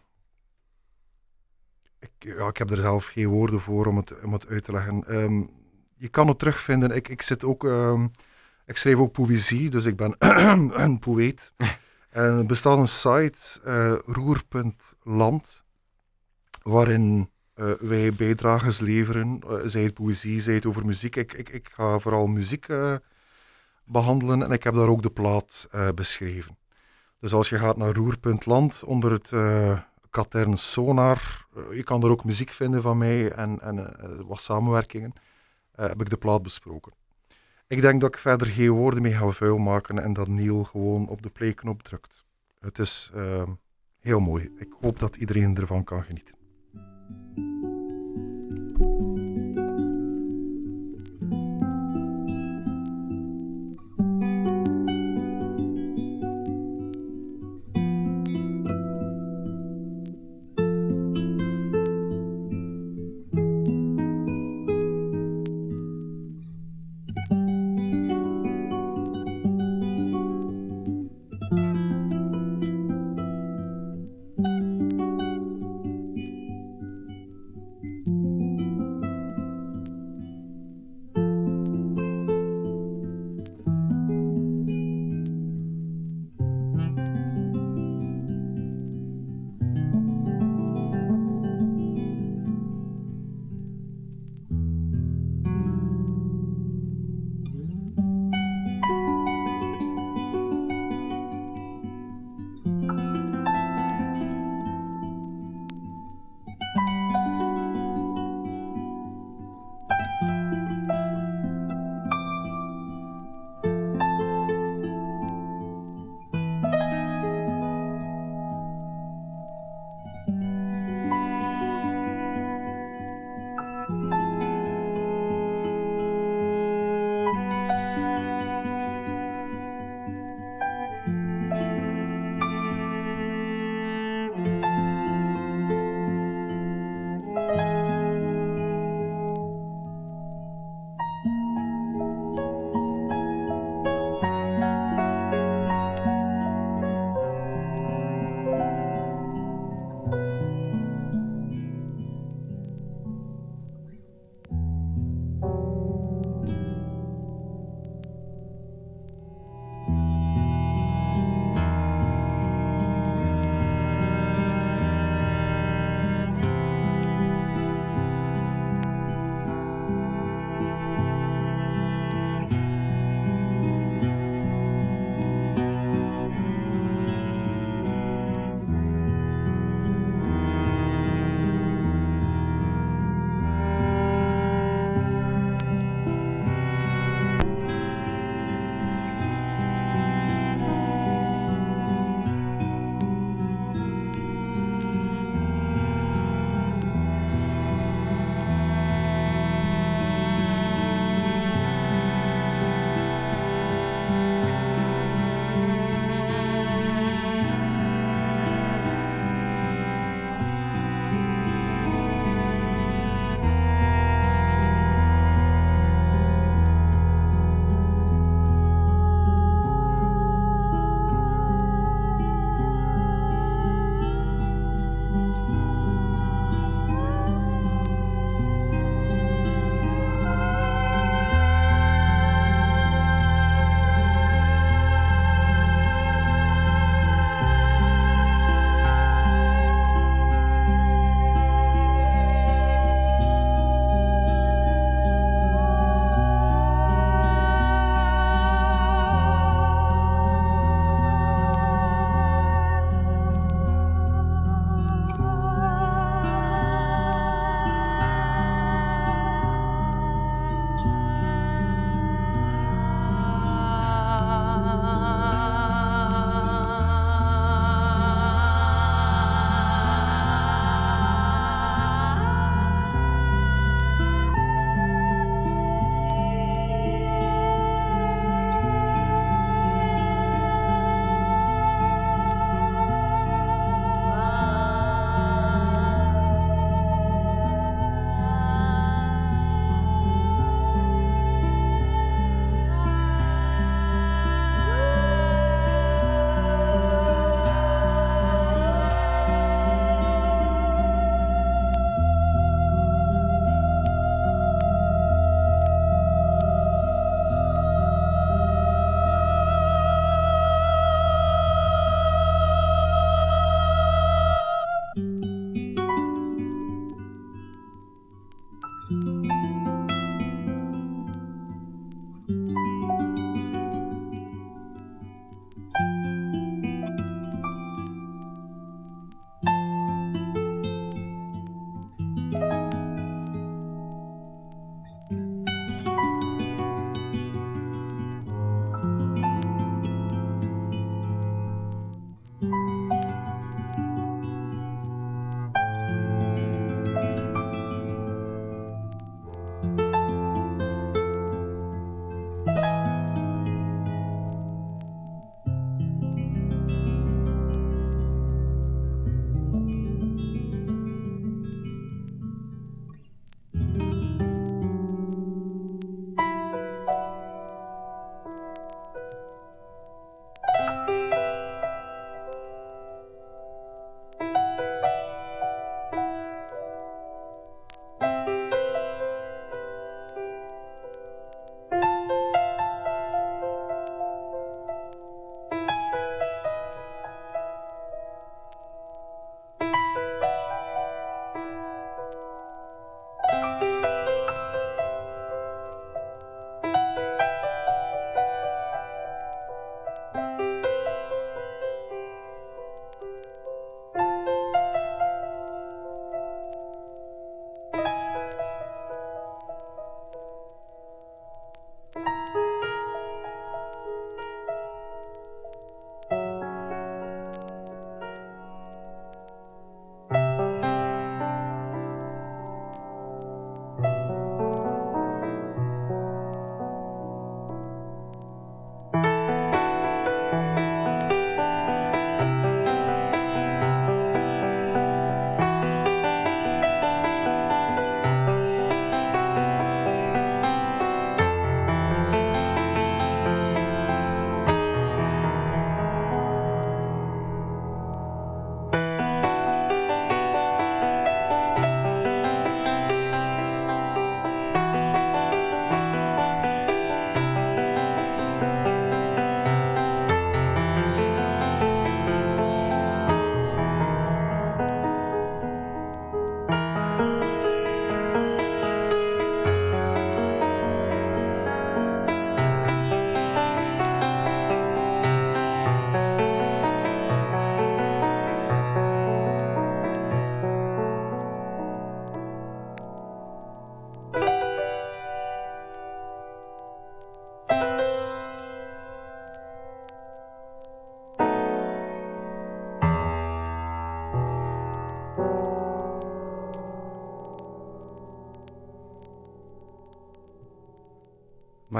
[1.99, 4.71] ik, ja, ik heb er zelf geen woorden voor om het, om het uit te
[4.71, 5.49] leggen.
[5.95, 6.91] Je kan het terugvinden.
[6.91, 7.63] Ik, ik, zit ook,
[8.65, 10.15] ik schrijf ook poëzie, dus ik ben
[10.83, 11.53] een poëet.
[12.11, 15.63] Er bestaat een site, eh, roer.land,
[16.63, 19.39] waarin eh, wij bijdrages leveren.
[19.47, 21.15] eh, zij het poëzie, zij het over muziek.
[21.15, 22.95] Ik, ik, ik ga vooral muziek eh,
[23.85, 26.57] behandelen en ik heb daar ook de plaat beschreven.
[27.19, 29.31] Dus als je gaat naar roer.land onder het
[30.09, 33.95] katern Sonar, je kan er ook muziek vinden van mij en, en
[34.27, 35.13] wat samenwerkingen,
[35.71, 36.93] heb ik de plaat besproken.
[37.71, 41.07] Ik denk dat ik verder geen woorden mee ga vuil maken en dat Neil gewoon
[41.07, 42.25] op de playknop drukt.
[42.59, 43.49] Het is eh,
[43.99, 44.49] heel mooi.
[44.57, 46.35] Ik hoop dat iedereen ervan kan genieten.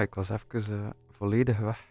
[0.01, 1.85] Maar ik was even eh, volledig weg.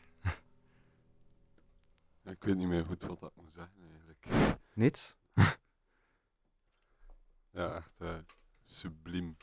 [2.23, 4.27] Ja, ik weet niet meer goed wat dat moet zeggen eigenlijk.
[4.73, 5.15] Niets?
[7.51, 8.15] Ja, echt eh,
[8.65, 9.37] subliem.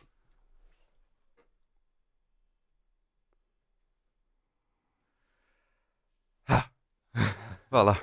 [7.70, 7.96] Voilà.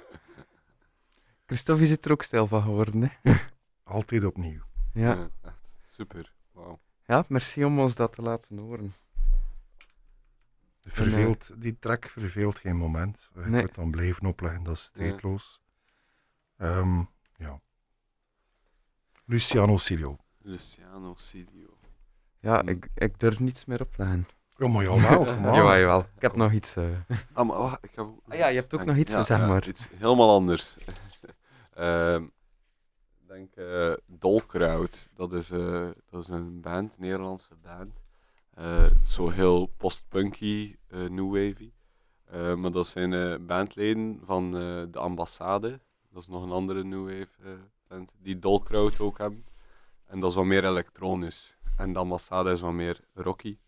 [1.46, 3.34] Christophe is er ook stil van geworden, hè?
[3.82, 4.62] Altijd opnieuw.
[4.92, 5.14] Ja.
[5.14, 6.34] Ja, echt super.
[6.52, 6.80] Wauw.
[7.06, 8.94] ja, merci om ons dat te laten horen.
[10.84, 13.28] Verveelt, die track verveelt geen moment.
[13.34, 13.62] Je Nee.
[13.62, 15.60] kunt dan blijven opleggen, dat is tijdloos.
[16.56, 17.02] Ehm,
[17.36, 17.60] ja.
[19.24, 20.16] Luciano Silio.
[20.38, 21.78] Luciano Silio.
[22.40, 22.68] Ja, Hmm.
[22.68, 24.26] ik, ik durf niets meer opleggen.
[24.56, 25.54] Ja, maar jawel, maar.
[25.54, 26.00] Jawel, jawel.
[26.00, 26.76] Ik heb nog iets...
[26.76, 26.84] eh,
[27.32, 29.68] Ah, maar wacht, ik heb Ah ja, je hebt ook denk- nog iets, zeg maar.
[29.68, 30.76] Iets helemaal anders.
[31.74, 32.22] Ehm,
[33.20, 35.10] ik denk eh Dolkraut.
[35.14, 38.02] Dat is, eh, dat is een band, een Nederlandse band.
[38.54, 41.72] Eh, zo heel post-punky, eh, new wavy.
[42.24, 45.80] Eh, maar dat zijn eh, bandleden van eh, de Ambassade.
[46.10, 47.52] Dat is nog een andere new wave eh,
[47.88, 48.12] band.
[48.18, 49.46] Die Dolkraut ook hebben.
[50.06, 51.56] En dat is wat meer elektronisch.
[51.76, 53.58] En de Ambassade is wat meer rocky.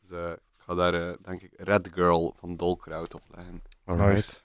[0.00, 3.62] Dus eh, ik ga daar, eh, denk ik, Red Girl van Dolkraut op leggen.
[3.84, 4.44] alright.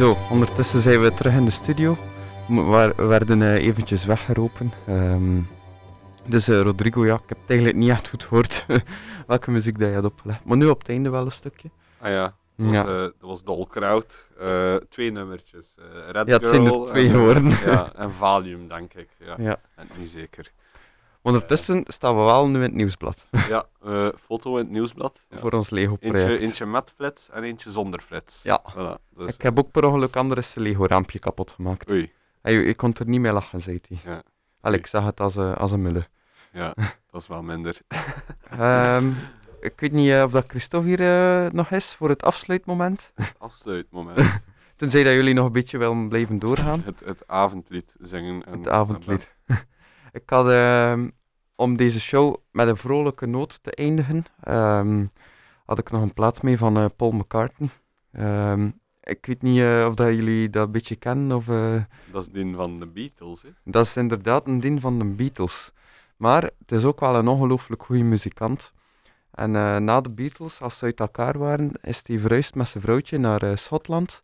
[0.00, 1.96] Ziezo, ondertussen zijn we terug in de studio.
[2.48, 4.72] We werden eh, eventjes weggeroepen.
[4.86, 5.40] Ehm,
[6.26, 8.66] dus eh, Rodrigo, ja, ik heb het eigenlijk niet echt goed gehoord
[9.26, 10.44] welke muziek dat je had opgelegd.
[10.44, 11.70] Maar nu op het einde wel een stukje.
[11.98, 12.22] Ah ja,
[12.56, 14.28] dat was, Ja, dat was Dolkraut.
[14.88, 15.74] Twee nummertjes.
[16.10, 17.48] Red Ja, het zijn er twee en, geworden.
[17.48, 19.08] ja, en Valium, denk ik.
[19.18, 19.60] Ja, ja.
[19.74, 20.52] en niet zeker.
[21.22, 25.20] Ondertussen staan we wel nu in het nieuwsblad Ja, eh, foto in het nieuwsblad.
[25.30, 25.40] Ja.
[25.40, 26.28] voor ons Lego-project.
[26.28, 28.42] Eentje, eentje met flits en eentje zonder flits.
[28.42, 28.62] Ja.
[28.72, 31.90] Voilà, dus, Ik heb ook per ongeluk anders een Lego-raampje kapot gemaakt.
[31.90, 33.98] Oei, Hij, ik kon er niet mee lachen, zei hij.
[34.04, 34.22] Ja.
[34.60, 36.06] Allee, ik zag het als, een als een mulle.
[36.52, 36.74] ja,
[37.10, 37.78] dat is wel minder.
[38.50, 39.10] Ehm,
[39.60, 43.12] ik weet niet eh, of dat Christophe hier eh, nog is voor het afsluitmoment.
[43.38, 44.20] Afsluitmoment.
[44.76, 46.82] Tenzij dat jullie nog een beetje willen blijven doorgaan.
[46.84, 48.44] het, het avondlied zingen.
[48.46, 49.34] En, Het avondlied.
[50.12, 51.08] Ik had ehm,
[51.56, 55.06] om deze show met een vrolijke noot te eindigen, ehm,
[55.64, 57.68] had ik nog een plaat mee van eh, Paul McCartney.
[58.12, 58.70] Ehm,
[59.02, 61.48] ik weet niet eh, of dat jullie dat een beetje kennen of...
[61.48, 61.82] eh,
[62.12, 63.48] Dat is die van de Beatles, hè?
[63.64, 65.70] Dat is inderdaad een ding van de Beatles.
[66.16, 68.72] Maar het is ook wel een ongelooflijk goede muzikant.
[69.30, 69.50] En
[69.84, 73.58] na de Beatles, als ze uit elkaar waren, is hij verhuisd met zijn vrouwtje naar
[73.58, 74.22] Schotland.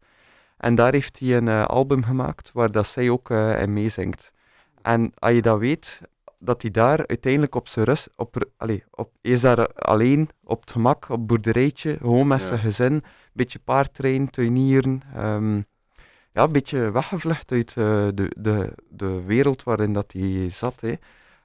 [0.57, 4.33] En daar heeft hij een album gemaakt waar dat zij ook in meezingt.
[4.87, 6.01] En als je dat weet,
[6.39, 10.71] dat hij daar uiteindelijk op zijn rust, op, allee, op, is daar alleen, op het
[10.71, 12.47] gemak, op boerderijtje, gewoon met Ja.
[12.47, 13.03] zijn gezin, een
[13.33, 15.03] beetje paardrijden, tuinieren.
[15.15, 15.57] ehm,
[16.33, 17.85] ja, een beetje weggevlucht uit eh,
[18.15, 20.81] de, de, de wereld waarin dat hij zat.
[20.81, 20.95] Hè.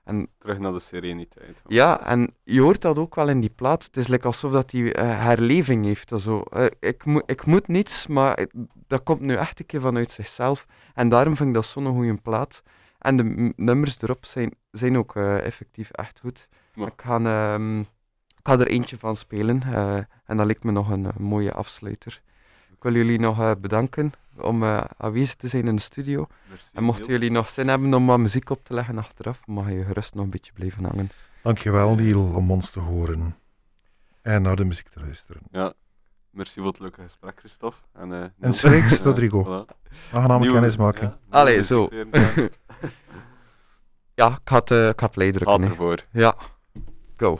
[0.04, 1.62] En Terug naar de sereniteit.
[1.68, 3.84] ja, en je hoort dat ook wel in die plaat.
[3.84, 6.12] Het is like alsof dat hij eh, herleving heeft.
[6.16, 6.42] Zo.
[6.42, 8.54] Eh, ik, moet ik moet niets, maar het-
[8.88, 10.66] dat komt nu echt een keer vanuit zichzelf.
[10.94, 12.64] En daarom vind ik dat zo'n goede plaat.
[13.02, 16.48] En de nummers erop zijn, zijn ook eh, effectief echt goed.
[16.74, 16.86] Ja.
[16.86, 19.64] Ik, ga, ehm, ik ga er eentje van spelen.
[19.64, 19.96] eh,
[20.26, 22.22] en dat lijkt me nog een, mooie afsluiter.
[22.72, 26.28] Ik wil jullie nog eh, bedanken om eh, aanwezig te zijn in de studio.
[26.50, 29.70] Merci, En mochten jullie nog zin hebben om wat muziek op te leggen achteraf, mag
[29.70, 31.10] je gerust nog een beetje blijven hangen.
[31.44, 33.36] Dankjewel, Neil, om ons te horen.
[34.22, 35.42] En naar de muziek te luisteren.
[35.52, 35.74] Ja,
[36.32, 37.78] Merci voor het leuke gesprek, Christophe.
[37.94, 39.44] En, uh, en we Rodrigo.
[39.44, 39.76] Voilà.
[40.54, 41.08] kennis maken.
[41.08, 41.90] Ja, Allee, zo.
[44.14, 45.64] ja, ik had, het ik had play drukken.
[45.64, 45.98] ervoor.
[46.12, 46.36] Ja.
[47.18, 47.40] Go.